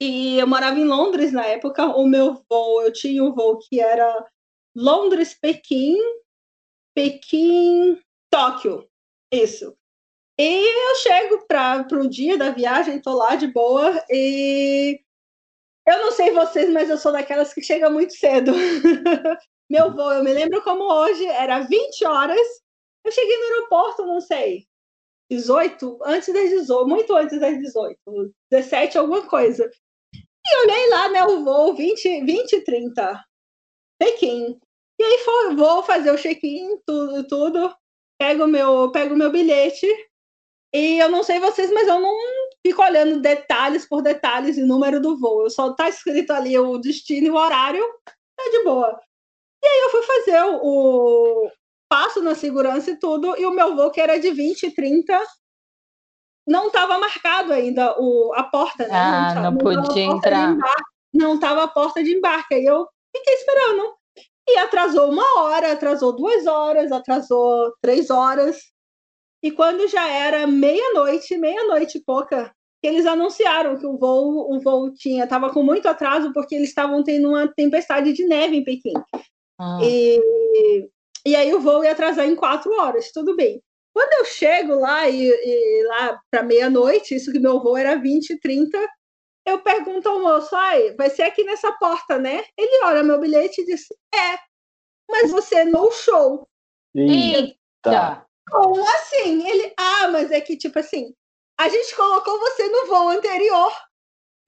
e 0.00 0.38
eu 0.38 0.46
morava 0.46 0.78
em 0.78 0.84
Londres 0.84 1.32
na 1.32 1.46
época. 1.46 1.86
O 1.86 2.06
meu 2.06 2.42
voo, 2.48 2.82
eu 2.82 2.92
tinha 2.92 3.24
um 3.24 3.32
voo 3.32 3.58
que 3.58 3.80
era 3.80 4.26
Londres-Pequim, 4.74 5.96
Pequim, 6.94 7.98
Tóquio. 8.30 8.88
Isso. 9.32 9.76
E 10.38 10.90
eu 10.90 10.96
chego 10.96 11.46
para 11.46 11.86
o 11.92 12.08
dia 12.08 12.36
da 12.36 12.50
viagem, 12.50 13.00
tô 13.00 13.14
lá 13.14 13.36
de 13.36 13.46
boa 13.46 14.04
e 14.10 15.00
eu 15.86 15.98
não 15.98 16.12
sei 16.12 16.32
vocês, 16.32 16.68
mas 16.70 16.90
eu 16.90 16.98
sou 16.98 17.12
daquelas 17.12 17.54
que 17.54 17.62
chega 17.62 17.88
muito 17.88 18.12
cedo. 18.14 18.52
Meu 19.70 19.92
voo, 19.94 20.12
eu 20.12 20.22
me 20.22 20.32
lembro 20.32 20.62
como 20.62 20.84
hoje, 20.84 21.24
era 21.26 21.60
20 21.60 22.04
horas. 22.04 22.46
Eu 23.04 23.12
cheguei 23.12 23.36
no 23.36 23.44
aeroporto, 23.44 24.04
não 24.04 24.20
sei, 24.20 24.66
18, 25.30 25.98
antes 26.04 26.32
das 26.32 26.50
18, 26.50 26.88
muito 26.88 27.14
antes 27.14 27.38
das 27.40 27.58
18, 27.58 27.98
17, 28.50 28.98
alguma 28.98 29.26
coisa. 29.26 29.70
E 30.14 30.56
olhei 30.64 30.90
lá, 30.90 31.08
né, 31.08 31.24
o 31.24 31.44
voo 31.44 31.74
20, 31.74 32.24
20 32.24 32.52
e 32.52 32.64
30, 32.64 33.24
Pequim. 33.98 34.58
E 34.98 35.02
aí 35.04 35.18
foi, 35.24 35.56
vou 35.56 35.82
fazer 35.82 36.10
o 36.10 36.18
check-in, 36.18 36.78
tudo, 36.86 37.26
tudo, 37.26 37.76
pego 38.18 38.46
meu, 38.46 38.90
pego 38.90 39.16
meu 39.16 39.30
bilhete 39.30 39.86
e 40.74 40.98
eu 40.98 41.10
não 41.10 41.22
sei 41.22 41.40
vocês, 41.40 41.70
mas 41.72 41.88
eu 41.88 42.00
não 42.00 42.14
fico 42.66 42.82
olhando 42.82 43.20
detalhes 43.20 43.88
por 43.88 44.02
detalhes 44.02 44.56
e 44.56 44.62
número 44.62 45.00
do 45.00 45.18
voo. 45.18 45.44
Eu 45.44 45.50
só 45.50 45.72
tá 45.72 45.88
escrito 45.88 46.32
ali 46.32 46.58
o 46.58 46.78
destino 46.78 47.28
e 47.28 47.30
o 47.30 47.36
horário, 47.36 47.82
é 48.38 48.50
de 48.50 48.64
boa. 48.64 48.98
E 49.62 49.66
aí 49.66 49.80
eu 49.80 49.90
fui 49.90 50.02
fazer 50.02 50.42
o, 50.44 50.60
o 50.62 51.50
passo 51.88 52.22
na 52.22 52.34
segurança 52.34 52.90
e 52.90 52.98
tudo, 52.98 53.36
e 53.38 53.46
o 53.46 53.50
meu 53.50 53.74
voo 53.74 53.90
que 53.90 54.00
era 54.00 54.18
de 54.18 54.30
20 54.30 54.64
e 54.64 54.70
30 54.74 55.18
não 56.46 56.68
estava 56.68 56.98
marcado 56.98 57.52
ainda 57.52 57.96
o, 57.98 58.32
a 58.34 58.44
porta, 58.44 58.86
né? 58.86 58.94
Ah, 58.94 59.34
não, 59.34 59.50
não 59.52 59.58
podia 59.58 60.04
entrar. 60.04 60.56
Não 61.12 61.34
estava 61.34 61.64
a 61.64 61.68
porta 61.68 62.04
de 62.04 62.14
embarque. 62.14 62.54
Aí 62.54 62.64
eu 62.64 62.86
fiquei 63.14 63.34
esperando. 63.34 63.96
E 64.48 64.58
atrasou 64.58 65.10
uma 65.10 65.42
hora, 65.42 65.72
atrasou 65.72 66.14
duas 66.14 66.46
horas, 66.46 66.92
atrasou 66.92 67.72
três 67.80 68.10
horas. 68.10 68.56
E 69.42 69.50
quando 69.50 69.88
já 69.88 70.08
era 70.08 70.46
meia-noite, 70.46 71.36
meia-noite 71.36 71.98
e 71.98 72.04
pouca, 72.04 72.52
eles 72.82 73.06
anunciaram 73.06 73.76
que 73.76 73.86
o 73.86 73.98
voo, 73.98 74.54
o 74.54 74.60
voo 74.60 74.92
tinha, 74.94 75.24
estava 75.24 75.52
com 75.52 75.62
muito 75.62 75.88
atraso 75.88 76.32
porque 76.32 76.54
eles 76.54 76.68
estavam 76.68 77.02
tendo 77.02 77.28
uma 77.28 77.48
tempestade 77.48 78.12
de 78.12 78.24
neve 78.24 78.56
em 78.56 78.64
Pequim. 78.64 78.92
Ah. 79.58 79.78
E, 79.82 80.88
e 81.26 81.34
aí 81.34 81.52
o 81.54 81.60
voo 81.60 81.84
ia 81.84 81.92
atrasar 81.92 82.26
em 82.26 82.36
quatro 82.36 82.72
horas, 82.72 83.10
tudo 83.12 83.34
bem. 83.34 83.60
Quando 83.92 84.12
eu 84.20 84.24
chego 84.26 84.74
lá 84.74 85.08
e, 85.08 85.26
e 85.26 85.84
lá 85.86 86.20
para 86.30 86.42
meia-noite, 86.42 87.14
isso 87.14 87.32
que 87.32 87.38
meu 87.38 87.62
voo 87.62 87.76
era 87.76 87.96
20 87.96 88.30
e 88.30 88.38
30, 88.38 88.78
eu 89.46 89.60
pergunto 89.60 90.08
ao 90.08 90.20
moço, 90.20 90.54
ai, 90.56 90.94
vai 90.96 91.08
ser 91.08 91.22
aqui 91.22 91.44
nessa 91.44 91.70
porta, 91.72 92.18
né? 92.18 92.44
Ele 92.58 92.84
olha 92.84 93.04
meu 93.04 93.20
bilhete 93.20 93.60
e 93.60 93.66
diz, 93.66 93.86
é, 94.12 94.38
mas 95.08 95.30
você 95.30 95.64
no 95.64 95.90
show. 95.92 96.46
Eita! 96.94 98.26
Como 98.50 98.82
assim? 98.88 99.48
Ele, 99.48 99.72
ah, 99.78 100.08
mas 100.08 100.32
é 100.32 100.40
que, 100.40 100.56
tipo 100.56 100.78
assim, 100.78 101.14
a 101.58 101.68
gente 101.68 101.94
colocou 101.94 102.38
você 102.40 102.68
no 102.68 102.86
voo 102.86 103.08
anterior. 103.08 103.72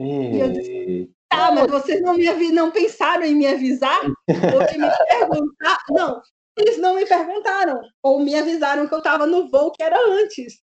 E 0.01 0.39
eu 0.39 0.53
disse, 0.53 1.11
tá, 1.29 1.53
mas 1.53 1.71
vocês 1.71 2.01
não, 2.03 2.15
me 2.15 2.53
não 2.53 2.71
pensaram 2.71 3.25
em 3.25 3.35
me 3.35 3.47
avisar? 3.47 4.01
ou 4.05 4.67
de 4.67 4.79
me 4.79 4.91
perguntar? 5.09 5.79
Não, 5.91 6.21
eles 6.57 6.79
não 6.79 6.95
me 6.95 7.07
perguntaram. 7.07 7.81
Ou 8.03 8.21
me 8.21 8.35
avisaram 8.35 8.87
que 8.87 8.95
eu 8.95 8.99
estava 8.99 9.27
no 9.27 9.49
voo 9.49 9.73
que 9.73 9.83
era 9.83 9.97
antes. 10.09 10.61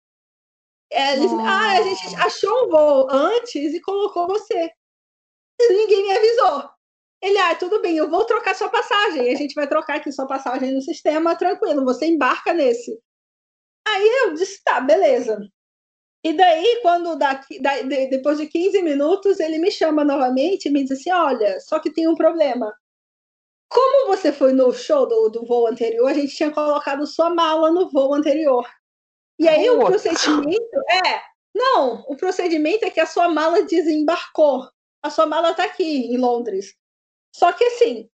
É, 0.93 1.15
ah, 1.41 1.71
a 1.71 1.81
gente 1.81 2.15
achou 2.17 2.65
um 2.65 2.69
voo 2.69 3.07
antes 3.09 3.73
e 3.73 3.81
colocou 3.81 4.27
você. 4.27 4.69
E 5.59 5.73
ninguém 5.73 6.03
me 6.03 6.11
avisou. 6.17 6.69
Ele, 7.21 7.37
ah, 7.39 7.55
tudo 7.55 7.81
bem, 7.81 7.97
eu 7.97 8.09
vou 8.09 8.25
trocar 8.25 8.55
sua 8.55 8.69
passagem. 8.69 9.33
A 9.33 9.35
gente 9.35 9.55
vai 9.55 9.67
trocar 9.67 9.97
aqui 9.97 10.11
sua 10.11 10.27
passagem 10.27 10.71
no 10.73 10.81
sistema, 10.81 11.35
tranquilo, 11.35 11.83
você 11.83 12.05
embarca 12.05 12.53
nesse. 12.53 12.95
Aí 13.87 14.07
eu 14.23 14.33
disse, 14.33 14.61
tá, 14.63 14.79
beleza. 14.79 15.39
E 16.23 16.31
daí, 16.33 16.79
quando 16.81 17.17
daqui, 17.17 17.61
da, 17.61 17.81
de, 17.81 18.07
depois 18.07 18.37
de 18.37 18.47
15 18.47 18.81
minutos, 18.81 19.39
ele 19.39 19.57
me 19.57 19.71
chama 19.71 20.05
novamente 20.05 20.67
e 20.67 20.71
me 20.71 20.83
diz 20.83 20.99
assim: 20.99 21.11
olha, 21.11 21.59
só 21.59 21.79
que 21.79 21.91
tem 21.91 22.07
um 22.07 22.15
problema. 22.15 22.73
Como 23.69 24.07
você 24.07 24.31
foi 24.31 24.53
no 24.53 24.71
show 24.71 25.07
do, 25.07 25.29
do 25.29 25.45
voo 25.45 25.67
anterior, 25.67 26.07
a 26.09 26.13
gente 26.13 26.35
tinha 26.35 26.51
colocado 26.51 27.05
sua 27.07 27.33
mala 27.33 27.71
no 27.71 27.89
voo 27.89 28.13
anterior. 28.13 28.65
E 29.39 29.47
aí 29.47 29.69
o 29.69 29.79
procedimento 29.79 30.79
é. 31.05 31.21
Não, 31.55 32.03
o 32.07 32.15
procedimento 32.15 32.85
é 32.85 32.89
que 32.89 32.99
a 32.99 33.05
sua 33.05 33.29
mala 33.29 33.63
desembarcou. 33.63 34.67
A 35.01 35.09
sua 35.09 35.25
mala 35.25 35.51
está 35.51 35.65
aqui 35.65 36.07
em 36.07 36.17
Londres. 36.17 36.75
Só 37.35 37.51
que 37.51 37.63
assim, 37.63 38.09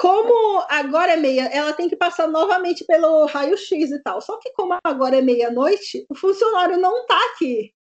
como 0.00 0.64
agora 0.68 1.12
é 1.12 1.16
meia, 1.16 1.44
ela 1.52 1.72
tem 1.72 1.88
que 1.88 1.96
passar 1.96 2.26
novamente 2.26 2.84
pelo 2.84 3.26
raio-x 3.26 3.90
e 3.90 4.02
tal. 4.02 4.20
Só 4.20 4.38
que 4.38 4.50
como 4.52 4.78
agora 4.82 5.18
é 5.18 5.22
meia-noite, 5.22 6.06
o 6.08 6.14
funcionário 6.14 6.78
não 6.78 7.02
está 7.02 7.18
aqui. 7.26 7.72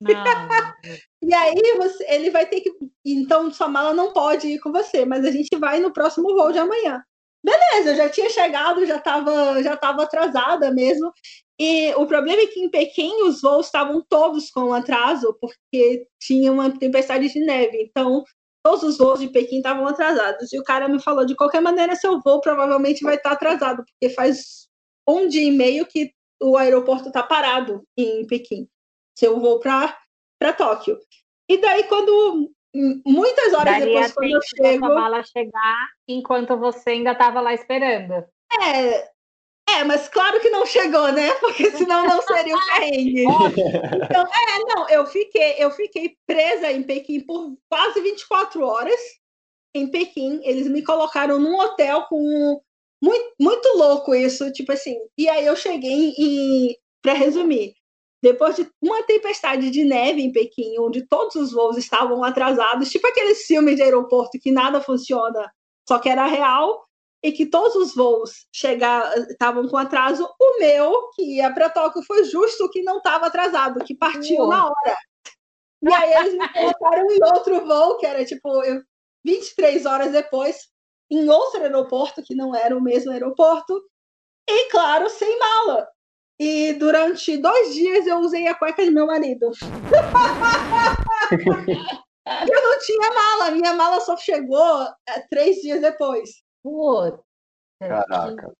e 1.22 1.34
aí 1.34 1.76
você, 1.76 2.04
ele 2.08 2.30
vai 2.30 2.46
ter 2.46 2.60
que. 2.60 2.70
Então 3.04 3.50
sua 3.50 3.68
mala 3.68 3.92
não 3.92 4.12
pode 4.12 4.46
ir 4.48 4.60
com 4.60 4.70
você, 4.70 5.04
mas 5.04 5.24
a 5.24 5.30
gente 5.30 5.56
vai 5.58 5.80
no 5.80 5.92
próximo 5.92 6.34
voo 6.34 6.52
de 6.52 6.58
amanhã. 6.58 7.02
Beleza, 7.42 7.90
eu 7.90 7.96
já 7.96 8.08
tinha 8.08 8.30
chegado, 8.30 8.86
já 8.86 8.96
estava 8.96 9.62
já 9.62 9.76
tava 9.76 10.02
atrasada 10.04 10.70
mesmo. 10.72 11.12
E 11.58 11.94
o 11.94 12.06
problema 12.06 12.42
é 12.42 12.46
que 12.46 12.60
em 12.60 12.68
Pequim 12.68 13.22
os 13.22 13.40
voos 13.40 13.66
estavam 13.66 14.04
todos 14.08 14.50
com 14.50 14.74
atraso, 14.74 15.36
porque 15.40 16.06
tinha 16.18 16.50
uma 16.50 16.76
tempestade 16.76 17.32
de 17.32 17.40
neve. 17.40 17.82
Então, 17.82 18.24
todos 18.62 18.82
os 18.82 18.98
voos 18.98 19.20
de 19.20 19.28
Pequim 19.28 19.58
estavam 19.58 19.86
atrasados. 19.86 20.52
E 20.52 20.58
o 20.58 20.64
cara 20.64 20.88
me 20.88 21.00
falou: 21.00 21.24
de 21.24 21.36
qualquer 21.36 21.60
maneira, 21.60 21.94
seu 21.94 22.20
voo 22.20 22.40
provavelmente 22.40 23.04
vai 23.04 23.14
estar 23.14 23.32
atrasado, 23.32 23.84
porque 23.84 24.12
faz 24.12 24.68
um 25.08 25.28
dia 25.28 25.44
e 25.44 25.50
meio 25.50 25.86
que 25.86 26.12
o 26.42 26.56
aeroporto 26.56 27.08
está 27.08 27.22
parado 27.22 27.84
em 27.96 28.26
Pequim. 28.26 28.68
Seu 29.16 29.38
voo 29.38 29.60
para 29.60 30.52
Tóquio. 30.56 30.98
E 31.48 31.58
daí, 31.58 31.84
quando 31.84 32.50
muitas 33.06 33.52
horas 33.52 33.78
Daria 33.78 33.86
depois, 33.86 34.12
quando 34.12 34.30
eu 34.30 34.40
chego. 34.42 34.86
a 34.86 34.94
mala 34.94 35.22
chegar 35.22 35.88
enquanto 36.08 36.56
você 36.56 36.90
ainda 36.90 37.12
estava 37.12 37.40
lá 37.40 37.54
esperando. 37.54 38.24
É, 38.60 39.10
é, 39.74 39.84
mas 39.84 40.08
claro 40.08 40.40
que 40.40 40.50
não 40.50 40.64
chegou, 40.66 41.12
né? 41.12 41.32
Porque 41.40 41.70
senão 41.72 42.06
não 42.06 42.22
seria 42.22 42.56
o 42.56 42.66
perrengue. 42.66 43.24
então, 44.04 44.26
é, 44.26 44.74
não, 44.74 44.88
eu 44.88 45.06
fiquei, 45.06 45.56
eu 45.58 45.70
fiquei 45.70 46.16
presa 46.26 46.70
em 46.70 46.82
Pequim 46.82 47.20
por 47.20 47.56
quase 47.68 48.00
24 48.00 48.64
horas. 48.64 49.00
Em 49.74 49.90
Pequim, 49.90 50.40
eles 50.44 50.68
me 50.68 50.82
colocaram 50.82 51.38
num 51.40 51.58
hotel 51.58 52.04
com 52.08 52.60
muito, 53.02 53.34
muito 53.40 53.68
louco 53.76 54.14
isso, 54.14 54.52
tipo 54.52 54.72
assim. 54.72 54.96
E 55.18 55.28
aí 55.28 55.44
eu 55.44 55.56
cheguei 55.56 56.14
em, 56.16 56.76
para 57.02 57.12
resumir, 57.12 57.74
depois 58.22 58.56
de 58.56 58.66
uma 58.80 59.02
tempestade 59.02 59.70
de 59.70 59.84
neve 59.84 60.22
em 60.22 60.32
Pequim, 60.32 60.78
onde 60.78 61.06
todos 61.06 61.34
os 61.34 61.52
voos 61.52 61.76
estavam 61.76 62.24
atrasados, 62.24 62.90
tipo 62.90 63.06
aqueles 63.06 63.44
filmes 63.44 63.76
de 63.76 63.82
aeroporto 63.82 64.38
que 64.40 64.50
nada 64.50 64.80
funciona, 64.80 65.52
só 65.86 65.98
que 65.98 66.08
era 66.08 66.24
real, 66.24 66.86
e 67.24 67.32
que 67.32 67.46
todos 67.46 67.74
os 67.74 67.94
voos 67.94 68.46
estavam 68.52 69.66
com 69.66 69.78
atraso, 69.78 70.28
o 70.38 70.58
meu, 70.58 71.08
que 71.14 71.36
ia 71.36 71.50
para 71.54 71.70
Tóquio, 71.70 72.02
foi 72.02 72.22
justo 72.24 72.68
que 72.68 72.82
não 72.82 72.98
estava 72.98 73.28
atrasado, 73.28 73.82
que 73.82 73.94
partiu 73.94 74.46
na 74.46 74.66
hora. 74.66 74.96
E 75.82 75.90
aí 75.90 76.12
eles 76.12 76.34
me 76.34 76.46
colocaram 76.52 77.10
em 77.10 77.24
outro 77.24 77.66
voo, 77.66 77.96
que 77.96 78.04
era 78.04 78.22
tipo 78.26 78.60
23 79.24 79.86
horas 79.86 80.12
depois, 80.12 80.68
em 81.10 81.26
outro 81.30 81.62
aeroporto, 81.62 82.22
que 82.22 82.34
não 82.34 82.54
era 82.54 82.76
o 82.76 82.82
mesmo 82.82 83.10
aeroporto, 83.10 83.82
e 84.46 84.68
claro, 84.68 85.08
sem 85.08 85.38
mala. 85.38 85.88
E 86.38 86.74
durante 86.74 87.38
dois 87.38 87.72
dias 87.72 88.06
eu 88.06 88.18
usei 88.18 88.48
a 88.48 88.54
cueca 88.54 88.84
de 88.84 88.90
meu 88.90 89.06
marido. 89.06 89.50
eu 92.26 92.62
não 92.62 92.78
tinha 92.80 93.14
mala, 93.14 93.50
minha 93.50 93.72
mala 93.72 93.98
só 94.00 94.14
chegou 94.14 94.82
é, 95.08 95.20
três 95.30 95.56
dias 95.62 95.80
depois. 95.80 96.43
Puta. 96.64 97.22
Caraca. 97.78 98.52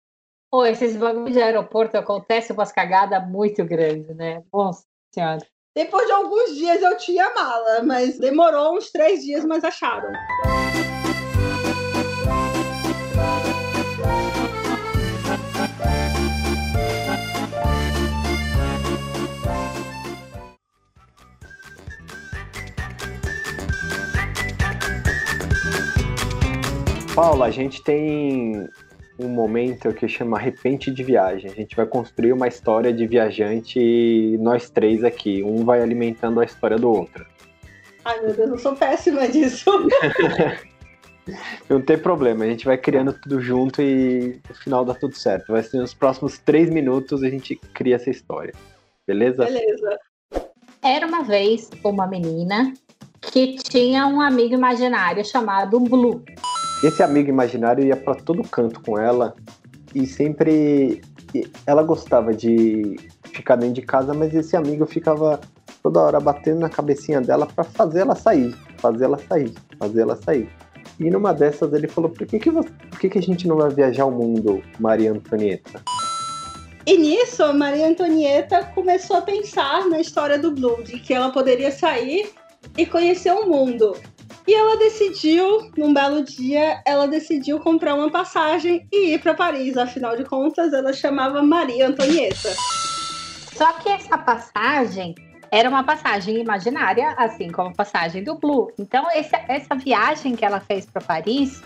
Pô, 0.50 0.66
esses 0.66 0.94
bagulhos 0.94 1.32
de 1.32 1.42
aeroporto 1.42 1.96
acontecem 1.96 2.54
umas 2.54 2.70
cagadas 2.70 3.26
muito 3.26 3.64
grandes, 3.64 4.14
né? 4.14 4.44
Nossa 4.52 4.84
senhora. 5.12 5.44
Depois 5.74 6.06
de 6.06 6.12
alguns 6.12 6.54
dias 6.54 6.82
eu 6.82 6.96
tinha 6.98 7.34
mala, 7.34 7.82
mas 7.82 8.18
demorou 8.18 8.76
uns 8.76 8.92
três 8.92 9.24
dias, 9.24 9.44
mas 9.44 9.64
acharam. 9.64 10.12
Paula, 27.14 27.46
a 27.46 27.50
gente 27.50 27.80
tem 27.80 28.68
um 29.20 29.28
momento 29.28 29.94
que 29.94 30.08
chama 30.08 30.36
Repente 30.36 30.90
de 30.90 31.04
Viagem. 31.04 31.48
A 31.48 31.54
gente 31.54 31.76
vai 31.76 31.86
construir 31.86 32.32
uma 32.32 32.48
história 32.48 32.92
de 32.92 33.06
viajante 33.06 34.36
nós 34.40 34.68
três 34.68 35.04
aqui. 35.04 35.40
Um 35.44 35.64
vai 35.64 35.80
alimentando 35.80 36.40
a 36.40 36.44
história 36.44 36.76
do 36.76 36.90
outro. 36.90 37.24
Ai, 38.04 38.20
meu 38.20 38.34
Deus, 38.34 38.50
eu 38.50 38.58
sou 38.58 38.74
péssima 38.74 39.28
disso. 39.28 39.70
Não 41.70 41.80
tem 41.80 41.96
problema, 41.96 42.44
a 42.44 42.48
gente 42.48 42.64
vai 42.64 42.76
criando 42.76 43.12
tudo 43.12 43.40
junto 43.40 43.80
e 43.80 44.40
no 44.48 44.54
final 44.56 44.84
dá 44.84 44.92
tudo 44.92 45.14
certo. 45.14 45.52
Vai 45.52 45.62
ser 45.62 45.78
nos 45.78 45.94
próximos 45.94 46.36
três 46.38 46.68
minutos 46.68 47.22
a 47.22 47.30
gente 47.30 47.54
cria 47.72 47.94
essa 47.94 48.10
história. 48.10 48.52
Beleza? 49.06 49.44
Beleza. 49.44 49.98
Era 50.82 51.06
uma 51.06 51.22
vez 51.22 51.70
uma 51.84 52.08
menina 52.08 52.74
que 53.20 53.54
tinha 53.54 54.04
um 54.06 54.20
amigo 54.20 54.52
imaginário 54.52 55.24
chamado 55.24 55.78
Blue. 55.78 56.22
Esse 56.84 57.02
amigo 57.02 57.30
imaginário 57.30 57.82
ia 57.82 57.96
para 57.96 58.14
todo 58.14 58.46
canto 58.46 58.78
com 58.82 58.98
ela 58.98 59.34
e 59.94 60.06
sempre 60.06 61.00
ela 61.66 61.82
gostava 61.82 62.34
de 62.34 62.96
ficar 63.32 63.56
dentro 63.56 63.76
de 63.76 63.80
casa, 63.80 64.12
mas 64.12 64.34
esse 64.34 64.54
amigo 64.54 64.84
ficava 64.84 65.40
toda 65.82 66.02
hora 66.02 66.20
batendo 66.20 66.60
na 66.60 66.68
cabecinha 66.68 67.22
dela 67.22 67.46
para 67.46 67.64
fazer 67.64 68.00
ela 68.00 68.14
sair, 68.14 68.54
fazer 68.76 69.04
ela 69.04 69.16
sair, 69.16 69.50
fazer 69.78 70.02
ela 70.02 70.14
sair. 70.14 70.46
E 71.00 71.08
numa 71.08 71.32
dessas 71.32 71.72
ele 71.72 71.88
falou: 71.88 72.10
por 72.10 72.26
que, 72.26 72.38
que, 72.38 72.50
você, 72.50 72.68
por 72.90 72.98
que, 72.98 73.08
que 73.08 73.18
a 73.18 73.22
gente 73.22 73.48
não 73.48 73.56
vai 73.56 73.70
viajar 73.70 74.04
o 74.04 74.10
mundo, 74.10 74.62
Maria 74.78 75.10
Antonieta? 75.10 75.80
E 76.84 76.98
nisso, 76.98 77.50
Maria 77.54 77.88
Antonieta 77.88 78.62
começou 78.74 79.16
a 79.16 79.22
pensar 79.22 79.88
na 79.88 80.00
história 80.00 80.38
do 80.38 80.52
Blue, 80.52 80.84
de 80.84 81.00
que 81.00 81.14
ela 81.14 81.30
poderia 81.30 81.70
sair 81.70 82.30
e 82.76 82.84
conhecer 82.84 83.32
o 83.32 83.48
mundo. 83.48 83.96
E 84.46 84.54
ela 84.54 84.76
decidiu, 84.76 85.70
num 85.76 85.94
belo 85.94 86.22
dia, 86.22 86.82
ela 86.84 87.06
decidiu 87.06 87.58
comprar 87.60 87.94
uma 87.94 88.10
passagem 88.10 88.86
e 88.92 89.14
ir 89.14 89.20
para 89.20 89.32
Paris. 89.32 89.76
Afinal 89.76 90.16
de 90.16 90.24
contas, 90.24 90.72
ela 90.72 90.92
chamava 90.92 91.42
Maria 91.42 91.88
Antonieta. 91.88 92.50
Só 93.56 93.72
que 93.74 93.88
essa 93.88 94.18
passagem 94.18 95.14
era 95.50 95.68
uma 95.68 95.84
passagem 95.84 96.40
imaginária, 96.40 97.14
assim 97.16 97.50
como 97.50 97.68
a 97.68 97.72
passagem 97.72 98.22
do 98.22 98.34
Blue. 98.34 98.70
Então, 98.78 99.06
esse, 99.14 99.34
essa 99.48 99.74
viagem 99.76 100.34
que 100.34 100.44
ela 100.44 100.60
fez 100.60 100.84
para 100.84 101.00
Paris 101.00 101.62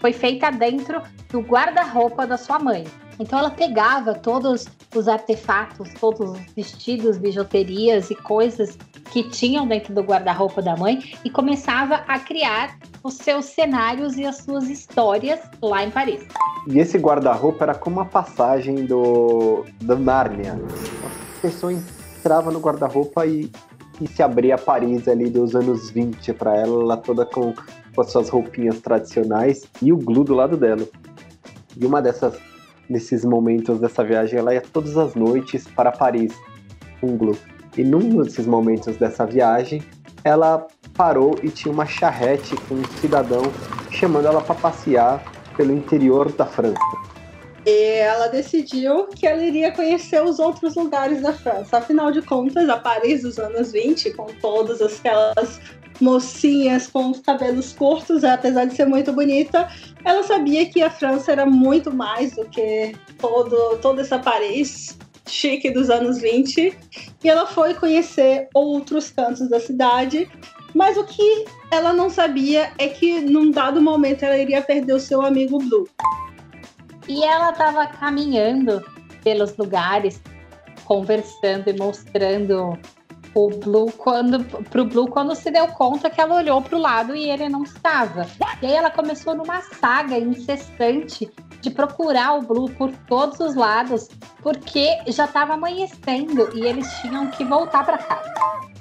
foi 0.00 0.12
feita 0.12 0.50
dentro 0.50 1.02
do 1.30 1.40
guarda-roupa 1.40 2.26
da 2.26 2.36
sua 2.36 2.58
mãe. 2.58 2.84
Então 3.18 3.38
ela 3.38 3.50
pegava 3.50 4.14
todos 4.14 4.66
os 4.96 5.06
artefatos, 5.06 5.92
todos 6.00 6.30
os 6.30 6.40
vestidos, 6.56 7.18
bijuterias 7.18 8.10
e 8.10 8.14
coisas 8.14 8.78
que 9.12 9.24
tinham 9.24 9.66
dentro 9.66 9.94
do 9.94 10.00
guarda-roupa 10.00 10.62
da 10.62 10.74
mãe 10.74 11.12
e 11.22 11.28
começava 11.30 11.96
a 12.08 12.18
criar 12.18 12.78
os 13.04 13.14
seus 13.14 13.44
cenários 13.46 14.16
e 14.16 14.24
as 14.24 14.38
suas 14.38 14.70
histórias 14.70 15.38
lá 15.60 15.84
em 15.84 15.90
Paris. 15.90 16.26
E 16.66 16.78
esse 16.78 16.96
guarda-roupa 16.96 17.64
era 17.64 17.74
como 17.74 18.00
a 18.00 18.04
passagem 18.06 18.86
do, 18.86 19.66
do 19.80 19.98
Nárnia. 19.98 20.58
A 21.38 21.42
pessoa 21.42 21.72
entrava 21.72 22.50
no 22.50 22.58
guarda-roupa 22.58 23.26
e, 23.26 23.50
e 24.00 24.06
se 24.06 24.22
abria 24.22 24.56
Paris 24.56 25.06
ali 25.08 25.28
dos 25.28 25.54
anos 25.54 25.90
20 25.90 26.32
para 26.34 26.56
ela, 26.56 26.82
ela 26.82 26.96
toda 26.96 27.26
com, 27.26 27.52
com 27.94 28.00
as 28.00 28.10
suas 28.10 28.28
roupinhas 28.28 28.80
tradicionais 28.80 29.66
e 29.82 29.92
o 29.92 29.96
glue 29.96 30.24
do 30.24 30.34
lado 30.34 30.56
dela. 30.56 30.86
E 31.76 31.86
uma 31.86 32.00
dessas 32.00 32.38
nesses 32.90 33.24
momentos 33.24 33.78
dessa 33.78 34.02
viagem, 34.02 34.40
ela 34.40 34.52
ia 34.52 34.60
todas 34.60 34.98
as 34.98 35.14
noites 35.14 35.64
para 35.68 35.92
Paris, 35.92 36.34
um 37.00 37.16
Glu. 37.16 37.38
E 37.78 37.84
num 37.84 38.20
desses 38.20 38.46
momentos 38.46 38.96
dessa 38.96 39.24
viagem, 39.24 39.80
ela 40.24 40.66
parou 40.94 41.38
e 41.40 41.48
tinha 41.48 41.72
uma 41.72 41.86
charrete 41.86 42.56
com 42.68 42.74
um 42.74 42.84
cidadão 43.00 43.42
chamando 43.90 44.26
ela 44.26 44.42
para 44.42 44.56
passear 44.56 45.22
pelo 45.56 45.72
interior 45.72 46.32
da 46.32 46.44
França. 46.44 46.80
E 47.64 47.98
ela 47.98 48.26
decidiu 48.26 49.06
que 49.06 49.26
ela 49.26 49.42
iria 49.42 49.70
conhecer 49.70 50.22
os 50.22 50.38
outros 50.38 50.74
lugares 50.74 51.22
da 51.22 51.32
França. 51.32 51.76
Afinal 51.76 52.10
de 52.10 52.22
contas, 52.22 52.68
a 52.68 52.76
Paris 52.76 53.22
dos 53.22 53.38
anos 53.38 53.70
20, 53.70 54.14
com 54.14 54.26
todas 54.40 54.80
aquelas 54.80 55.60
mocinhas 56.00 56.86
com 56.86 57.10
os 57.10 57.20
cabelos 57.20 57.72
curtos, 57.72 58.24
apesar 58.24 58.64
de 58.64 58.74
ser 58.74 58.86
muito 58.86 59.12
bonita, 59.12 59.68
ela 60.04 60.22
sabia 60.22 60.66
que 60.66 60.82
a 60.82 60.90
França 60.90 61.32
era 61.32 61.46
muito 61.46 61.92
mais 61.92 62.34
do 62.34 62.44
que 62.46 62.94
todo, 63.18 63.78
toda 63.78 64.02
essa 64.02 64.18
Paris 64.18 64.96
chique 65.26 65.70
dos 65.70 65.90
anos 65.90 66.18
20. 66.18 66.76
E 67.22 67.28
ela 67.28 67.46
foi 67.46 67.74
conhecer 67.74 68.48
outros 68.54 69.10
cantos 69.10 69.48
da 69.48 69.60
cidade. 69.60 70.28
Mas 70.74 70.96
o 70.96 71.04
que 71.04 71.44
ela 71.70 71.92
não 71.92 72.08
sabia 72.08 72.72
é 72.78 72.88
que 72.88 73.20
num 73.20 73.50
dado 73.50 73.80
momento 73.80 74.24
ela 74.24 74.36
iria 74.36 74.62
perder 74.62 74.94
o 74.94 75.00
seu 75.00 75.22
amigo 75.22 75.58
Blue. 75.58 75.88
E 77.08 77.24
ela 77.24 77.50
estava 77.50 77.86
caminhando 77.86 78.84
pelos 79.24 79.56
lugares, 79.56 80.20
conversando 80.84 81.68
e 81.68 81.76
mostrando 81.76 82.78
o 83.34 83.48
Blue 83.48 83.92
quando 83.92 84.44
pro 84.70 84.84
Blue 84.84 85.08
quando 85.08 85.34
se 85.34 85.50
deu 85.50 85.68
conta 85.68 86.10
que 86.10 86.20
ela 86.20 86.36
olhou 86.36 86.60
para 86.62 86.76
o 86.76 86.80
lado 86.80 87.14
e 87.14 87.30
ele 87.30 87.48
não 87.48 87.62
estava. 87.62 88.26
E 88.62 88.66
aí 88.66 88.72
ela 88.72 88.90
começou 88.90 89.34
numa 89.34 89.60
saga 89.60 90.18
incessante 90.18 91.30
de 91.60 91.70
procurar 91.70 92.38
o 92.38 92.42
Blue 92.42 92.70
por 92.70 92.90
todos 93.06 93.38
os 93.40 93.54
lados, 93.54 94.08
porque 94.42 94.98
já 95.08 95.26
estava 95.26 95.54
amanhecendo 95.54 96.48
e 96.54 96.66
eles 96.66 96.90
tinham 97.00 97.28
que 97.28 97.44
voltar 97.44 97.84
para 97.84 97.98
casa. 97.98 98.32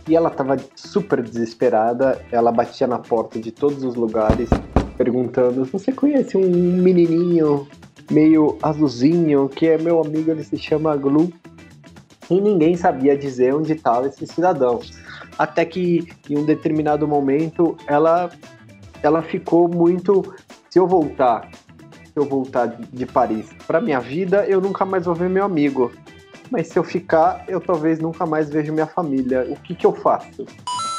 E 0.08 0.16
ela 0.16 0.30
estava 0.30 0.58
super 0.76 1.22
desesperada, 1.22 2.20
ela 2.32 2.52
batia 2.52 2.88
na 2.88 2.98
porta 2.98 3.40
de 3.40 3.52
todos 3.52 3.84
os 3.84 3.96
lugares, 3.96 4.50
perguntando: 4.98 5.66
Você 5.66 5.92
conhece 5.92 6.36
um 6.36 6.50
menininho 6.50 7.68
meio 8.10 8.58
azulzinho 8.64 9.48
que 9.48 9.68
é 9.68 9.78
meu 9.78 10.02
amigo, 10.02 10.32
ele 10.32 10.44
se 10.44 10.58
chama 10.58 10.96
Glu? 10.96 11.32
E 12.30 12.40
ninguém 12.40 12.76
sabia 12.76 13.18
dizer 13.18 13.54
onde 13.54 13.74
estava 13.74 14.08
esse 14.08 14.26
cidadão. 14.28 14.80
Até 15.38 15.66
que 15.66 16.08
em 16.30 16.38
um 16.38 16.46
determinado 16.46 17.08
momento 17.08 17.76
ela 17.88 18.30
ela 19.02 19.22
ficou 19.22 19.68
muito 19.68 20.34
se 20.70 20.78
eu 20.78 20.86
voltar, 20.86 21.50
se 22.04 22.12
eu 22.16 22.26
voltar 22.26 22.68
de 22.68 23.06
Paris 23.06 23.50
para 23.66 23.80
minha 23.80 24.00
vida, 24.00 24.46
eu 24.46 24.60
nunca 24.60 24.86
mais 24.86 25.06
vou 25.06 25.16
ver 25.16 25.30
meu 25.30 25.46
amigo. 25.46 25.92
Mas 26.52 26.68
se 26.68 26.78
eu 26.78 26.84
ficar, 26.84 27.46
eu 27.48 27.62
talvez 27.62 28.00
nunca 28.00 28.26
mais 28.26 28.50
vejo 28.50 28.74
minha 28.74 28.88
família. 28.88 29.48
O 29.50 29.56
que 29.56 29.76
que 29.76 29.86
eu 29.86 29.94
faço? 29.94 30.46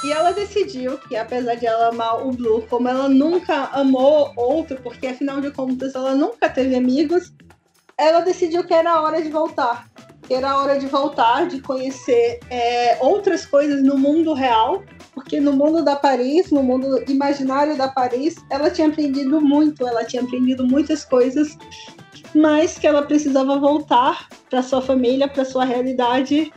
E 0.03 0.13
ela 0.13 0.33
decidiu 0.33 0.97
que, 0.97 1.17
apesar 1.17 1.57
de 1.57 1.67
ela 1.67 1.89
amar 1.89 2.27
o 2.27 2.31
Blue, 2.31 2.65
como 2.71 2.89
ela 2.89 3.09
nunca 3.09 3.65
amou 3.73 4.33
outro, 4.35 4.81
porque 4.83 5.09
afinal 5.09 5.41
de 5.41 5.51
contas 5.51 5.95
ela 5.95 6.15
nunca 6.15 6.49
teve 6.49 6.75
amigos, 6.75 7.33
ela 7.99 8.21
decidiu 8.21 8.65
que 8.65 8.73
era 8.73 9.03
hora 9.03 9.21
de 9.21 9.29
voltar 9.29 9.90
era 10.35 10.59
hora 10.59 10.79
de 10.79 10.87
voltar, 10.87 11.49
de 11.49 11.61
conhecer 11.61 12.41
é, 12.51 12.97
outras 13.01 13.45
coisas 13.45 13.83
no 13.83 13.99
mundo 13.99 14.33
real, 14.33 14.83
porque 15.13 15.41
no 15.41 15.53
mundo 15.53 15.85
da 15.85 15.97
Paris, 15.97 16.51
no 16.51 16.63
mundo 16.63 17.03
imaginário 17.09 17.77
da 17.77 17.89
Paris, 17.89 18.37
ela 18.51 18.71
tinha 18.71 18.89
aprendido 18.89 19.41
muito, 19.41 19.87
ela 19.87 20.05
tinha 20.05 20.23
aprendido 20.23 20.67
muitas 20.67 21.05
coisas, 21.05 21.59
mas 22.35 22.79
que 22.79 22.87
ela 22.87 23.03
precisava 23.03 23.59
voltar 23.59 24.29
para 24.49 24.63
sua 24.63 24.81
família, 24.81 25.27
para 25.27 25.45
sua 25.45 25.65
realidade 25.65 26.53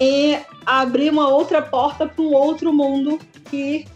e 0.00 0.38
abrir 0.66 1.10
uma 1.10 1.28
outra 1.28 1.62
porta 1.62 2.06
para 2.06 2.22
um 2.22 2.32
outro 2.34 2.72
mundo 2.72 3.18
que, 3.50 3.86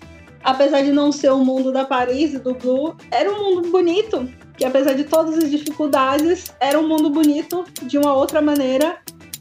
apesar 0.42 0.82
de 0.82 0.92
não 0.92 1.12
ser 1.12 1.30
o 1.32 1.44
mundo 1.44 1.72
da 1.72 1.84
Paris 1.84 2.34
e 2.34 2.38
do 2.38 2.54
Blue, 2.54 2.96
era 3.10 3.30
um 3.30 3.54
mundo 3.54 3.70
bonito, 3.70 4.28
que 4.56 4.64
apesar 4.64 4.94
de 4.94 5.04
todas 5.04 5.36
as 5.36 5.50
dificuldades, 5.50 6.52
era 6.60 6.78
um 6.78 6.86
mundo 6.86 7.10
bonito 7.10 7.64
de 7.82 7.98
uma 7.98 8.14
outra 8.14 8.40
maneira 8.40 8.98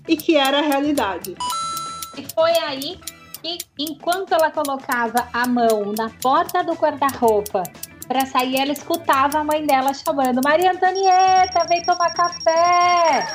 e 0.07 0.15
que 0.15 0.35
era 0.35 0.59
a 0.59 0.61
realidade. 0.61 1.35
E 2.17 2.25
foi 2.33 2.51
aí 2.59 2.99
que, 3.41 3.57
enquanto 3.77 4.33
ela 4.33 4.49
colocava 4.49 5.27
a 5.33 5.47
mão 5.47 5.93
na 5.97 6.09
porta 6.21 6.63
do 6.63 6.73
guarda-roupa 6.73 7.63
para 8.07 8.25
sair, 8.25 8.57
ela 8.57 8.71
escutava 8.71 9.39
a 9.39 9.43
mãe 9.43 9.65
dela 9.65 9.93
chamando: 9.93 10.41
Maria 10.43 10.71
Antonieta, 10.71 11.65
vem 11.67 11.81
tomar 11.83 12.13
café! 12.13 13.25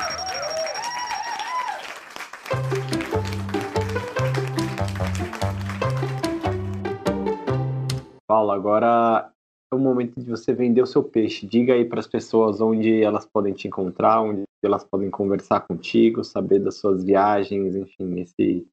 Paula, 8.26 8.54
agora 8.54 9.30
o 9.74 9.78
momento 9.78 10.20
de 10.20 10.28
você 10.28 10.52
vender 10.52 10.82
o 10.82 10.86
seu 10.86 11.02
peixe. 11.02 11.46
Diga 11.46 11.74
aí 11.74 11.84
para 11.84 12.00
as 12.00 12.06
pessoas 12.06 12.60
onde 12.60 13.02
elas 13.02 13.26
podem 13.26 13.52
te 13.52 13.68
encontrar, 13.68 14.20
onde 14.20 14.44
elas 14.62 14.84
podem 14.84 15.10
conversar 15.10 15.60
contigo, 15.60 16.22
saber 16.22 16.60
das 16.60 16.78
suas 16.78 17.04
viagens, 17.04 17.74
enfim, 17.74 18.20
esse 18.20 18.66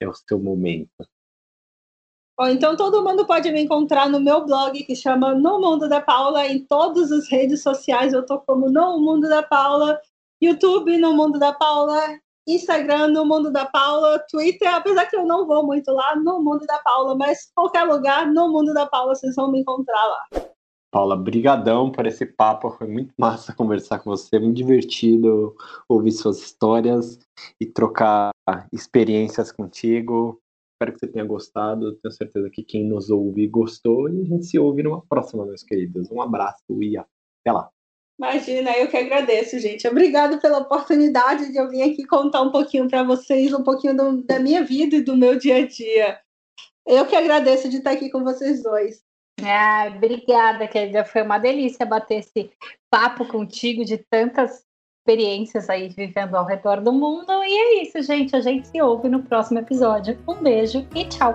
é 0.00 0.08
o 0.08 0.14
seu 0.14 0.38
momento. 0.38 0.90
Bom, 2.36 2.48
então 2.48 2.76
todo 2.76 3.04
mundo 3.04 3.24
pode 3.26 3.50
me 3.52 3.60
encontrar 3.60 4.08
no 4.08 4.18
meu 4.18 4.44
blog 4.44 4.82
que 4.82 4.96
chama 4.96 5.34
No 5.34 5.60
Mundo 5.60 5.88
da 5.88 6.00
Paula, 6.00 6.46
em 6.46 6.64
todas 6.64 7.12
as 7.12 7.28
redes 7.28 7.62
sociais 7.62 8.12
eu 8.12 8.26
tô 8.26 8.40
como 8.40 8.68
No 8.68 8.98
Mundo 9.00 9.28
da 9.28 9.42
Paula, 9.42 10.00
YouTube 10.42 10.98
No 10.98 11.14
Mundo 11.14 11.38
da 11.38 11.52
Paula, 11.52 12.18
Instagram 12.46 13.08
no 13.08 13.24
Mundo 13.24 13.50
da 13.50 13.64
Paula, 13.64 14.18
Twitter, 14.30 14.72
apesar 14.72 15.06
que 15.06 15.16
eu 15.16 15.26
não 15.26 15.46
vou 15.46 15.64
muito 15.64 15.90
lá, 15.90 16.14
no 16.16 16.42
Mundo 16.42 16.66
da 16.66 16.78
Paula, 16.80 17.16
mas 17.16 17.50
qualquer 17.54 17.84
lugar 17.84 18.26
no 18.26 18.52
Mundo 18.52 18.74
da 18.74 18.86
Paula 18.86 19.14
vocês 19.14 19.34
vão 19.34 19.50
me 19.50 19.60
encontrar 19.60 20.04
lá. 20.06 20.44
Paula, 20.94 21.16
brigadão 21.16 21.90
por 21.90 22.06
esse 22.06 22.24
papo, 22.24 22.70
foi 22.70 22.86
muito 22.86 23.12
massa 23.18 23.52
conversar 23.52 23.98
com 23.98 24.10
você, 24.10 24.38
muito 24.38 24.56
divertido 24.56 25.56
ouvir 25.88 26.12
suas 26.12 26.38
histórias 26.38 27.18
e 27.60 27.66
trocar 27.66 28.30
experiências 28.72 29.50
contigo. 29.50 30.40
Espero 30.74 30.92
que 30.92 31.00
você 31.00 31.08
tenha 31.08 31.24
gostado, 31.24 31.96
tenho 31.96 32.12
certeza 32.12 32.48
que 32.50 32.62
quem 32.62 32.86
nos 32.86 33.10
ouve 33.10 33.48
gostou 33.48 34.08
e 34.08 34.20
a 34.20 34.24
gente 34.24 34.46
se 34.46 34.58
ouve 34.58 34.84
numa 34.84 35.02
próxima, 35.04 35.44
meus 35.44 35.64
queridos. 35.64 36.10
Um 36.12 36.22
abraço 36.22 36.62
e 36.80 36.96
até 36.96 37.52
lá. 37.52 37.73
Imagina, 38.18 38.76
eu 38.76 38.88
que 38.88 38.96
agradeço, 38.96 39.58
gente. 39.58 39.88
Obrigado 39.88 40.40
pela 40.40 40.58
oportunidade 40.58 41.50
de 41.50 41.58
eu 41.58 41.68
vir 41.68 41.82
aqui 41.82 42.06
contar 42.06 42.42
um 42.42 42.52
pouquinho 42.52 42.88
para 42.88 43.02
vocês, 43.02 43.52
um 43.52 43.62
pouquinho 43.62 43.96
do, 43.96 44.22
da 44.22 44.38
minha 44.38 44.62
vida 44.62 44.96
e 44.96 45.02
do 45.02 45.16
meu 45.16 45.36
dia 45.36 45.56
a 45.56 45.66
dia. 45.66 46.20
Eu 46.86 47.06
que 47.06 47.16
agradeço 47.16 47.68
de 47.68 47.78
estar 47.78 47.90
aqui 47.90 48.10
com 48.10 48.22
vocês 48.22 48.62
dois. 48.62 49.02
Ah, 49.42 49.92
obrigada, 49.94 50.68
Kézia. 50.68 51.04
Foi 51.04 51.22
uma 51.22 51.38
delícia 51.38 51.84
bater 51.84 52.18
esse 52.18 52.52
papo 52.88 53.26
contigo 53.26 53.84
de 53.84 53.98
tantas 53.98 54.64
experiências 55.00 55.68
aí 55.68 55.88
vivendo 55.88 56.34
ao 56.34 56.46
redor 56.46 56.80
do 56.80 56.92
mundo. 56.92 57.32
E 57.44 57.52
é 57.52 57.82
isso, 57.82 58.00
gente. 58.02 58.36
A 58.36 58.40
gente 58.40 58.68
se 58.68 58.80
ouve 58.80 59.08
no 59.08 59.22
próximo 59.22 59.58
episódio. 59.58 60.18
Um 60.28 60.36
beijo 60.36 60.86
e 60.94 61.04
tchau. 61.06 61.34